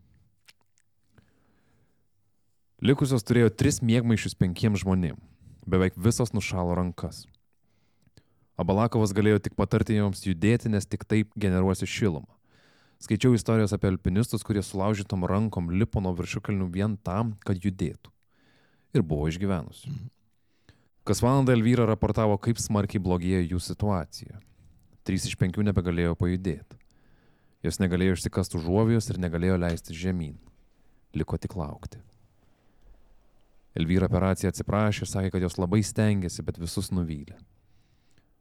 Likusios 2.83 3.23
turėjo 3.23 3.47
tris 3.55 3.77
mėgmaišius 3.79 4.33
penkiems 4.35 4.81
žmonėms. 4.81 5.21
Beveik 5.63 5.95
visos 5.95 6.33
nušalo 6.35 6.73
rankas. 6.75 7.21
Abalakovas 8.59 9.13
galėjo 9.15 9.39
tik 9.45 9.55
patarti 9.55 9.95
joms 9.95 10.25
judėti, 10.25 10.67
nes 10.67 10.83
tik 10.83 11.05
taip 11.07 11.31
generuosi 11.39 11.87
šilumą. 11.87 12.27
Skaičiau 12.99 13.37
istorijos 13.37 13.71
apie 13.71 13.87
alpinistus, 13.87 14.43
kurie 14.43 14.59
sulaužytom 14.67 15.23
rankom 15.31 15.71
lipo 15.71 16.03
nuo 16.03 16.11
viršukalnių 16.17 16.67
vien 16.75 16.99
tam, 17.07 17.37
kad 17.47 17.63
judėtų. 17.63 18.11
Ir 18.99 19.07
buvo 19.07 19.31
išgyvenusi. 19.31 19.95
Kas 21.07 21.23
valandą 21.23 21.55
Elvyra 21.55 21.87
raportavo, 21.87 22.35
kaip 22.35 22.59
smarkiai 22.59 22.99
blogėjo 22.99 23.45
jų 23.47 23.63
situacija. 23.63 24.41
Trys 25.07 25.31
iš 25.31 25.39
penkių 25.39 25.69
nebegalėjo 25.71 26.19
pajudėti. 26.19 26.83
Jos 27.63 27.79
negalėjo 27.79 28.19
išsikasti 28.19 28.59
užuovijos 28.59 29.07
ir 29.07 29.23
negalėjo 29.23 29.61
leisti 29.69 29.95
žemyn. 29.95 30.35
Liko 31.15 31.39
tik 31.39 31.55
laukti. 31.55 32.03
Elvyra 33.73 34.09
per 34.11 34.21
raciją 34.21 34.51
atsiprašė, 34.53 35.07
sakė, 35.09 35.31
kad 35.33 35.45
jos 35.47 35.57
labai 35.57 35.81
stengiasi, 35.85 36.45
bet 36.45 36.59
visus 36.61 36.91
nuvylė. 36.93 37.39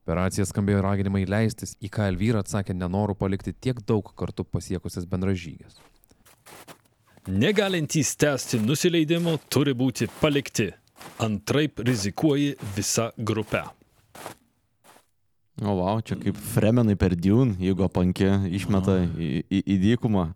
Per 0.03 0.19
raciją 0.19 0.45
skambėjo 0.51 0.83
raginimai 0.83 1.23
leistis, 1.31 1.77
į 1.81 1.89
ką 1.95 2.11
Elvyra 2.11 2.43
atsakė 2.43 2.75
nenoru 2.75 3.15
palikti 3.17 3.55
tiek 3.55 3.79
daug 3.87 4.11
kartų 4.19 4.45
pasiekusias 4.51 5.07
bendražygės. 5.09 5.79
Negalintys 7.31 8.17
tęsti 8.19 8.59
nusileidimo 8.59 9.37
turi 9.49 9.77
būti 9.79 10.09
palikti. 10.19 10.73
Antraip 11.23 11.79
rizikuoji 11.87 12.57
visą 12.77 13.09
grupę. 13.17 13.63
O, 15.63 15.77
wow, 15.79 16.01
čia 16.03 16.17
kaip 16.19 16.39
fremenai 16.51 16.97
per 16.99 17.15
Dune, 17.15 17.55
jeigu 17.63 17.87
apankė 17.87 18.33
išmeta 18.51 19.05
į, 19.07 19.31
į, 19.47 19.63
į 19.63 19.79
dykumą. 19.87 20.33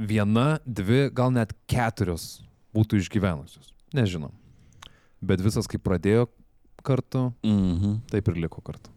Viena, 0.00 0.54
dvi, 0.64 1.10
gal 1.12 1.34
net 1.36 1.52
keturios 1.68 2.38
būtų 2.72 3.02
išgyvenusios. 3.02 3.74
Nežinom. 3.92 4.32
Bet 5.22 5.40
visas 5.44 5.66
kaip 5.68 5.82
pradėjo 5.84 6.28
kartu, 6.82 7.32
Mhm. 7.44 8.00
taip 8.10 8.28
ir 8.28 8.34
liko 8.46 8.62
kartu. 8.64 8.90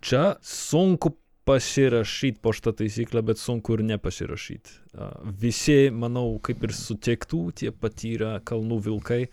Čia 0.00 0.36
sunku 0.42 1.14
pasirašyti 1.46 2.40
po 2.42 2.50
šitą 2.52 2.72
taisyklę, 2.74 3.22
bet 3.22 3.38
sunku 3.38 3.74
ir 3.74 3.82
nepasirašyti. 3.84 4.70
A, 4.98 5.10
Visi, 5.24 5.90
manau, 5.90 6.38
kaip 6.42 6.62
ir 6.64 6.70
sutiktų, 6.74 7.52
tie 7.54 7.70
patyrę 7.70 8.40
kalnų 8.44 8.80
vilkai, 8.82 9.28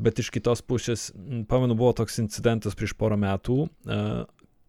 bet 0.00 0.18
iš 0.18 0.30
kitos 0.30 0.62
pusės, 0.62 1.10
pamenu, 1.48 1.76
buvo 1.76 1.92
toks 1.92 2.18
incidentas 2.18 2.74
prieš 2.74 2.94
porą 2.96 3.18
metų. 3.20 3.68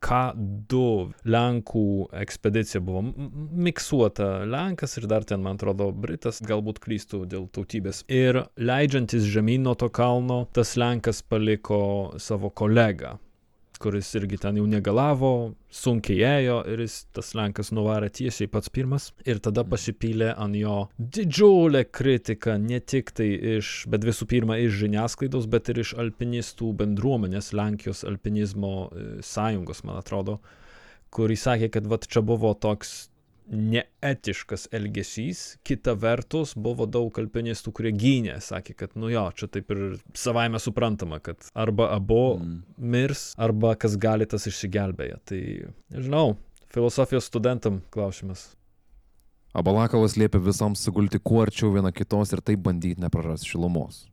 A, 0.05 0.33
K2 0.35 0.81
Lenkų 1.25 1.85
ekspedicija 2.21 2.81
buvo 2.85 3.01
miksuota 3.65 4.45
Lenkas 4.45 4.97
ir 4.99 5.07
dar 5.09 5.25
ten, 5.27 5.41
man 5.45 5.57
atrodo, 5.57 5.89
Britas, 5.91 6.41
galbūt 6.45 6.81
klystų 6.83 7.23
dėl 7.31 7.47
tautybės. 7.55 8.03
Ir 8.11 8.43
leidžiantis 8.57 9.25
žemyn 9.31 9.65
nuo 9.65 9.75
to 9.79 9.89
kalno, 9.89 10.43
tas 10.53 10.75
Lenkas 10.77 11.23
paliko 11.25 11.79
savo 12.21 12.51
kolegą, 12.53 13.15
kuris 13.81 14.09
irgi 14.17 14.39
ten 14.41 14.59
jau 14.59 14.65
negalavo, 14.69 15.31
sunkiai 15.73 16.23
ėjo 16.41 16.57
ir 16.71 16.83
jis 16.85 16.97
tas 17.15 17.33
Lenkas 17.37 17.71
nuvarė 17.75 18.09
tiesiai 18.13 18.49
pats 18.51 18.71
pirmas. 18.73 19.09
Ir 19.27 19.41
tada 19.43 19.65
pasipylė 19.67 20.31
ant 20.33 20.57
jo 20.59 20.77
didžiulė 20.99 21.85
kritika, 21.91 22.57
ne 22.61 22.79
tik 22.79 23.13
tai 23.17 23.29
iš, 23.57 23.73
bet 23.91 24.07
visų 24.07 24.27
pirma 24.31 24.59
iš 24.61 24.79
žiniasklaidos, 24.83 25.49
bet 25.51 25.73
ir 25.73 25.81
iš 25.85 25.95
alpinistų 26.01 26.71
bendruomenės, 26.83 27.53
Lenkijos 27.55 28.05
alpinizmo 28.07 28.75
e, 28.87 29.07
sąjungos, 29.25 29.83
man 29.87 29.99
atrodo, 30.01 30.39
kurį 31.15 31.37
sakė, 31.39 31.71
kad 31.77 31.91
vat 31.91 32.07
čia 32.11 32.23
buvo 32.25 32.53
toks 32.53 32.95
neetiškas 33.51 34.67
elgesys, 34.75 35.57
kita 35.67 35.93
vertus 35.99 36.55
buvo 36.57 36.87
daug 36.89 37.15
alpinistų, 37.19 37.73
kurie 37.75 37.91
gynė, 37.93 38.39
sakė, 38.41 38.75
kad 38.79 38.95
nu 38.99 39.11
jo, 39.13 39.25
čia 39.37 39.49
taip 39.51 39.69
ir 39.75 39.83
savaime 40.17 40.59
suprantama, 40.61 41.19
kad 41.23 41.49
arba 41.53 41.91
abu 41.95 42.37
Mm. 42.39 42.63
mirs, 42.77 43.33
arba 43.37 43.75
kas 43.75 43.97
gali 43.97 44.25
tas 44.25 44.47
išsigelbėja. 44.47 45.19
Tai, 45.25 45.41
nežinau, 45.93 46.37
filosofijos 46.73 47.29
studentam 47.29 47.81
klausimas. 47.91 48.55
Abalakovas 49.55 50.17
liepė 50.17 50.41
visoms 50.43 50.81
sugulti 50.83 51.19
kuo 51.23 51.45
arčiau 51.45 51.71
viena 51.71 51.91
kitos 51.95 52.33
ir 52.33 52.41
taip 52.41 52.59
bandyti 52.59 52.99
neprarasti 52.99 53.53
šilumos. 53.53 54.05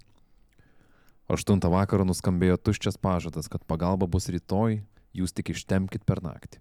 Aštuntą 1.32 1.70
vakaro 1.72 2.04
nuskambėjo 2.04 2.58
tuščias 2.60 2.98
pažadas, 3.00 3.48
kad 3.48 3.64
pagalba 3.64 4.06
bus 4.06 4.28
rytoj, 4.28 4.82
jūs 5.16 5.32
tik 5.32 5.50
ištemkit 5.54 6.04
per 6.04 6.22
naktį. 6.22 6.60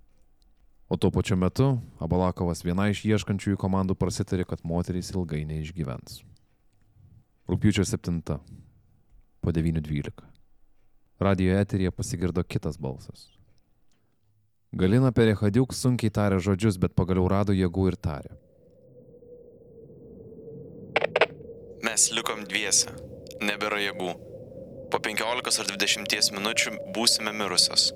O 0.92 0.98
tuo 0.98 1.08
pačiu 1.08 1.38
metu 1.40 1.78
Abalakovas 2.04 2.66
viena 2.68 2.90
iš 2.92 3.06
ieškančiųjų 3.08 3.56
komandų 3.64 3.96
prasitarė, 3.96 4.44
kad 4.44 4.60
moterys 4.68 5.14
ilgai 5.14 5.46
neišgyvens. 5.48 6.18
Rūpiučio 7.48 7.86
7. 7.88 8.18
Po 9.40 9.54
9.12. 9.56 10.12
Radio 11.24 11.54
eterija 11.56 11.94
pasigirdo 11.96 12.44
kitas 12.44 12.76
balsas. 12.76 13.30
Galina 14.76 15.14
Perechadiuk 15.16 15.72
sunkiai 15.72 16.12
tarė 16.12 16.42
žodžius, 16.44 16.76
bet 16.76 16.92
pagaliau 16.92 17.30
rado 17.32 17.56
jėgų 17.56 17.88
ir 17.94 17.98
tarė. 18.08 18.36
Mes 21.88 22.10
likom 22.12 22.44
dviese. 22.52 22.92
Nebėra 23.40 23.80
jėgų. 23.86 24.12
Po 24.92 25.00
15 25.00 25.64
ar 25.64 25.72
20 25.72 26.36
minučių 26.36 26.76
būsime 26.92 27.32
mirusios. 27.40 27.94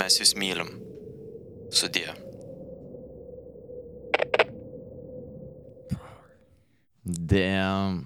Mes 0.00 0.20
jūs 0.22 0.32
mylim. 0.40 0.72
Sudie. 1.74 2.08
Damn. 7.04 8.04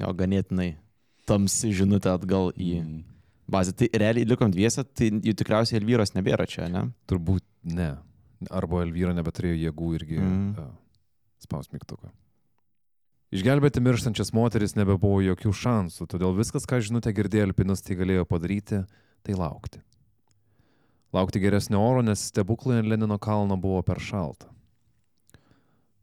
Jo, 0.00 0.10
ganėtinai 0.16 0.72
tamsi 1.28 1.72
žinutė 1.74 2.14
atgal 2.14 2.50
į 2.56 2.70
mhm. 2.80 3.02
bazę. 3.50 3.74
Tai 3.78 3.90
realiai 4.02 4.28
likom 4.28 4.52
dviesę, 4.54 4.86
tai 4.86 5.10
jų 5.12 5.34
tikriausiai 5.38 5.78
Elvyros 5.80 6.14
nebėra 6.16 6.46
čia, 6.50 6.70
ne? 6.72 6.88
Turbūt 7.10 7.44
ne. 7.76 7.92
Arba 8.48 8.86
Elvyra 8.86 9.12
nebeturėjo 9.12 9.58
jėgų 9.66 9.90
irgi 9.98 10.16
e, 10.16 10.24
mm. 10.24 10.46
uh, 10.56 10.70
spausti 11.44 11.76
mygtuką. 11.76 12.08
Išgelbėti 13.36 13.82
mirštančias 13.84 14.32
moteris 14.34 14.72
nebebuvo 14.78 15.20
jokių 15.22 15.52
šansų, 15.54 16.08
todėl 16.10 16.32
viskas, 16.38 16.64
ką 16.66 16.80
žinutė 16.82 17.12
girdėjo 17.14 17.50
alpinas, 17.50 17.84
tai 17.84 17.98
galėjo 18.00 18.24
padaryti, 18.26 18.80
tai 19.26 19.36
laukti. 19.36 19.84
Laukti 21.10 21.40
geresnio 21.42 21.80
oro, 21.82 22.02
nes 22.06 22.28
stebuklai 22.30 22.76
ant 22.78 22.86
Lenino 22.86 23.16
kalno 23.18 23.56
buvo 23.58 23.82
per 23.82 23.98
šalta. 23.98 24.46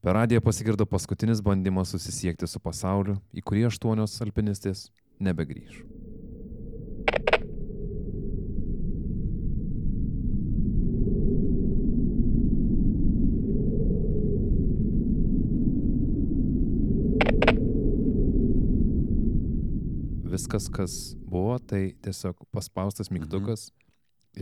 Per 0.04 0.16
radiją 0.20 0.42
pasigirdo 0.44 0.86
paskutinis 0.86 1.40
bandymas 1.42 1.94
susisiekti 1.96 2.48
su 2.48 2.60
pasauliu, 2.60 3.16
į 3.32 3.44
kurį 3.48 3.64
aštuonios 3.70 4.20
alpinistės 4.26 4.90
nebegrįž. 5.24 5.80
Viskas, 20.28 20.68
kas 20.68 21.00
buvo, 21.24 21.56
tai 21.64 21.94
tiesiog 22.04 22.44
paspaustas 22.52 23.08
mygtukas 23.10 23.70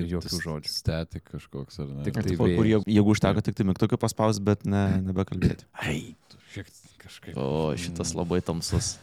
ir 0.02 0.10
jokių 0.16 0.40
žodžių. 0.44 0.72
Static 0.72 1.24
kažkoks, 1.32 1.80
ar 1.84 1.90
ne? 1.92 2.04
Tik 2.08 2.18
Tai 2.20 2.24
tai 2.28 2.36
kur, 2.40 2.66
jie- 2.70 2.84
jeigu 2.88 3.14
užteko 3.16 3.44
tik 3.46 3.56
tai 3.60 3.66
mygtuką 3.70 4.00
paspaus, 4.02 4.40
bet 4.44 4.66
ne, 4.66 4.86
nebekalbėti. 5.06 5.68
Ai, 5.86 6.16
šiek 6.54 6.70
tiek 6.72 6.96
kažkaip. 7.06 7.38
O, 7.40 7.74
šitas 7.80 8.14
labai 8.18 8.42
tamsus. 8.46 8.96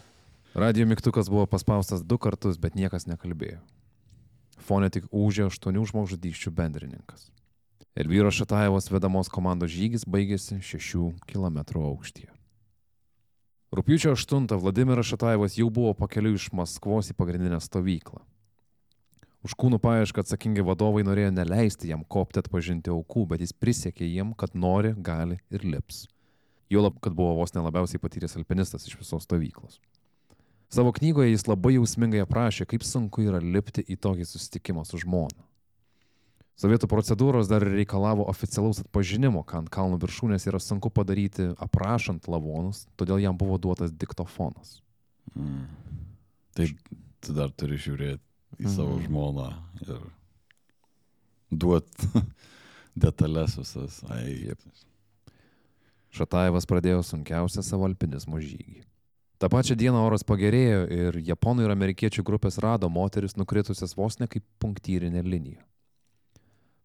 Radio 0.54 0.84
mygtukas 0.86 1.30
buvo 1.32 1.46
paspaustas 1.48 2.02
du 2.04 2.18
kartus, 2.20 2.58
bet 2.60 2.74
niekas 2.76 3.06
nekalbėjo. 3.08 3.60
Fone 4.62 4.90
tik 4.92 5.08
ūžė 5.10 5.48
aštuonių 5.48 5.86
žmogžudysčių 5.90 6.52
bendrininkas. 6.54 7.30
Elvyro 7.98 8.30
Šatajevos 8.32 8.86
vedamos 8.92 9.28
komandos 9.32 9.72
žygis 9.72 10.06
baigėsi 10.08 10.60
šešių 10.64 11.08
kilometrų 11.28 11.82
aukštyje. 11.90 12.30
Rūpiučio 13.72 14.12
8 14.12 14.46
Vladimiras 14.60 15.08
Šatajevas 15.08 15.56
jau 15.56 15.70
buvo 15.72 15.94
pakeliu 15.96 16.34
iš 16.36 16.50
Maskvos 16.56 17.08
į 17.12 17.16
pagrindinę 17.16 17.56
stovyklą. 17.64 18.20
Už 19.42 19.56
kūnų 19.58 19.80
paiešką 19.82 20.22
atsakingi 20.22 20.62
vadovai 20.62 21.02
norėjo 21.02 21.32
neleisti 21.34 21.88
jam 21.90 22.04
kopti 22.06 22.38
atpažinti 22.38 22.92
aukų, 22.94 23.24
bet 23.32 23.42
jis 23.42 23.50
prisiekė 23.52 24.06
jiem, 24.06 24.36
kad 24.38 24.54
nori, 24.54 24.92
gali 24.94 25.40
ir 25.50 25.64
lips. 25.66 26.04
Juolab, 26.70 27.00
kad 27.02 27.16
buvo 27.18 27.34
vos 27.40 27.50
nelabiausiai 27.56 28.00
patyręs 28.00 28.38
alpinistas 28.38 28.86
iš 28.86 28.94
visos 29.00 29.26
stovyklos. 29.26 29.80
Savo 30.72 30.94
knygoje 30.94 31.34
jis 31.34 31.48
labai 31.50 31.74
jausmingai 31.74 32.22
aprašė, 32.22 32.68
kaip 32.70 32.86
sunku 32.86 33.26
yra 33.26 33.42
lipti 33.42 33.82
į 33.82 33.98
tokį 34.00 34.28
susitikimą 34.30 34.86
su 34.88 35.02
žmona. 35.02 35.42
Sovietų 36.62 36.86
procedūros 36.86 37.50
dar 37.50 37.64
reikalavo 37.66 38.28
oficialaus 38.30 38.78
atpažinimo, 38.84 39.42
ką 39.42 39.64
ant 39.64 39.72
kalno 39.74 39.98
viršūnės 40.00 40.46
yra 40.46 40.60
sunku 40.62 40.92
padaryti 40.94 41.50
aprašant 41.60 42.28
lavonus, 42.30 42.86
todėl 42.94 43.18
jam 43.24 43.36
buvo 43.36 43.58
duotas 43.58 43.90
diktofonas. 43.90 44.78
Mm. 45.34 45.66
Tai 46.54 46.68
tu 47.24 47.34
dar 47.34 47.50
turi 47.56 47.80
žiūrėti 47.80 48.31
į 48.60 48.68
savo 48.68 48.96
Mhm. 48.98 49.06
žmoną 49.06 49.48
ir 49.86 50.00
duot 51.50 51.88
detalės 53.04 53.56
visas. 53.58 54.02
Ai, 54.10 54.54
Šatajevas 56.12 56.66
pradėjo 56.68 57.00
sunkiausią 57.08 57.62
savo 57.64 57.86
alpinizmo 57.88 58.36
žygį. 58.36 58.82
Ta 59.40 59.48
pačia 59.48 59.74
diena 59.74 60.02
oras 60.04 60.22
pagerėjo 60.22 60.82
ir 60.92 61.16
japonų 61.24 61.64
ir 61.64 61.72
amerikiečių 61.72 62.22
grupės 62.22 62.60
rado 62.62 62.88
moteris 62.92 63.34
nukritusias 63.34 63.96
vos 63.96 64.18
ne 64.20 64.28
kaip 64.28 64.44
punktyrinė 64.62 65.22
linija. 65.24 65.64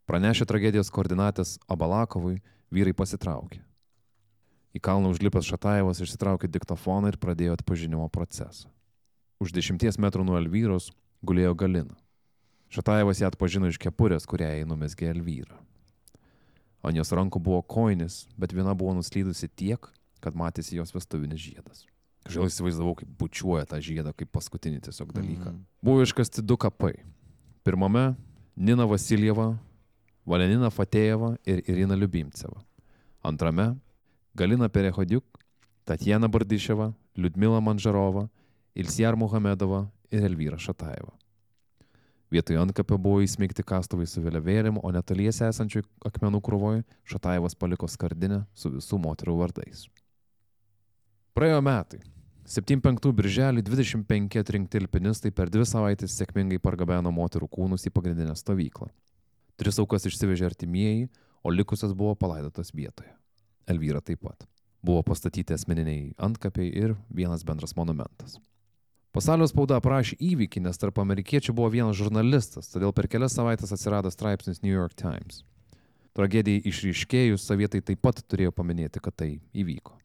Pranešę 0.07 0.47
tragedijos 0.47 0.89
koordinatės 0.89 1.57
Abalakovui, 1.67 2.39
vyrai 2.71 2.95
pasitraukė. 2.95 3.59
Į 4.73 4.79
kalną 4.79 5.11
užlipęs 5.11 5.45
Šatajevas 5.51 5.99
išsitraukė 6.01 6.47
diktofoną 6.47 7.11
ir 7.11 7.19
pradėjo 7.19 7.57
atpažinimo 7.59 8.07
procesą. 8.09 8.71
Už 9.43 9.51
dešimties 9.51 9.99
metrų 9.99 10.23
nuo 10.25 10.39
Elvyros 10.39 10.89
gulėjo 11.27 11.55
Galina. 11.59 11.95
Šatajevas 12.73 13.21
ją 13.21 13.29
atpažino 13.31 13.69
iš 13.71 13.79
kepurės, 13.79 14.27
kurią 14.27 14.49
jai 14.51 14.65
numesgė 14.67 15.11
Elvyra. 15.13 15.59
Ant 16.85 16.99
jos 16.99 17.11
rankų 17.15 17.39
buvo 17.43 17.61
koinis, 17.63 18.25
bet 18.39 18.53
viena 18.55 18.75
buvo 18.77 18.93
nuslydusi 18.97 19.49
tiek, 19.49 19.87
kad 20.23 20.35
matėsi 20.37 20.77
jos 20.77 20.93
vestuvinis 20.95 21.41
žiedas. 21.41 21.85
Kažkaip 22.27 22.51
įsivaizdavau, 22.51 22.95
kaip 22.99 23.11
bučiuoja 23.19 23.67
tą 23.69 23.79
žiedą, 23.83 24.11
kaip 24.15 24.31
paskutinį 24.35 24.81
tiesiog 24.87 25.13
dalyką. 25.15 25.51
Mhm. 25.53 25.63
Buvo 25.83 26.03
iškasti 26.03 26.43
du 26.43 26.57
kapai. 26.59 26.97
Pirmame- 27.63 28.15
Nina 28.67 28.87
Vasiljeva, 28.87 29.57
Valenina 30.25 30.69
Fatėjeva 30.69 31.37
ir 31.45 31.63
Irina 31.67 31.95
Liubimceva. 31.95 32.59
Antrame- 33.23 33.77
Galina 34.37 34.67
Perehodiuk, 34.67 35.23
Tatjana 35.85 36.27
Bardyševa, 36.27 36.93
Liudmila 37.15 37.61
Manžarova, 37.61 38.29
Ilsjar 38.75 39.15
Muhamedova 39.15 39.87
ir 40.11 40.25
Elvyra 40.27 40.59
Šatajeva. 40.61 41.13
Vietoj 42.31 42.59
antkapio 42.59 42.97
buvo 42.99 43.21
įsmeigti 43.23 43.63
kastuvai 43.63 44.07
su 44.09 44.19
vėliavėlėm, 44.23 44.81
o 44.83 44.91
netoliese 44.91 45.47
esančioj 45.47 45.85
akmenų 46.09 46.41
krūvoje 46.43 46.83
Šatajevas 47.07 47.55
paliko 47.55 47.87
skardinę 47.87 48.41
su 48.51 48.71
visų 48.73 48.99
moterų 48.99 49.37
vardais. 49.39 49.85
Praėjo 51.37 51.61
metai. 51.63 52.01
75 52.47 53.11
birželį 53.15 53.61
25 53.67 54.39
atrinkti 54.39 54.79
alpinistai 54.81 55.31
per 55.35 55.51
dvi 55.51 55.65
savaitės 55.67 56.15
sėkmingai 56.19 56.59
pargabeno 56.63 57.11
moterų 57.11 57.47
kūnus 57.51 57.87
į 57.87 57.93
pagrindinę 57.95 58.35
stovyklą. 58.39 58.87
Tris 59.59 59.79
aukas 59.83 60.07
išsivežė 60.07 60.47
artimieji, 60.47 61.07
o 61.43 61.51
likusios 61.51 61.95
buvo 61.95 62.15
palaidotos 62.15 62.73
vietoje. 62.75 63.11
Elvyra 63.67 63.99
taip 64.03 64.23
pat. 64.23 64.47
Buvo 64.83 65.03
pastatyti 65.03 65.55
asmeniniai 65.55 66.13
antkapiai 66.23 66.71
ir 66.71 66.95
vienas 67.11 67.43
bendras 67.47 67.75
monumentas. 67.75 68.37
Pasaulio 69.15 69.47
spauda 69.49 69.77
aprašė 69.79 70.17
įvykį, 70.21 70.61
nes 70.67 70.77
tarp 70.77 70.99
amerikiečių 71.01 71.55
buvo 71.55 71.69
vienas 71.73 71.97
žurnalistas, 71.97 72.69
todėl 72.73 72.93
per 72.93 73.07
kelias 73.11 73.37
savaitės 73.37 73.71
atsirado 73.73 74.11
straipsnis 74.13 74.61
New 74.61 74.73
York 74.73 74.97
Times. 74.99 75.43
Tragedijai 76.17 76.63
išryškėjus, 76.65 77.45
sovietai 77.45 77.83
taip 77.85 78.01
pat 78.01 78.23
turėjo 78.25 78.51
paminėti, 78.57 79.01
kad 79.03 79.15
tai 79.17 79.29
įvyko. 79.53 79.95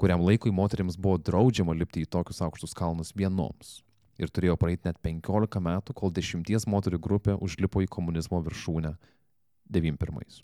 Kuriam 0.00 0.24
laikui 0.24 0.52
moteriams 0.52 0.96
buvo 0.98 1.20
draudžiama 1.22 1.76
lipti 1.76 2.02
į 2.02 2.10
tokius 2.10 2.42
aukštus 2.44 2.74
kalnus 2.76 3.12
vienoms. 3.16 3.82
Ir 4.18 4.30
turėjo 4.30 4.56
praeiti 4.58 4.88
net 4.88 4.98
15 5.02 5.60
metų, 5.62 5.94
kol 5.96 6.12
dešimties 6.14 6.66
moterių 6.70 7.00
grupė 7.02 7.36
užlipo 7.42 7.82
į 7.82 7.88
komunizmo 7.90 8.40
viršūnę 8.46 8.94
91. 9.74 10.42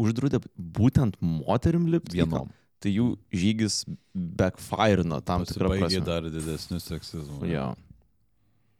Uždraudė 0.00 0.40
būtent 0.56 1.18
moterim 1.20 1.88
lipti. 1.92 2.20
Vienom. 2.20 2.52
Tai 2.80 2.92
jų 2.92 3.06
žygis 3.36 3.82
backfire'ino 4.14 5.20
tam 5.24 5.44
tikrą 5.48 5.74
prasme. 5.74 6.00
dar 6.06 6.24
didesniu 6.32 6.80
seksizmu. 6.80 7.42
Jo. 7.50 7.74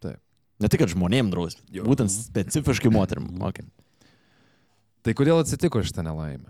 Taip. 0.00 0.22
Ne 0.60 0.70
tik, 0.72 0.80
kad 0.84 0.92
žmonėm 0.94 1.28
draus, 1.32 1.58
būtent 1.68 2.12
specifiškai 2.12 2.92
moterim. 2.92 3.28
Okay. 3.50 3.68
Tai 5.04 5.14
kodėl 5.16 5.42
atsitiko 5.42 5.84
šitą 5.84 6.04
nelaimę? 6.06 6.48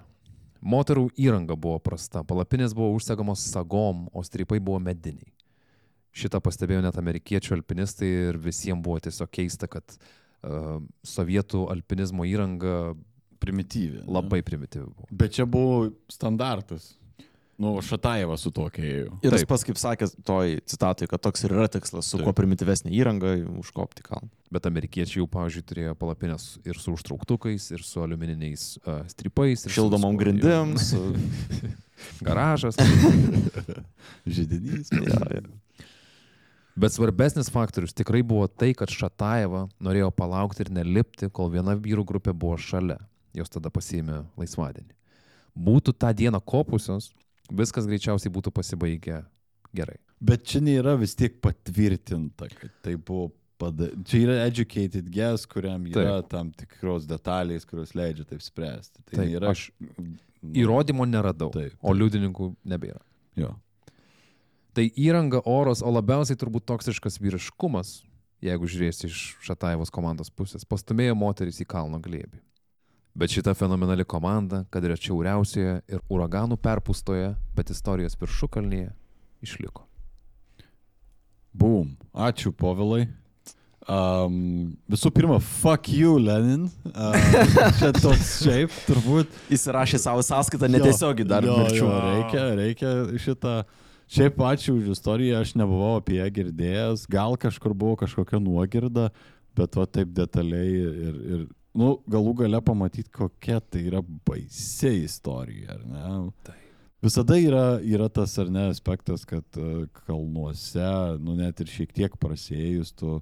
Moterų 0.60 1.08
įranga 1.18 1.56
buvo 1.56 1.78
prasta, 1.82 2.22
palapinės 2.26 2.74
buvo 2.76 2.92
užsegamos 2.98 3.42
sagom, 3.48 4.06
o 4.12 4.22
strypai 4.26 4.60
buvo 4.60 4.78
mediniai. 4.82 5.30
Šitą 6.10 6.40
pastebėjo 6.42 6.82
net 6.84 6.98
amerikiečių 7.00 7.54
alpinistai 7.56 8.08
ir 8.30 8.38
visiems 8.42 8.82
buvo 8.84 8.98
tiesiog 9.00 9.30
keista, 9.32 9.70
kad 9.70 9.94
uh, 9.94 10.82
sovietų 11.06 11.64
alpinizmo 11.72 12.26
įranga 12.28 12.92
Primityvi. 13.40 14.02
ne? 14.02 14.12
labai 14.12 14.42
primityvi 14.44 14.84
buvo. 14.84 15.06
Bet 15.10 15.32
čia 15.38 15.46
buvo 15.48 15.90
standartas. 16.12 16.92
Nu, 17.60 17.74
Šatajevas 17.84 18.40
su 18.40 18.52
tokia 18.56 18.84
ėjo. 18.88 19.16
Ir 19.26 19.34
jis 19.36 19.44
pats 19.48 19.66
kaip 19.68 19.76
sakė 19.76 20.06
toj 20.24 20.54
citatui, 20.70 21.08
kad 21.10 21.20
toks 21.20 21.44
ir 21.44 21.52
yra 21.52 21.66
tikslas, 21.68 22.08
su 22.08 22.16
Taip. 22.16 22.24
kuo 22.24 22.32
primityvesnė 22.38 22.92
įranga 22.96 23.34
užkopti 23.60 24.04
kalną. 24.06 24.30
Bet 24.50 24.64
amerikiečiai 24.70 25.20
jau, 25.20 25.26
pavyzdžiui, 25.30 25.66
turėjo 25.68 25.92
palapinės 26.00 26.46
ir 26.64 26.80
su 26.80 26.94
užtrauktukais, 26.96 27.68
ir 27.76 27.84
su 27.84 28.00
aliumininiais 28.00 28.64
uh, 28.80 29.04
su 29.04 29.74
Šildomom 29.76 30.16
viskuo. 30.16 30.22
grindim, 30.24 30.74
su... 30.80 31.02
Garažas. 32.26 32.80
Žydinys. 34.38 34.88
ja, 34.96 35.20
ja. 35.36 35.44
Bet 36.80 36.96
svarbesnis 36.96 37.52
faktorius 37.52 37.92
tikrai 37.92 38.22
buvo 38.24 38.46
tai, 38.48 38.72
kad 38.72 38.88
Šatajeva 38.88 39.66
norėjo 39.84 40.08
palaukti 40.16 40.64
ir 40.64 40.72
nelipti, 40.80 41.28
kol 41.28 41.52
viena 41.52 41.76
vyrų 41.76 42.08
grupė 42.08 42.32
buvo 42.32 42.56
šalia. 42.56 42.96
Jos 43.36 43.52
tada 43.52 43.68
pasiėmė 43.68 44.22
laisvadienį. 44.40 44.94
Būtų 45.60 45.92
tą 45.92 46.14
dieną 46.16 46.40
kopusios, 46.40 47.10
viskas 47.56 47.88
greičiausiai 47.90 48.32
būtų 48.32 48.52
pasibaigę 48.54 49.22
gerai. 49.76 49.98
Bet 50.20 50.44
čia 50.48 50.60
nėra 50.64 50.96
vis 51.00 51.14
tiek 51.16 51.38
patvirtinta, 51.42 52.50
kad 52.52 52.72
tai 52.84 52.96
buvo 52.96 53.30
padaryta. 53.60 54.02
Čia 54.08 54.22
yra 54.24 54.36
educated 54.48 55.08
guess, 55.12 55.46
kuriam 55.48 55.86
yra 55.88 56.20
Taip. 56.20 56.30
tam 56.32 56.50
tikros 56.56 57.06
detalės, 57.08 57.66
kurios 57.68 57.94
leidžia 57.96 58.26
taip 58.28 58.44
spręsti. 58.44 59.04
Tai 59.04 59.16
Taip, 59.16 59.30
nėra... 59.32 59.54
aš 59.54 59.70
Įrodymo 60.40 61.04
neradau, 61.04 61.50
Taip, 61.52 61.74
o 61.82 61.90
taip. 61.90 61.98
liudininkų 62.00 62.46
nebėra. 62.72 63.02
Jo. 63.36 63.50
Tai 64.72 64.86
įranga, 64.96 65.42
oras, 65.44 65.82
o 65.84 65.90
labiausiai 65.92 66.38
turbūt 66.40 66.64
toksiškas 66.70 67.18
vyriškumas, 67.20 67.98
jeigu 68.40 68.70
žiūrėsi 68.70 69.10
iš 69.10 69.18
Šataivos 69.44 69.92
komandos 69.92 70.32
pusės, 70.32 70.64
pastumėjo 70.64 71.18
moteris 71.18 71.60
į 71.60 71.66
kalno 71.68 72.00
glėbį. 72.00 72.40
Bet 73.14 73.32
šita 73.34 73.54
fenomenali 73.58 74.04
komanda, 74.06 74.64
kad 74.70 74.84
ir 74.86 74.94
atšiauriausioje 74.94 75.80
ir 75.90 76.02
uraganų 76.12 76.56
perpustoje, 76.62 77.32
bet 77.56 77.72
istorijos 77.74 78.14
viršukalnyje, 78.20 78.92
išliko. 79.42 79.86
Boom. 81.52 81.96
Ačiū, 82.14 82.52
Povilai. 82.54 83.08
Um, 83.90 84.76
visų 84.92 85.10
pirma, 85.10 85.40
fuck 85.40 85.88
you, 85.90 86.14
Lenin. 86.22 86.68
Uh, 86.92 87.16
čia 87.80 87.90
toks 87.96 88.36
šiaip, 88.44 88.74
turbūt. 88.86 89.32
Įsirašė 89.50 89.98
savo 89.98 90.22
sąskaitą 90.22 90.68
netiesiogiai 90.70 91.26
dar 91.26 91.46
jo, 91.46 91.56
mirčių. 91.58 91.80
Jo, 91.82 92.00
reikia, 92.06 92.44
reikia 92.60 92.92
šitą. 93.24 93.54
Šiaip 94.10 94.38
ačiū 94.42 94.76
už 94.78 94.92
istoriją, 94.94 95.40
aš 95.42 95.54
nebuvau 95.58 95.96
apie 96.00 96.18
ją 96.18 96.26
girdėjęs, 96.34 97.06
gal 97.10 97.36
kažkur 97.38 97.74
buvo 97.78 97.94
kažkokia 97.98 98.40
nuogirda, 98.42 99.08
bet 99.58 99.78
va 99.78 99.86
taip 99.86 100.10
detaliai 100.14 100.70
ir, 100.70 101.20
ir 101.34 101.44
nu, 101.78 101.92
galų 102.10 102.34
gale 102.42 102.60
pamatyti, 102.64 103.10
kokia 103.14 103.60
tai 103.60 103.84
yra 103.90 104.02
baisiai 104.02 105.04
istorija, 105.04 105.76
ar 105.76 105.86
ne? 105.86 106.16
Taip. 106.46 106.66
Visada 107.00 107.38
yra, 107.40 107.64
yra 107.80 108.10
tas 108.12 108.34
ar 108.42 108.50
ne 108.52 108.66
aspektas, 108.68 109.22
kad 109.28 109.56
e, 109.56 109.86
kalnuose, 110.02 110.90
nu 111.24 111.32
net 111.38 111.62
ir 111.62 111.70
šiek 111.72 111.94
tiek 111.96 112.16
prasėjus, 112.20 112.92
tu 112.92 113.20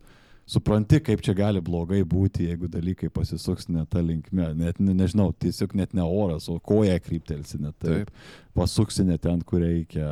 supranti, 0.48 1.00
kaip 1.04 1.20
čia 1.24 1.34
gali 1.36 1.60
blogai 1.64 2.00
būti, 2.08 2.46
jeigu 2.48 2.70
dalykai 2.72 3.10
pasisuks 3.12 3.68
ne 3.68 3.84
tą 3.90 4.00
linkmę. 4.04 4.50
Net 4.56 4.80
ne, 4.80 4.94
nežinau, 4.96 5.28
tiesiog 5.44 5.74
net 5.78 5.92
ne 5.96 6.04
oras, 6.04 6.48
o 6.48 6.58
koja 6.64 6.96
kryptelsi 7.04 7.60
ne 7.60 7.72
taip. 7.74 8.08
taip. 8.08 8.22
Pasuksi 8.58 9.04
ne 9.06 9.18
ten, 9.22 9.42
kur 9.46 9.62
reikia. 9.62 10.08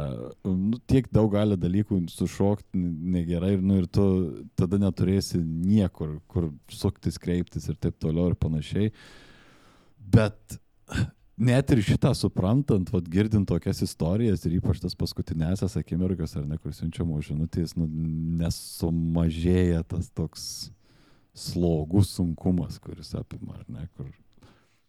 Nu, 0.47 0.79
tiek 0.87 1.09
daug 1.15 1.33
gali 1.33 1.57
dalykų 1.59 2.03
sušokti 2.13 2.79
negerai 3.17 3.57
ir, 3.57 3.65
nu, 3.65 3.81
ir 3.81 3.89
tu 3.91 4.07
tada 4.59 4.79
neturėsi 4.83 5.41
niekur, 5.41 6.19
kur 6.31 6.51
suktis, 6.71 7.19
kreiptis 7.23 7.67
ir 7.73 7.81
taip 7.81 7.99
toliau 8.03 8.31
ir 8.31 8.39
panašiai. 8.39 8.93
Bet 9.99 10.59
net 11.37 11.71
ir 11.71 11.83
šitą 11.85 12.13
suprantant, 12.17 12.89
vat, 12.93 13.09
girdint 13.13 13.49
tokias 13.49 13.83
istorijas 13.85 14.45
ir 14.49 14.57
ypač 14.59 14.81
tas 14.81 14.95
paskutinėsias 14.99 15.77
akimirkas, 15.81 16.37
ar 16.37 16.47
ne, 16.49 16.57
kur 16.59 16.73
siunčiamos 16.73 17.29
žinutės, 17.29 17.77
nu, 17.77 17.87
nesumažėja 18.41 19.83
tas 19.89 20.09
toks 20.17 20.47
slogus 21.37 22.15
sunkumas, 22.17 22.79
kuris 22.81 23.13
apima, 23.19 23.59
ar 23.61 23.67
ne, 23.69 23.89
kur 23.97 24.09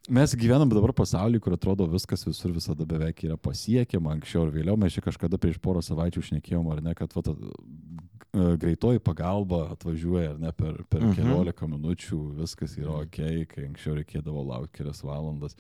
mes 0.08 0.32
gyvenam 0.40 0.70
dabar 0.72 0.94
pasaulyje, 0.96 1.42
kur 1.44 1.58
atrodo 1.58 1.84
viskas 1.92 2.24
visur 2.24 2.54
visada 2.56 2.86
beveik 2.88 3.26
yra 3.28 3.36
pasiekiama, 3.36 4.14
anksčiau 4.16 4.46
ir 4.48 4.54
vėliau, 4.56 4.78
mes 4.80 4.96
čia 4.96 5.04
kažkada 5.04 5.36
prieš 5.42 5.60
porą 5.60 5.82
savaičių 5.84 6.24
šnekėjom, 6.30 6.70
ar 6.72 6.80
ne, 6.86 6.94
kad 6.96 7.12
vat, 7.18 7.28
e, 7.28 8.46
greitoji 8.62 9.04
pagalba 9.04 9.66
atvažiuoja, 9.74 10.38
ar 10.38 10.40
ne, 10.40 10.54
per, 10.56 10.80
per 10.88 11.04
Mhm. 11.04 11.18
keliolika 11.20 11.68
minučių, 11.68 12.22
viskas 12.40 12.78
yra 12.80 13.02
ok, 13.04 13.20
kai 13.52 13.68
anksčiau 13.68 13.98
reikėdavo 14.00 14.48
laukti 14.48 14.78
kelias 14.80 15.04
valandas. 15.04 15.60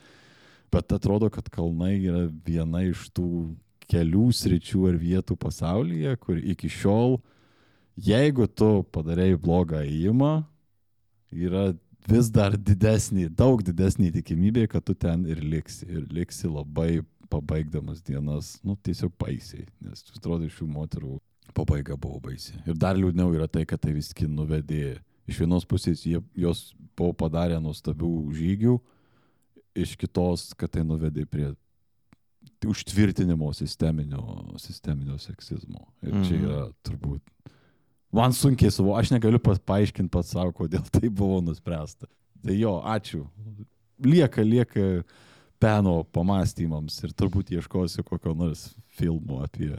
Bet 0.72 0.91
atrodo, 0.91 1.30
kad 1.32 1.47
kalnai 1.53 1.95
yra 2.01 2.28
viena 2.45 2.84
iš 2.84 3.07
tų 3.15 3.55
kelių 3.88 4.28
sričių 4.36 4.88
ar 4.89 4.99
vietų 4.99 5.38
pasaulyje, 5.39 6.15
kur 6.20 6.39
iki 6.39 6.70
šiol, 6.72 7.18
jeigu 7.95 8.47
tu 8.51 8.84
padarėjai 8.91 9.39
blogą 9.39 9.84
įimą, 9.88 10.34
yra 11.32 11.70
vis 12.07 12.32
dar 12.32 12.55
didesnė, 12.55 13.30
daug 13.30 13.63
didesnė 13.63 14.11
tikimybė, 14.15 14.68
kad 14.72 14.86
tu 14.88 14.95
ten 14.95 15.26
ir 15.28 15.39
liksi. 15.43 15.88
Ir 15.88 16.07
liksi 16.11 16.51
labai 16.51 17.01
pabaigdamas 17.32 18.03
dienas, 18.03 18.55
nu 18.63 18.76
tiesiog 18.76 19.11
baisiai. 19.20 19.65
Nes 19.84 20.03
atrodo, 20.15 20.47
šių 20.51 20.68
moterų 20.72 21.18
pabaiga 21.55 21.97
buvo 21.99 22.22
baisiai. 22.28 22.61
Ir 22.68 22.78
dar 22.80 22.99
liūdniau 22.99 23.34
yra 23.36 23.47
tai, 23.51 23.65
kad 23.68 23.82
tai 23.84 23.95
viski 23.95 24.28
nuvedė. 24.28 24.97
Iš 25.28 25.41
vienos 25.43 25.68
pusės 25.68 26.05
jie, 26.07 26.22
jos 26.39 26.72
buvo 26.95 27.11
padarę 27.18 27.59
nuostabių 27.59 28.11
žygių, 28.36 28.78
iš 29.78 29.95
kitos, 29.99 30.49
kad 30.57 30.71
tai 30.73 30.84
nuvedė 30.88 31.25
prie 31.30 31.51
užtvirtinimo 32.65 33.53
sisteminio, 33.53 34.21
sisteminio 34.57 35.17
seksizmo. 35.21 35.86
Ir 36.01 36.11
čia 36.25 36.36
Mhm. 36.38 36.45
yra 36.45 36.71
turbūt. 36.84 37.21
Man 38.11 38.32
sunkiai 38.32 38.71
suvo, 38.71 38.95
aš 38.97 39.11
negaliu 39.11 39.39
pas, 39.39 39.59
paaiškinti 39.59 40.09
pats 40.09 40.32
savo, 40.32 40.51
kodėl 40.53 40.84
tai 40.95 41.09
buvo 41.09 41.41
nuspręsta. 41.41 42.07
Tai 42.43 42.53
jo, 42.55 42.78
ačiū. 42.82 43.25
Lieka, 43.99 44.41
lieka 44.45 45.03
peno 45.59 46.03
pamastymams 46.13 47.03
ir 47.03 47.13
turbūt 47.17 47.49
ieškosiu 47.57 48.03
kokio 48.03 48.34
nors 48.34 48.75
filmo 48.97 49.41
apie... 49.43 49.75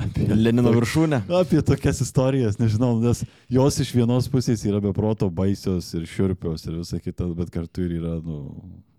apie 0.00 0.26
Lenino 0.46 0.72
viršūnė. 0.76 1.22
Apie 1.40 1.62
tokias 1.66 2.00
istorijas, 2.04 2.58
nežinau, 2.60 2.94
nes 3.02 3.22
jos 3.52 3.80
iš 3.84 3.92
vienos 3.96 4.28
pusės 4.32 4.64
yra 4.68 4.80
beproto 4.84 5.28
baisios 5.32 5.92
ir 5.96 6.06
šiurpios 6.10 6.66
ir 6.68 6.78
visa 6.80 7.00
kita, 7.02 7.28
bet 7.38 7.52
kartu 7.54 7.86
ir 7.86 7.96
yra 8.00 8.16
nu, 8.24 8.42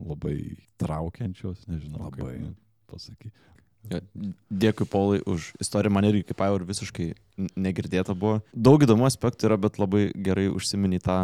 labai 0.03 0.37
traukiančios, 0.81 1.65
nežinau. 1.69 2.09
kaip, 2.11 2.23
Labai. 2.25 2.39
nu, 2.45 2.55
Pasakyti. 2.87 3.35
Jo, 3.87 4.01
Dėkui, 4.51 4.87
Paulai, 4.89 5.19
už 5.27 5.53
istoriją. 5.63 5.93
Man 5.95 6.07
irgi 6.09 6.25
kaip 6.27 6.41
jau 6.43 6.55
ir 6.57 6.65
visiškai 6.67 7.07
negirdėta 7.55 8.15
buvo. 8.17 8.41
Daug 8.51 8.83
įdomių 8.83 9.07
aspektų 9.07 9.47
yra, 9.47 9.57
bet 9.63 9.79
labai 9.79 10.09
gerai 10.11 10.47
užsiminė 10.51 10.99
tą 11.03 11.17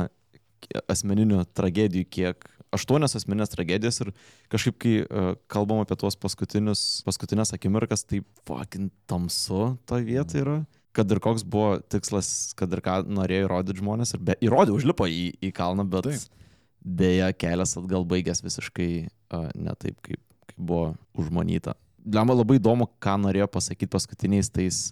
asmeninių 0.92 1.44
tragedijų, 1.52 2.08
kiek 2.08 2.48
aštuonios 2.74 3.16
asmeninės 3.20 3.52
tragedijos 3.54 4.00
ir 4.04 4.12
kažkaip, 4.54 4.78
kai 4.82 4.94
uh, 5.06 5.34
kalbam 5.52 5.82
apie 5.84 5.98
tuos 6.00 6.18
paskutinius, 6.20 7.02
paskutinės 7.08 7.54
akimirkas, 7.56 8.06
tai 8.10 8.24
fucking 8.48 8.92
tamsu 9.10 9.76
to 9.90 10.00
vieta 10.06 10.42
yra. 10.42 10.58
Kad 10.94 11.10
ir 11.10 11.18
koks 11.24 11.42
buvo 11.42 11.80
tikslas, 11.90 12.54
kad 12.58 12.74
ir 12.76 12.82
ką 12.86 13.00
norėjo 13.10 13.48
įrodyti 13.48 13.80
žmonės, 13.82 14.12
ir 14.14 14.22
be, 14.28 14.36
įrodė, 14.46 14.76
užlipo 14.78 15.08
į, 15.10 15.24
į 15.42 15.50
kalną, 15.58 15.88
bet 15.90 16.06
Taip. 16.06 16.44
dėja 16.86 17.32
kelias 17.34 17.74
atgal 17.80 18.06
baigęs 18.06 18.44
visiškai 18.46 18.92
uh, 19.08 19.48
ne 19.58 19.74
taip, 19.82 19.98
kaip, 20.06 20.22
kaip 20.52 20.60
buvo 20.60 20.92
užmanyta. 21.18 21.74
Lemba 22.06 22.36
labai 22.38 22.60
įdomu, 22.60 22.86
ką 23.02 23.16
norėjo 23.24 23.48
pasakyti 23.50 23.90
paskutiniais 23.90 24.52
tais 24.54 24.84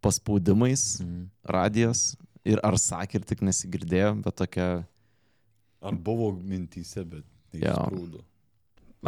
paspaudimais 0.00 1.00
Mhm. 1.02 1.28
radijas 1.44 2.16
ir 2.44 2.60
ar 2.64 2.74
sakė 2.80 3.20
ir 3.20 3.24
tik 3.28 3.42
nesigirdėjo, 3.44 4.14
bet 4.24 4.36
tokia 4.40 4.86
Ar 5.80 5.96
buvo 5.96 6.32
mintyse, 6.36 7.04
bet 7.04 7.24
Jo. 7.52 7.60
neišsprūdo. 7.60 8.24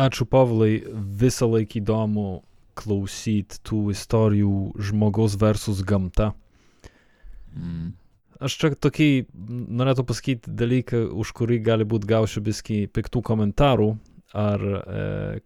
Ačiū, 0.02 0.24
Pavlai, 0.24 0.80
visą 1.20 1.50
laiką 1.52 1.82
įdomu 1.82 2.42
klausyti 2.78 3.60
tų 3.68 3.90
istorijų 3.92 4.54
žmogaus 4.80 5.36
versus 5.40 5.82
gamta. 5.84 6.32
Mhm. 7.52 7.92
Aš 8.42 8.56
čia 8.58 8.72
tokį 8.74 9.08
norėtų 9.78 10.02
pasakyti 10.08 10.50
dalyką, 10.50 11.04
už 11.14 11.30
kurį 11.36 11.60
gali 11.62 11.84
būti 11.86 12.08
gausiu 12.10 12.40
biski 12.42 12.88
piktų 12.90 13.20
komentarų 13.22 13.92
ar 14.34 14.64
e, 14.64 14.80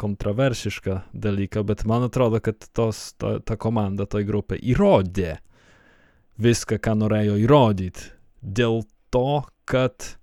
kontroversišką 0.00 1.00
dalyką, 1.12 1.64
bet 1.66 1.84
man 1.84 2.06
atrodo, 2.06 2.40
kad 2.40 2.62
tos, 2.72 3.10
ta, 3.20 3.36
ta 3.44 3.58
komanda, 3.60 4.06
ta 4.08 4.22
grupė 4.24 4.56
įrodė 4.62 5.34
viską, 6.40 6.78
ką 6.80 6.94
norėjo 7.02 7.36
įrodyti. 7.42 8.12
Dėl 8.40 8.84
to, 9.12 9.42
kad 9.68 10.16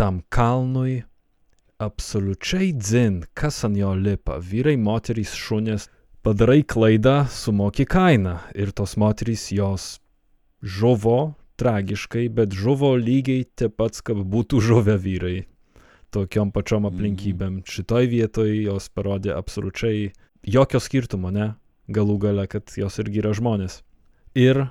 tam 0.00 0.22
kalnui 0.28 1.02
absoliučiai 1.78 2.72
dzin, 2.72 3.24
kas 3.34 3.64
ant 3.64 3.76
jo 3.76 3.90
lipa. 3.92 4.38
Vyrai, 4.40 4.78
moterys, 4.80 5.34
šunės. 5.36 5.90
Padarai 6.24 6.62
klaidą, 6.64 7.26
sumoki 7.28 7.84
kainą. 7.84 8.38
Ir 8.56 8.72
tos 8.72 8.96
moterys 8.96 9.50
jos 9.52 9.98
žuvo 10.64 11.34
tragiškai, 11.60 12.30
bet 12.32 12.56
žuvo 12.56 12.94
lygiai 12.96 13.44
taip 13.44 13.76
pats, 13.76 14.00
kaip 14.00 14.24
būtų 14.24 14.62
žuvę 14.70 14.96
vyrai. 15.04 15.36
Tokiom 16.16 16.48
pačiom 16.56 16.88
aplinkybėm. 16.88 17.60
Šitoj 17.68 18.08
vietoj 18.08 18.56
jos 18.56 18.88
parodė 18.88 19.36
absoliučiai 19.36 20.14
jokio 20.48 20.80
skirtumo, 20.80 21.28
ne? 21.28 21.52
Galų 21.92 22.16
gale, 22.24 22.48
kad 22.48 22.72
jos 22.72 22.96
irgi 23.04 23.20
yra 23.20 23.36
žmonės. 23.36 23.82
Ir 24.32 24.64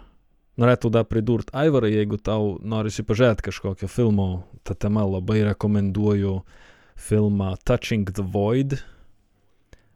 norėtų 0.60 0.91
dar 0.93 1.05
pridurt, 1.07 1.51
Aivarai, 1.55 1.93
jeigu 1.95 2.20
tau 2.22 2.57
norisi 2.62 3.05
pažiūrėti 3.07 3.47
kažkokio 3.49 3.89
filmo, 3.89 4.28
ta 4.68 4.76
tema 4.76 5.05
labai 5.07 5.41
rekomenduoju 5.47 6.39
filmą 6.99 7.53
Touching 7.64 8.12
the 8.12 8.24
Void. 8.24 8.80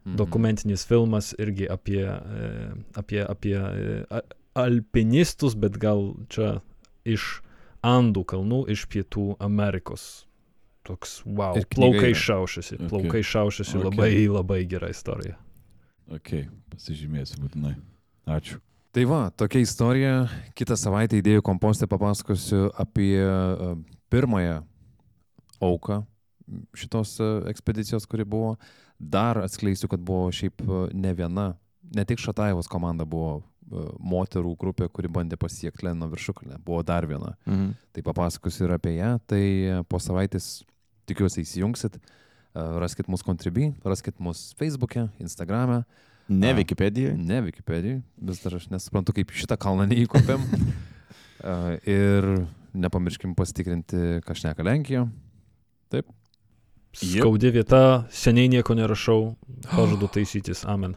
Mhm. 0.04 0.16
Dokumentinis 0.20 0.84
filmas 0.88 1.32
irgi 1.40 1.68
apie, 1.70 2.04
e, 2.04 2.72
apie, 2.96 3.22
apie 3.24 3.56
e, 3.56 4.20
alpinistus, 4.54 5.54
bet 5.56 5.78
gal 5.80 6.14
čia 6.28 6.58
iš 7.04 7.40
Andų 7.84 8.22
kalnų, 8.24 8.62
iš 8.72 8.86
Pietų 8.88 9.34
Amerikos. 9.44 10.24
Toks, 10.84 11.18
wow, 11.24 11.56
plaukai 11.72 12.14
šaušiasi, 12.16 12.76
Okay. 12.78 12.88
plaukai 12.88 13.20
šaušiasi, 13.24 13.76
Okay. 13.76 13.84
labai, 13.84 14.28
labai 14.28 14.64
gera 14.68 14.88
istorija. 14.88 15.36
Ok, 16.12 16.46
pasižymėsiu 16.72 17.40
būtinai. 17.40 17.74
Ačiū. 18.28 18.60
Tai 18.94 19.02
va, 19.10 19.24
tokia 19.34 19.58
istorija. 19.58 20.10
Kitą 20.54 20.76
savaitę 20.78 21.18
idėjų 21.18 21.42
kompostė 21.42 21.88
papasakosiu 21.90 22.68
apie 22.78 23.16
e, 23.18 23.72
pirmąją 24.14 24.60
auką 25.66 25.96
šitos 26.78 27.16
e, 27.18 27.26
ekspedicijos, 27.50 28.06
kuri 28.06 28.22
buvo. 28.22 28.52
Dar 29.02 29.40
atskleisiu, 29.42 29.90
kad 29.90 29.98
buvo 29.98 30.28
šiaip 30.30 30.62
e, 30.62 30.78
ne 30.94 31.10
viena 31.18 31.48
ne 31.90 32.06
tik 32.06 32.22
Šataivos 32.22 32.70
komanda 32.70 33.02
buvo 33.02 33.42
moterų 33.98 34.54
grupė, 34.60 34.86
kuri 34.94 35.10
bandė 35.10 35.40
pasiekti 35.42 35.88
Leno 35.88 36.06
viršukalę, 36.12 36.60
buvo 36.62 36.84
dar 36.86 37.08
viena. 37.10 37.34
Mhm. 37.48 37.74
Tai 37.96 38.08
papasakosiu 38.12 38.68
ir 38.68 38.78
apie 38.78 38.94
ją, 39.00 39.16
tai 39.26 39.44
po 39.90 39.98
savaitės 39.98 40.60
tikiuosi 41.10 41.42
įsijungsit, 41.42 41.98
raskit 42.54 43.10
mus 43.10 43.26
Contribui, 43.26 43.72
raskit 43.82 44.20
mus 44.22 44.52
Facebook'e, 44.60 45.08
Instagram'e, 45.18 45.82
Ne 46.28 46.52
A. 46.52 46.56
Wikipedijoje. 46.56 47.16
ne 47.18 47.42
Wikipedijai, 47.44 48.02
vis 48.16 48.40
dar 48.40 48.56
aš 48.56 48.70
nesuprantu, 48.72 49.12
kaip 49.12 49.32
šitą 49.36 49.58
kalną 49.60 49.84
neįkopėm. 49.90 50.44
Ir 51.98 52.28
nepamirškim 52.72 53.34
pasitikrinti, 53.36 54.20
ką 54.24 54.36
šneka 54.38 54.64
Lenkija. 54.64 55.04
Skaudi 56.94 57.50
vieta, 57.50 58.06
seniai 58.14 58.48
nieko 58.48 58.74
nerašau, 58.78 59.34
pažadu 59.66 60.08
taisytis, 60.14 60.62
amen. 60.70 60.94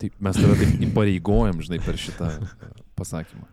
Tai 0.00 0.10
mes 0.24 0.38
tave 0.40 0.56
taip 0.58 0.84
įpareigojam, 0.88 1.60
žinai, 1.62 1.78
per 1.84 2.00
šitą 2.00 2.32
pasakymą. 2.98 3.46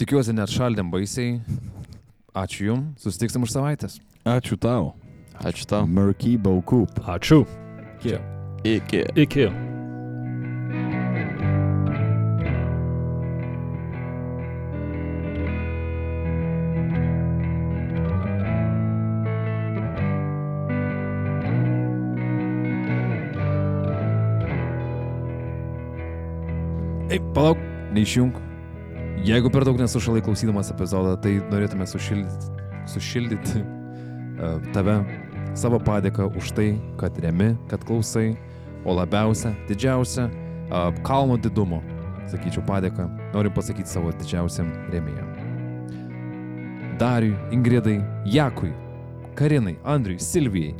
Tikiuosi, 0.00 0.32
net 0.32 0.48
šaldėm 0.54 0.88
baisiai. 0.94 1.40
Ačiū 2.30 2.70
Jums, 2.70 3.02
susitiksim 3.02 3.44
už 3.44 3.52
savaitės. 3.52 3.98
Ačiū 4.24 4.56
tau. 4.56 4.94
Ačiū 5.42 5.66
tau. 5.68 5.84
Murky 5.84 6.38
Baukup. 6.38 7.02
Ačiū. 7.04 7.42
Iki. 8.64 9.04
Iki. 9.16 9.48
Ei, 27.10 27.18
palauk, 27.34 27.56
neišjung. 27.96 28.36
Jeigu 29.24 29.48
per 29.48 29.64
daug 29.64 29.80
nesušalai 29.80 30.20
klausydamas 30.20 30.68
epizodą, 30.70 31.16
tai 31.16 31.38
norėtume 31.48 31.88
sušildyti, 31.88 32.52
sušildyti 32.92 33.64
uh, 33.64 34.60
tave 34.76 35.00
savo 35.56 35.80
padėką 35.80 36.28
už 36.36 36.52
tai, 36.54 36.68
kad 37.00 37.16
remi, 37.24 37.54
kad 37.72 37.82
klausai, 37.88 38.36
o 38.84 38.94
labiausia, 38.94 39.54
didžiausia, 39.68 40.28
kalno 41.06 41.36
didumo, 41.40 41.82
sakyčiau, 42.30 42.64
padėką 42.66 43.08
noriu 43.34 43.52
pasakyti 43.54 43.90
savo 43.90 44.12
didžiausiam 44.16 44.70
remėjam. 44.92 45.28
Dariui, 47.00 47.36
Ingridai, 47.54 47.98
Jakui, 48.28 48.72
Karinai, 49.34 49.78
Andriui, 49.88 50.20
Silvijai, 50.20 50.74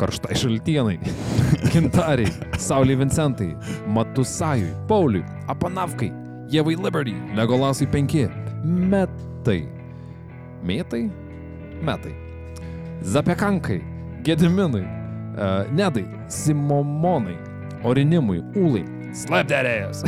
Karštai 0.00 0.34
Šaltienai, 0.40 0.96
Gintariai, 1.72 2.32
Sauliai 2.58 2.96
Vincentai, 2.96 3.52
Matusajui, 3.86 4.72
Pauliui, 4.88 5.24
Apanavkai, 5.48 6.10
Jevai 6.48 6.76
Liberty, 6.80 7.14
Legolasui 7.36 7.86
5, 7.86 8.30
Metai. 8.64 9.68
Metai? 10.64 11.10
Metai. 11.82 12.14
Zapekankai, 13.02 13.82
Gediminui, 14.24 14.80
uh, 14.80 15.03
Nedai, 15.74 16.04
Simomonai, 16.30 17.36
Orinimui, 17.84 18.40
Ūlai, 18.56 18.84
Slapderėjas. 19.14 20.02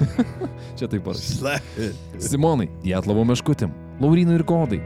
Čia 0.78 0.88
taip 0.90 1.04
parašyta. 1.06 1.58
Simonai, 2.20 2.68
Dietlovo 2.84 3.24
meškutim, 3.28 3.72
Laurinui 4.02 4.38
ir 4.40 4.44
Godai. 4.48 4.80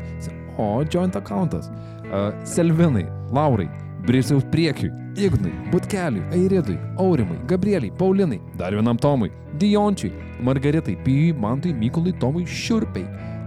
O, 0.59 0.85
joint 0.91 1.17
accountas. 1.17 1.71
Uh, 2.09 2.33
Selvinai, 2.45 3.07
Laurai, 3.33 3.69
Brisiaus 4.07 4.45
priekiui, 4.51 4.91
Ignui, 5.19 5.53
Butkeliui, 5.73 6.23
Airidui, 6.33 6.79
Aurimai, 6.97 7.39
Gabrieliai, 7.47 7.93
Paulinai, 7.99 8.41
dar 8.57 8.73
vienam 8.73 8.97
Tomui, 8.97 9.31
Diončiui, 9.59 10.13
Margaritai, 10.41 10.97
Pijui, 11.05 11.33
Mantui, 11.33 11.75
Mykolui, 11.75 12.15
Tomui, 12.19 12.47
Šiurpiai, 12.47 13.05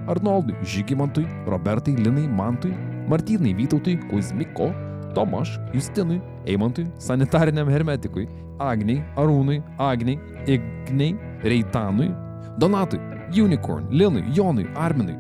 Arnoldui, 0.08 0.56
Žygimantui, 0.64 1.26
Robertai, 1.48 1.96
Linai, 1.96 2.28
Mantui, 2.28 2.74
Martynai, 3.10 3.54
Vytautui, 3.58 3.98
Kuzmiko, 4.12 4.70
Tomaš, 5.16 5.58
Justinui, 5.74 6.22
Eimantui, 6.46 6.88
sanitariniam 7.02 7.70
hermetikui, 7.70 8.28
Agniai, 8.62 9.02
Arūnui, 9.18 9.62
Agniai, 9.82 10.20
Igniai, 10.48 11.16
Reitanui, 11.44 12.12
Donatui, 12.62 13.00
Unicorn, 13.36 13.88
Linui, 13.90 14.24
Jonui, 14.36 14.68
Arminui, 14.76 15.16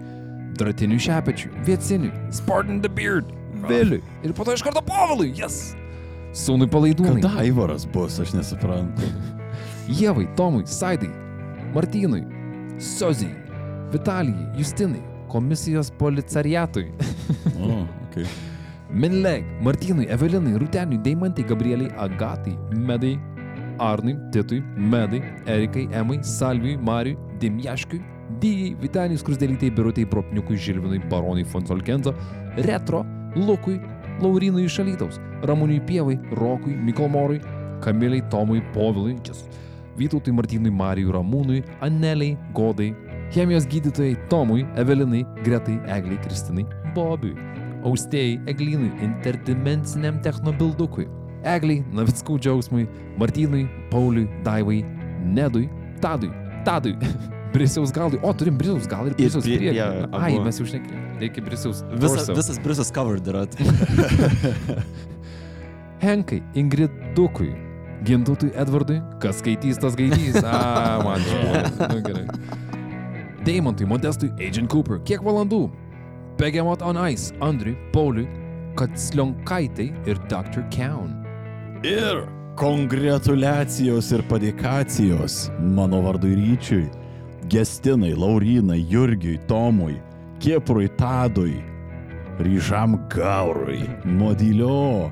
Dratiniui 0.60 1.00
Šepečiui, 1.00 1.54
Vieciniui, 1.66 2.12
Spartan 2.32 2.82
the 2.82 2.90
Beard, 2.90 3.32
Viliui 3.68 4.02
ir 4.24 4.34
po 4.34 4.46
to 4.48 4.56
iš 4.56 4.64
karto 4.66 4.82
Povilui, 4.86 5.32
jas. 5.38 5.74
Sūnui 6.38 6.70
palaidūnai. 6.72 7.20
Kada 7.20 7.44
Aivaras 7.44 7.86
bus, 7.92 8.20
aš 8.24 8.34
nesuprantu. 8.38 9.10
Jevai, 10.00 10.28
Tomui, 10.38 10.64
Saidai, 10.70 11.10
Martynui, 11.76 12.24
Sozijai, 12.82 13.36
Vitalijai, 13.92 14.48
Justinai, 14.60 15.04
komisijos 15.32 15.92
policariatui, 16.00 16.90
O, 17.62 17.86
okay. 18.08 18.26
Minleg, 18.92 19.46
Martynui, 19.64 20.06
Evelinai, 20.12 20.58
Rūteniui, 20.60 21.00
Deimantai, 21.02 21.46
Gabrieliai, 21.48 21.94
Agatai, 21.96 22.58
Medai, 22.76 23.14
Arnui, 23.80 24.18
Titui, 24.32 24.60
Medai, 24.76 25.22
Erikai, 25.48 25.88
Emai, 25.96 26.20
Salvijui, 26.24 26.76
Mariui, 26.78 27.16
Dimjaškiui, 27.40 28.02
Dijai, 28.42 28.76
Vitalijai, 28.82 29.18
Skrusdelytai, 29.18 29.72
Birutei, 29.72 30.06
Propniukui, 30.06 30.58
Žilvinui, 30.58 31.00
Baronui, 31.10 31.46
Fonsolkenzo, 31.46 32.14
Retro, 32.68 33.06
Lukui, 33.36 33.80
Laurinui 34.20 34.66
iš 34.68 34.82
Alytaus, 34.84 35.22
Ramūniui 35.48 35.86
Pievai, 35.88 36.20
Rokui, 36.36 36.76
Mikolmorui, 36.76 37.40
Kamiliai, 37.82 38.26
Tomui, 38.30 38.60
Povilui, 38.76 39.16
Čias, 39.24 39.46
Vytautui, 39.96 40.36
Martynui, 40.36 40.72
Marijui, 40.72 41.16
Ramūnui, 41.16 41.64
Aneliai, 41.80 42.36
Godai, 42.54 42.92
chemijos 43.32 43.70
gydytojai 43.72 44.20
Tomui, 44.28 44.68
Evelinai, 44.76 45.24
Gretai, 45.46 45.80
Egliai, 45.88 46.20
Kristinai, 46.28 46.68
Bobiui, 46.92 47.40
Austėjai, 47.88 48.40
Eglinui, 48.52 48.92
interdimenciniam 49.06 50.20
technobildukui, 50.26 51.08
Egliai, 51.48 51.82
Navickų 51.98 52.38
džiausmui, 52.42 52.88
Martynui, 53.18 53.66
Pauliui, 53.92 54.28
Daivai, 54.46 54.82
Nedui, 55.26 55.68
Tadui, 56.04 56.30
Tadui, 56.66 56.94
Brisiaus 57.54 57.92
galui. 57.92 58.20
O, 58.24 58.32
turim 58.38 58.56
Brisiaus 58.60 58.86
galą 58.88 59.10
ir 59.12 59.16
Brisiaus 59.18 59.44
prie- 59.44 59.58
priekį. 59.60 59.80
jo, 59.82 60.08
Ai, 60.22 60.36
mes 60.40 60.60
jau 60.62 60.68
šnekėjome. 60.70 61.08
Reikia 61.22 61.44
Brisiaus. 61.46 61.82
Visa, 62.00 62.24
visas 62.38 62.62
Brisas 62.64 62.94
covered 62.96 63.28
yra. 63.28 63.44
Henkai, 66.06 66.42
Ingridukui, 66.58 67.52
Gintautui 68.08 68.50
Edvardui, 68.58 68.98
kas 69.22 69.42
skaitys, 69.44 69.78
tas 69.82 69.94
skaitys. 69.94 70.40
A, 70.42 71.02
man 71.06 71.22
žinoma. 71.28 71.90
Nu, 71.92 72.00
gerai. 72.08 72.26
Deimantui, 73.46 73.86
Modestui, 73.90 74.32
Agent 74.42 74.70
Cooper, 74.72 75.00
kiek 75.06 75.22
valandų? 75.26 75.64
Begemot 76.42 76.82
on 76.82 76.98
Ice, 77.12 77.32
Andriui, 77.40 77.76
Pauliui, 77.92 78.28
Kaclionkaitai 78.76 79.94
ir 80.08 80.18
Dr. 80.28 80.64
Kaun. 80.74 81.12
Ir 81.86 82.24
kongratulacijos 82.58 84.10
ir 84.10 84.24
padėkacijos 84.26 85.36
mano 85.78 86.00
vardui 86.02 86.34
Ryčiui, 86.40 86.88
Gestinai, 87.46 88.16
Laurinai, 88.18 88.80
Jurgiui, 88.90 89.38
Tomui, 89.46 90.00
Kiprui, 90.42 90.90
Tadui, 90.98 91.62
Ryžam 92.42 92.98
Gaurui, 93.14 93.86
Modilio, 94.04 95.12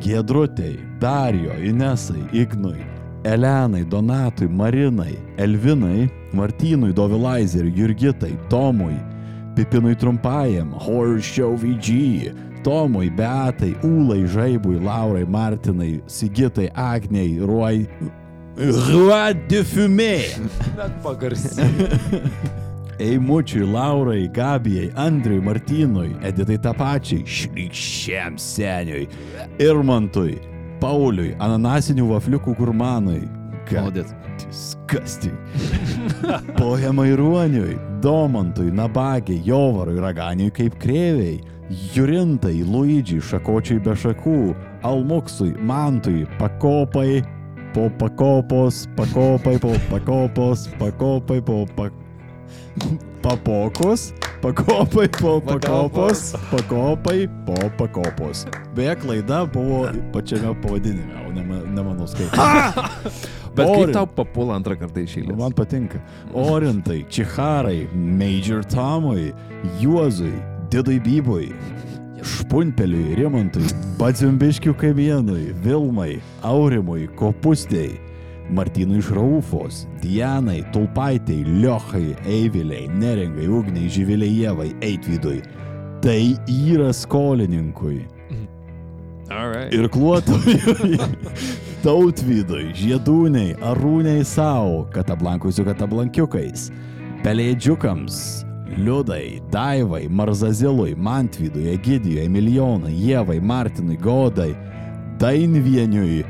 Giedrutei, 0.00 0.80
Darijo, 0.98 1.52
Inesai, 1.60 2.24
Ignui, 2.32 2.80
Elenai, 3.28 3.84
Donatui, 3.84 4.48
Marinai, 4.48 5.18
Elvinai, 5.36 6.08
Martynui, 6.32 6.94
Dovilaizeriui, 6.96 7.76
Jurgitai, 7.76 8.38
Tomui, 8.48 9.11
Pipinui 9.54 9.94
Trumpajam, 9.94 10.72
Horshow 10.72 11.56
VG, 11.56 12.32
Tomui, 12.62 13.10
Beatai, 13.10 13.74
Ūlai, 13.82 14.24
Žaibui, 14.26 14.82
Laurai, 14.82 15.24
Martinai, 15.24 16.00
Sigitai, 16.06 16.70
Agniai, 16.72 17.38
Ruoj. 17.38 17.86
Roi 18.56 19.34
de 19.48 19.62
Fumé. 19.64 20.28
Net 20.76 21.02
pagarsi. 21.02 21.62
Eimučiui, 22.98 23.66
Laurai, 23.72 24.28
Gabijai, 24.28 24.92
Andriui, 24.94 25.40
Martynui, 25.42 26.12
Editai 26.22 26.58
Tapačiai, 26.62 27.24
Šlikščiam 27.26 28.38
seniui, 28.38 29.08
Irmantui, 29.60 30.36
Pauliui, 30.80 31.34
Ananasinių 31.40 32.08
vafliukų 32.12 32.56
gurmanui. 32.60 33.24
Maudėt. 33.72 34.12
Disgusting. 34.42 35.36
Pohemai 36.58 37.16
Ruoniui, 37.16 37.78
Domantui, 38.00 38.70
Nabagiai, 38.70 39.42
Jovarui, 39.46 40.00
Raganiui 40.00 40.52
kaip 40.54 40.78
krėviai, 40.82 41.40
Jurintai, 41.94 42.62
Luidžiai, 42.68 43.22
Šakočiai 43.22 43.82
be 43.82 43.94
šakų, 43.96 44.38
Almuksui, 44.86 45.54
Mantui, 45.62 46.26
Pakopai, 46.38 47.22
po 47.72 47.88
pakopos, 47.98 48.86
pakopai, 48.96 49.58
po 49.58 49.72
pakopos, 49.90 50.68
pakopai, 50.78 51.40
po 51.40 51.64
pakopos. 51.76 52.00
Papokos, 53.22 54.12
pakopai 54.42 55.06
po 55.08 55.40
pakopos, 55.40 56.34
pakopai 56.50 57.28
po 57.46 57.54
pakopos. 57.78 58.46
Beje, 58.74 58.96
klaida 58.96 59.44
buvo 59.46 59.86
pačiame 60.12 60.50
pavadinime, 60.62 61.14
o 61.28 61.32
ne, 61.32 61.44
ne 61.46 61.82
mano 61.82 62.06
skaitymas. 62.06 62.74
Bet 63.54 63.66
kaip 63.68 63.82
Orin- 63.84 63.92
tau 63.92 64.06
papula 64.06 64.54
antrą 64.56 64.76
kartą 64.80 65.02
išėlės? 65.04 65.36
Man 65.36 65.52
patinka. 65.52 66.00
Orintai, 66.32 67.02
Čiharai, 67.08 67.88
Major 67.94 68.62
Tomui, 68.64 69.32
Juozui, 69.80 70.32
Didai 70.70 70.98
Bybui, 71.04 71.52
Špunpeliui, 72.22 73.16
Rimantui, 73.18 73.66
Badzimbiškių 73.98 74.72
kamienui, 74.78 75.52
Vilmai, 75.64 76.20
Aurimui, 76.42 77.08
Kopustėjai, 77.18 77.98
Martynui 78.52 78.98
iš 79.02 79.10
Raufos, 79.16 79.82
Dianai, 80.02 80.62
Tulpaitei, 80.72 81.42
Liochai, 81.44 82.16
Eiviliai, 82.24 82.88
Neringai, 82.88 83.48
Ugniai, 83.48 83.88
Živiliai 83.92 84.32
Jėvai, 84.46 84.70
Eitvydui. 84.80 85.42
Tai 86.02 86.18
yra 86.48 86.88
skolininkui. 86.92 88.00
Alright. 89.30 89.72
Ir 89.72 89.88
kluotojui, 89.88 90.98
tautvydui, 91.82 92.70
žiedūniai, 92.78 93.56
arūniai 93.66 94.22
savo, 94.26 94.84
katablankui 94.94 95.50
su 95.54 95.64
katablankiukais, 95.66 96.68
pelėdžiukams, 97.24 98.18
liudai, 98.78 99.40
daivai, 99.50 100.04
marzazilui, 100.06 100.94
mantvydui, 100.94 101.72
egidijui, 101.74 102.28
milijonai, 102.30 102.92
jėvai, 102.94 103.40
martinui, 103.42 103.98
godai, 103.98 104.52
dainvieniui, 105.22 106.22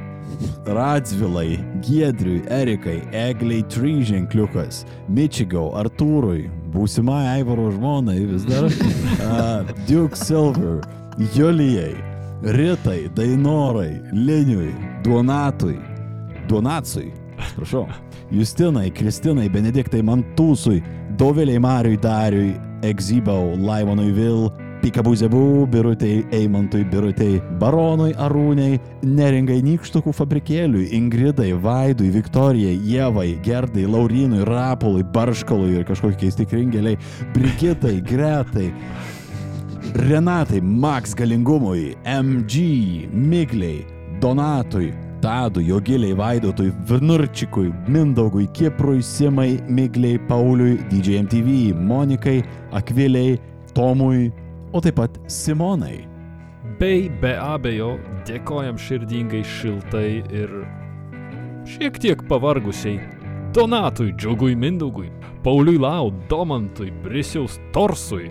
Radzvilai, 0.65 1.59
Giedriui, 1.85 2.41
Erikai, 2.49 3.03
Egliai 3.13 3.67
Tryženkliukas, 3.69 4.87
Mičigau, 5.13 5.69
Artūrui, 5.77 6.47
būsimai 6.73 7.27
Aivaro 7.35 7.69
žmonai 7.75 8.23
vis 8.31 8.47
dar, 8.49 8.67
uh, 8.71 9.69
Duke 9.85 10.17
Silver, 10.17 10.81
Julijai, 11.37 11.93
Ritai, 12.43 13.09
Dainorai, 13.15 14.01
Liniui, 14.13 14.75
Donatui, 15.03 15.79
Donatsui, 16.49 17.13
prašau, 17.55 17.87
Justinai, 18.37 18.91
Kristinai, 18.91 19.49
Benediktai, 19.49 20.03
Mantūsui, 20.03 20.83
Doviliai 21.17 21.61
Mariui, 21.63 22.01
Dariui, 22.03 22.57
Egzybau, 22.83 23.55
Laimonui 23.63 24.11
Vil, 24.17 24.51
Pikabuzebų, 24.83 25.69
Birutei, 25.71 26.25
Eimantui, 26.35 26.83
Birutei, 26.91 27.39
Baronui, 27.61 28.11
Arūniai, 28.19 28.81
Neringai 29.07 29.61
Nykštukų 29.63 30.11
fabrikėliui, 30.19 30.89
Ingridai, 30.99 31.53
Vaidui, 31.55 32.11
Viktorijai, 32.11 32.75
Jėvai, 32.91 33.29
Gerdai, 33.47 33.87
Laurinui, 33.87 34.43
Rapului, 34.49 35.07
Barškalui 35.15 35.77
ir 35.77 35.87
kažkokie 35.87 36.25
keisti 36.25 36.49
kringeliai, 36.51 36.99
Brigitai, 37.37 38.01
Gretai, 38.03 38.73
Renatai, 39.95 40.61
Max 40.63 41.15
Galingumui, 41.15 41.97
MG, 42.05 43.09
Migliai, 43.13 43.87
Donatui, 44.21 44.95
Tadui, 45.21 45.65
Jogiliai, 45.67 46.15
Vaidotui, 46.15 46.73
Vnurčikui, 46.87 47.73
Mindaugui, 47.89 48.47
Kiprui, 48.53 49.03
Simai, 49.03 49.61
Migliai, 49.69 50.19
Pauliui, 50.19 50.79
DJMTV, 50.89 51.75
Monikai, 51.75 52.43
Akviliai, 52.73 53.39
Tomui, 53.75 54.33
o 54.73 54.81
taip 54.81 54.97
pat 54.97 55.19
Simonai. 55.27 56.07
Bei 56.79 57.09
be 57.21 57.35
abejo 57.37 57.97
dėkojam 58.27 58.79
širdingai 58.81 59.43
šiltai 59.45 60.23
ir 60.33 60.53
šiek 61.69 61.99
tiek 62.03 62.23
pavargusiai 62.31 62.99
Donatui, 63.53 64.15
Džiugui 64.17 64.57
Mindaugui, 64.57 65.11
Pauliui 65.45 65.79
Lau, 65.79 66.11
Domantui, 66.31 66.91
Brisiaus 67.03 67.59
Torsui. 67.75 68.31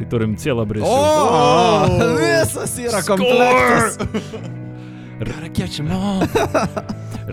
Tai 0.00 0.06
turim 0.08 0.32
cielą 0.36 0.64
Brisiaus. 0.64 0.88
O, 0.88 2.06
visas 2.16 2.78
yra 2.80 3.02
komplektas. 3.04 3.98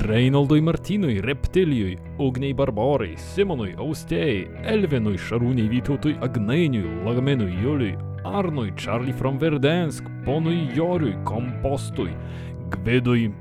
Reinaldui 0.04 0.60
Martynui, 0.62 1.22
Reptilijui, 1.24 1.96
Ugniai 2.20 2.52
Barborai, 2.52 3.14
Simonui, 3.32 3.72
Austėjai, 3.80 4.42
Elvinui, 4.68 5.16
Šarūniai 5.16 5.72
Vytautui, 5.72 6.18
Agnainiui, 6.20 7.06
Lagaminui, 7.08 7.56
Juliui, 7.64 7.96
Arnui, 8.28 8.74
Charlie 8.76 9.16
from 9.16 9.40
Verdensk, 9.40 10.04
ponui 10.28 10.68
Joriui, 10.76 11.16
Kompostui, 11.24 12.12
Gvidui, 12.76 13.32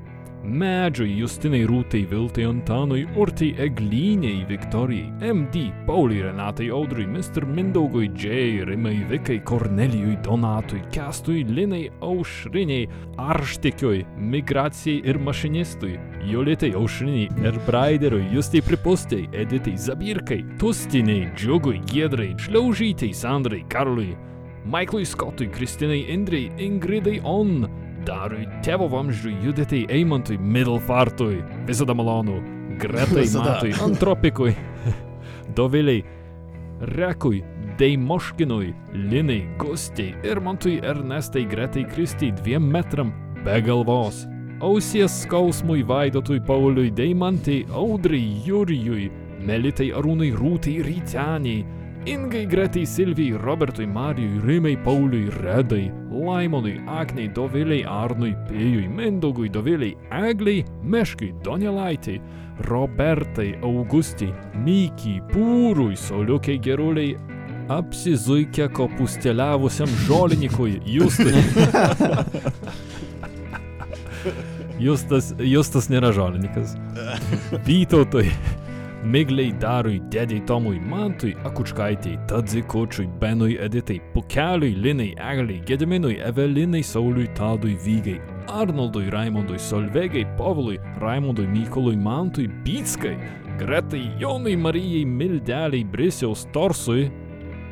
Medžiui, 0.47 1.11
Justinai 1.19 1.65
Rūtai, 1.67 2.05
Viltai 2.07 2.45
Antanui, 2.47 3.01
Urtai 3.19 3.49
Eglyniai, 3.59 4.45
Viktorijai, 4.47 5.11
MD, 5.19 5.73
Pauliui, 5.85 6.21
Renatai 6.23 6.69
Audrui, 6.71 7.03
Mr. 7.05 7.43
Mindaugui, 7.43 8.07
J, 8.15 8.63
Rimai 8.63 9.03
Vikai, 9.09 9.41
Kornelijui, 9.43 10.15
Donatui, 10.23 10.79
Kestui, 10.91 11.43
Linai, 11.43 11.89
Aušriniai, 11.99 12.87
Arštikiui, 13.19 14.05
Migracijai 14.17 15.01
ir 15.03 15.19
Mašinistui, 15.19 15.97
Jolitai 16.31 16.71
Aušriniai 16.79 17.27
ir 17.43 17.59
Braiderui, 17.67 18.23
Justai 18.31 18.63
Pripustai, 18.63 19.25
Editai 19.35 19.75
Zabirkai, 19.75 20.45
Tustiniai, 20.61 21.27
Džiugui, 21.35 21.81
Giedrai, 21.91 22.31
Šliaužytai, 22.39 23.11
Sandrai, 23.11 23.65
Karlui, 23.67 24.15
Maiklui 24.67 25.03
Skotui, 25.03 25.51
Kristinai 25.51 26.05
Indrai, 26.11 26.47
Ingridai 26.59 27.19
On, 27.23 27.67
Darui 28.07 28.45
tėvo 28.63 28.87
vamzdžiui, 28.87 29.33
Juditai 29.43 29.81
Eimantui, 29.91 30.37
Middelfartui, 30.39 31.41
visada 31.67 31.91
malonu, 31.97 32.37
Gretai 32.79 33.25
Visada. 33.25 33.57
Matui, 33.57 33.73
Antropikui, 33.83 34.53
Doviliai, 35.57 36.05
Rekui, 36.93 37.41
Deimoškinui, 37.77 38.71
Linai, 39.11 39.41
Gustiai, 39.59 40.15
Irmantui, 40.23 40.77
Ernestai, 40.79 41.43
Gretai, 41.51 41.83
Kristai, 41.91 42.31
dviem 42.39 42.63
metram, 42.63 43.11
be 43.43 43.59
galvos. 43.65 44.23
Ausies 44.63 45.21
skausmui 45.25 45.83
Vaidotui, 45.85 46.39
Pauliui, 46.39 46.93
Deimantai, 46.95 47.65
Audrai, 47.75 48.23
Jurijui, 48.45 49.11
Melitai, 49.43 49.91
Arūnai, 49.93 50.31
Rūtai, 50.33 50.79
Ryteniai, 50.87 51.65
Ingai, 52.07 52.45
Gretai, 52.47 52.85
Silvijai, 52.85 53.37
Robertui, 53.37 53.85
Marijui, 53.85 54.39
Rimai, 54.39 54.77
Pauliui, 54.77 55.29
Redai, 55.29 55.91
Laimonui, 56.09 56.81
Aknei, 56.87 57.27
Doviliai, 57.27 57.83
Arnui, 57.83 58.31
Pėjui, 58.47 58.87
Mindaugui, 58.87 59.49
Doviliai, 59.51 59.97
Egliai, 60.15 60.63
Meškai, 60.83 61.33
Donelaitai, 61.43 62.21
Robertai, 62.69 63.59
Augustai, 63.59 64.31
Mykiai, 64.63 65.19
Pūrui, 65.33 65.97
Soliukiai, 65.99 66.61
Geruliai, 66.63 67.17
apsizuikę 67.75 68.69
kopusteliavusiam 68.71 69.91
žolininkui, 70.07 70.79
Justui. 70.87 71.35
Justas, 74.87 75.33
Justas 75.43 75.91
nėra 75.91 76.13
žolininkas. 76.15 76.77
Vytautui, 77.67 78.31
Migliai 79.03 79.53
Darui, 79.59 79.99
Dėdei 80.11 80.41
Tomui, 80.47 80.79
Mantui, 80.79 81.35
Akučkaitei, 81.45 82.17
Tadzikučiui, 82.27 83.07
Benui, 83.21 83.57
Editai, 83.61 83.99
Pukeliui, 84.13 84.73
Linai, 84.75 85.13
Egliai, 85.17 85.61
Gediminui, 85.65 86.17
Evelinai, 86.19 86.81
Sauliui, 86.83 87.27
Tadui, 87.37 87.75
Vygai, 87.85 88.17
Arnoldui, 88.49 89.09
Raimondui, 89.13 89.59
Solvegai, 89.59 90.25
Povilui, 90.37 90.79
Raimondui, 90.99 91.47
Mykolui, 91.47 91.95
Mantui, 91.95 92.47
Bytskai, 92.65 93.15
Gretai, 93.59 94.11
Jonui, 94.19 94.55
Marijai, 94.57 95.05
Mildeliai, 95.05 95.83
Brisiaus 95.85 96.47
Torsui. 96.51 97.11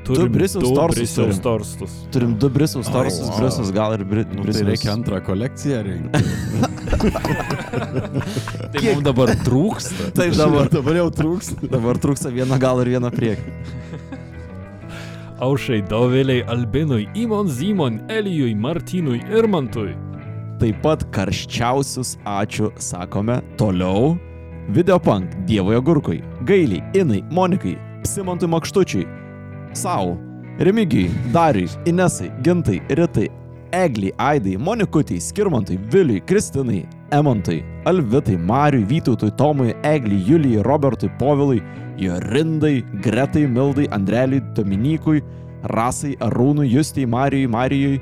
Turim 0.06 0.30
Brisiaus 0.32 0.62
du 0.62 0.76
torsus 0.76 1.00
Brisiaus 1.00 1.40
turim. 1.40 1.42
torstus. 1.42 1.94
Turim 2.14 2.36
du 2.38 2.50
brisus, 2.50 2.86
torsus, 2.94 3.26
wow. 3.26 3.40
brisus, 3.40 3.72
gal 3.74 3.94
ir 3.98 4.04
bri, 4.06 4.22
Nu, 4.30 4.44
tai 4.44 4.52
brisus. 4.52 4.68
reikia 4.68 4.92
antrą 4.94 5.18
kolekciją 5.26 5.82
rinkti. 5.82 6.22
Tai 8.72 8.82
mums 8.84 9.04
dabar 9.06 9.32
trūksta. 9.46 10.12
Taip 10.16 10.36
dabar. 10.38 10.70
dabar 10.72 11.00
jau 11.02 11.10
trūks. 11.20 11.54
Dabar 11.72 12.00
trūksta 12.02 12.32
vieno 12.34 12.58
gal 12.62 12.82
ir 12.84 12.96
vieno 12.96 13.12
priekį. 13.14 13.56
Aušai, 15.46 15.82
Doviliai, 15.90 16.46
Albinui, 16.48 17.10
Imon 17.20 17.50
Zimon, 17.52 18.00
Elijui, 18.10 18.54
Martynui, 18.56 19.20
Irmantui. 19.36 19.92
Taip 20.62 20.80
pat 20.86 21.04
karščiausius 21.12 22.16
ačiū 22.24 22.72
sakome 22.80 23.42
toliau. 23.60 24.16
Videopunk, 24.72 25.36
Dievoje 25.46 25.82
Gurkui, 25.86 26.22
Gailiai, 26.48 26.82
Inai, 26.98 27.20
Monikai, 27.30 27.76
Simantui 28.08 28.50
Makštučiui, 28.50 29.04
Sau, 29.76 30.16
Remigijui, 30.58 31.12
Dariui, 31.36 31.70
Inesai, 31.86 32.32
Gintai, 32.42 32.80
Ritai, 32.90 33.28
Egliai, 33.76 34.14
Aidai, 34.18 34.58
Monikutei, 34.58 35.20
Skirmantui, 35.20 35.78
Viliui, 35.92 36.22
Kristinai, 36.22 36.88
Emontai, 37.12 37.64
Alvitai, 37.84 38.38
Mariui, 38.38 38.86
Vytautui, 38.86 39.32
Tomui, 39.36 39.76
Egliai, 39.84 40.24
Julijai, 40.24 40.64
Robertui, 40.64 41.10
Povilui, 41.20 41.62
Jorindai, 41.98 42.84
Gretai, 43.02 43.48
Mildai, 43.48 43.88
Andreliui, 43.92 44.42
Dominykui, 44.56 45.22
Rasai, 45.64 46.16
Arūnui, 46.20 46.70
Justijai, 46.72 47.06
Marijui, 47.06 47.48
Marijui, 47.48 48.02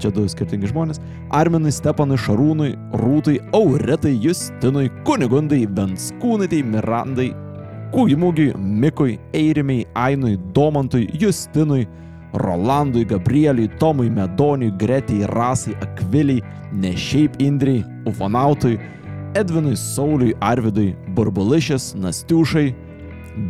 čia 0.00 0.10
du 0.14 0.24
skirtingi 0.28 0.70
žmonės, 0.72 1.00
Arminui, 1.36 1.72
Stepanui, 1.74 2.16
Šarūnui, 2.20 2.72
Rūtai, 3.02 3.36
Auretai, 3.56 4.16
Justinui, 4.24 4.88
Kunigundai, 5.04 5.66
Venskūnaitai, 5.76 6.62
Mirandai, 6.64 7.30
Kūjimugiui, 7.92 8.54
Mikui, 8.56 9.18
Eirimiai, 9.36 9.84
Ainui, 9.98 10.38
Domantui, 10.56 11.08
Justinui, 11.20 11.84
Rolandui, 12.32 13.04
Gabrieliui, 13.04 13.68
Tomui, 13.78 14.10
Medoniui, 14.10 14.72
Gretai, 14.76 15.24
Rasai, 15.26 15.74
Akviliai, 15.82 16.42
ne 16.72 16.94
šiaip 16.96 17.40
Indriai, 17.42 17.84
Ufonautui, 18.06 18.78
Edvinui, 19.34 19.76
Sauliui, 19.76 20.34
Arvidui, 20.42 20.94
Burbulišės, 21.14 21.94
Nastiušai, 21.98 22.70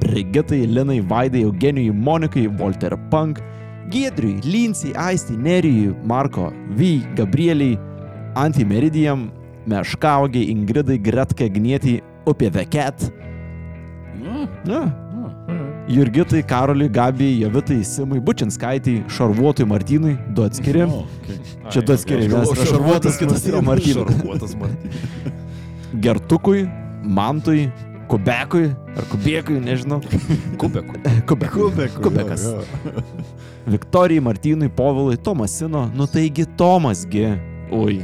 Brigitai, 0.01 0.64
Linai, 0.66 1.01
Vaidai, 1.01 1.45
Eugenijui, 1.49 1.93
Monikai, 1.93 2.47
Volter 2.59 2.97
Punk, 3.11 3.41
Giedriui, 3.91 4.41
Lincijai, 4.45 4.95
Aistai, 5.11 5.37
Nerijui, 5.37 5.95
Marko, 6.05 6.51
Vy, 6.76 7.01
Gabrieliai, 7.16 7.78
Antimeridijam, 8.39 9.31
Meškaugiai, 9.68 10.51
Ingridai, 10.53 10.99
Gretkai, 11.03 11.51
Gnietį, 11.53 12.01
Upė 12.28 12.53
Veket. 12.55 13.11
Na. 14.64 14.85
Jurgitai, 15.91 16.43
Karoliui, 16.47 16.88
Gabijai, 16.88 17.41
Jovitai, 17.43 17.84
Simui, 17.84 18.20
Bučinskaitai, 18.22 19.05
Šarvuotui, 19.11 19.66
Martynui, 19.66 20.16
du 20.34 20.45
atskiri. 20.47 20.84
O, 20.86 21.03
okay. 21.03 21.38
Čia 21.70 21.82
du 21.82 21.95
atskiri, 21.97 22.28
vienas 22.30 22.53
yra 22.55 22.66
Šarvuotas, 22.68 23.18
kitas 23.18 23.47
yra 23.51 23.62
Martynas. 23.66 24.55
Gertukui, 26.05 26.68
Mantui, 27.03 27.64
Kubekui, 28.11 28.68
ar 28.99 29.09
Kubėkui, 29.11 29.59
nežinau. 29.62 29.99
Kubekui. 30.61 31.03
Kubekui. 31.26 31.66
Kubekui, 31.66 32.03
Kubekas. 32.05 32.47
jo, 32.47 32.62
jo. 32.86 33.03
Viktorijai, 33.70 34.22
Martynui, 34.22 34.70
Povilui, 34.70 35.18
Tomasino, 35.18 35.88
nu 35.95 36.07
taigi 36.11 36.47
Tomasgi. 36.59 37.26
Ui. 37.74 38.01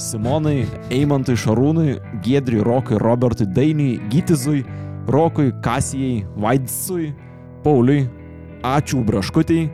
Simonai, 0.00 0.64
Eimantui, 0.92 1.36
Šarūnui, 1.38 1.98
Giedriui, 2.24 2.64
Rokui, 2.64 2.96
Robertui, 3.00 3.46
Dainiui, 3.46 4.00
Gytizui, 4.12 4.64
Rokui, 5.06 5.52
Kasijai, 5.62 6.24
Vaidsui, 6.36 7.12
Pauliui, 7.64 8.08
Ačiū 8.64 9.02
Braškutiai, 9.04 9.68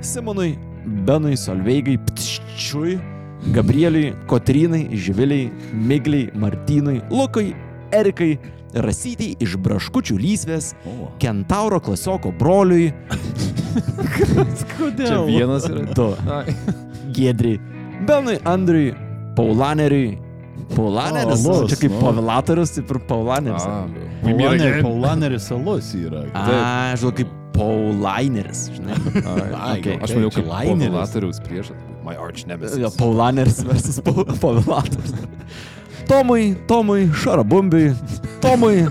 Simonui, 0.00 0.54
Benui, 1.06 1.36
Solveigai, 1.36 1.98
Ptščiui, 2.08 2.98
Gabrieliui, 3.52 4.14
Kotrynai, 4.28 4.88
Živiliai, 4.96 5.50
Migliai, 5.74 6.30
Martynui, 6.34 7.02
Lukai, 7.12 7.50
Erikai, 7.92 8.38
Rasytei 8.74 9.34
iš 9.42 9.56
Braškučių 9.58 10.16
lysvės, 10.20 10.72
O. 10.86 11.10
Kentauro 11.20 11.80
klasioko 11.82 12.30
broliui, 12.38 12.92
Čia 14.96 15.20
vienas 15.26 15.66
yra. 15.68 15.84
du, 15.94 16.08
Ai. 16.30 16.54
Giedriai, 17.12 17.60
Benui, 18.06 18.38
Andriui, 18.48 18.94
Paulaneriui. 19.36 20.18
Paulaneris, 20.74 21.44
O, 21.46 21.52
alus, 21.54 21.70
čia 21.72 21.76
kaip 21.80 21.92
nu. 21.96 22.00
Pavilatorius, 22.04 22.70
taip 22.76 22.90
ir 22.94 22.98
Paulaneris. 23.08 23.64
A, 23.66 23.84
Paulaner- 24.22 24.80
Paulaneris 24.84 25.48
salus 25.50 25.92
yra. 25.98 26.24
A, 26.34 26.94
žinau, 27.00 27.12
kaip 27.18 27.36
Paulaineris, 27.56 28.60
žinai. 28.76 28.96
Ai, 29.26 29.78
okay. 29.80 29.96
Aš 30.04 30.14
maniau, 30.16 30.30
kaip. 30.32 30.46
Povelatoriaus 30.46 31.40
priešas. 31.44 31.76
My 32.06 32.14
arch 32.16 32.46
nemesis. 32.48 32.78
Ja, 32.80 32.88
Paulaneris 32.94 33.58
versus 33.66 33.98
Pa- 34.06 34.24
Pavilatorius. 34.42 35.12
Tomui, 36.10 36.54
Tomui, 36.66 37.04
Šarabumbiui, 37.14 37.92
Tomui, 38.42 38.86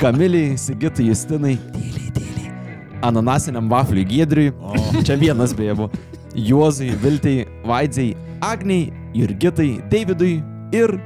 Kamiliai, 0.00 0.56
Sigitai, 0.60 1.06
Justinai, 1.08 1.54
tyliai, 1.72 2.10
tyliai. 2.16 2.50
Ananasiniam 3.08 3.70
vafliui 3.70 4.04
Giedriui, 4.10 4.50
čia 5.06 5.16
vienas 5.16 5.54
beje 5.56 5.76
buvo, 5.78 5.88
Juozui, 6.34 6.90
Viltai, 7.00 7.46
Vaidzai, 7.64 8.10
Agniai, 8.44 8.90
Jurgitai, 9.16 9.70
Davidui 9.90 10.34
ir 10.76 10.98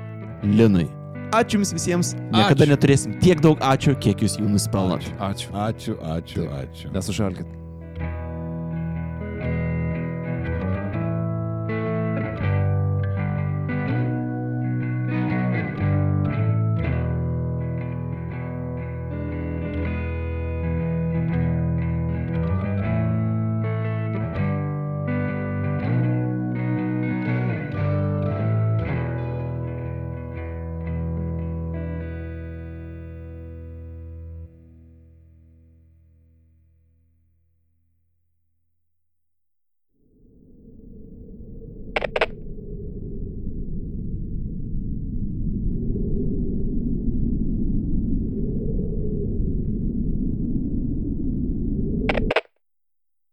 Linui. 0.43 0.89
Ačiū 1.33 1.57
Jums 1.57 1.73
visiems, 1.73 2.13
niekada 2.29 2.67
Ačiū. 2.67 2.71
neturėsim 2.75 3.17
tiek 3.23 3.41
daug 3.41 3.59
ačiū, 3.65 3.95
kiek 3.97 4.21
Jūs 4.21 4.37
jų 4.37 4.51
nuspelnot. 4.53 5.07
Ačiū. 5.19 5.49
Ačiū, 5.57 5.97
ačiū, 6.05 6.45
ačiū. 6.53 6.93
Nesušalkit. 6.93 7.62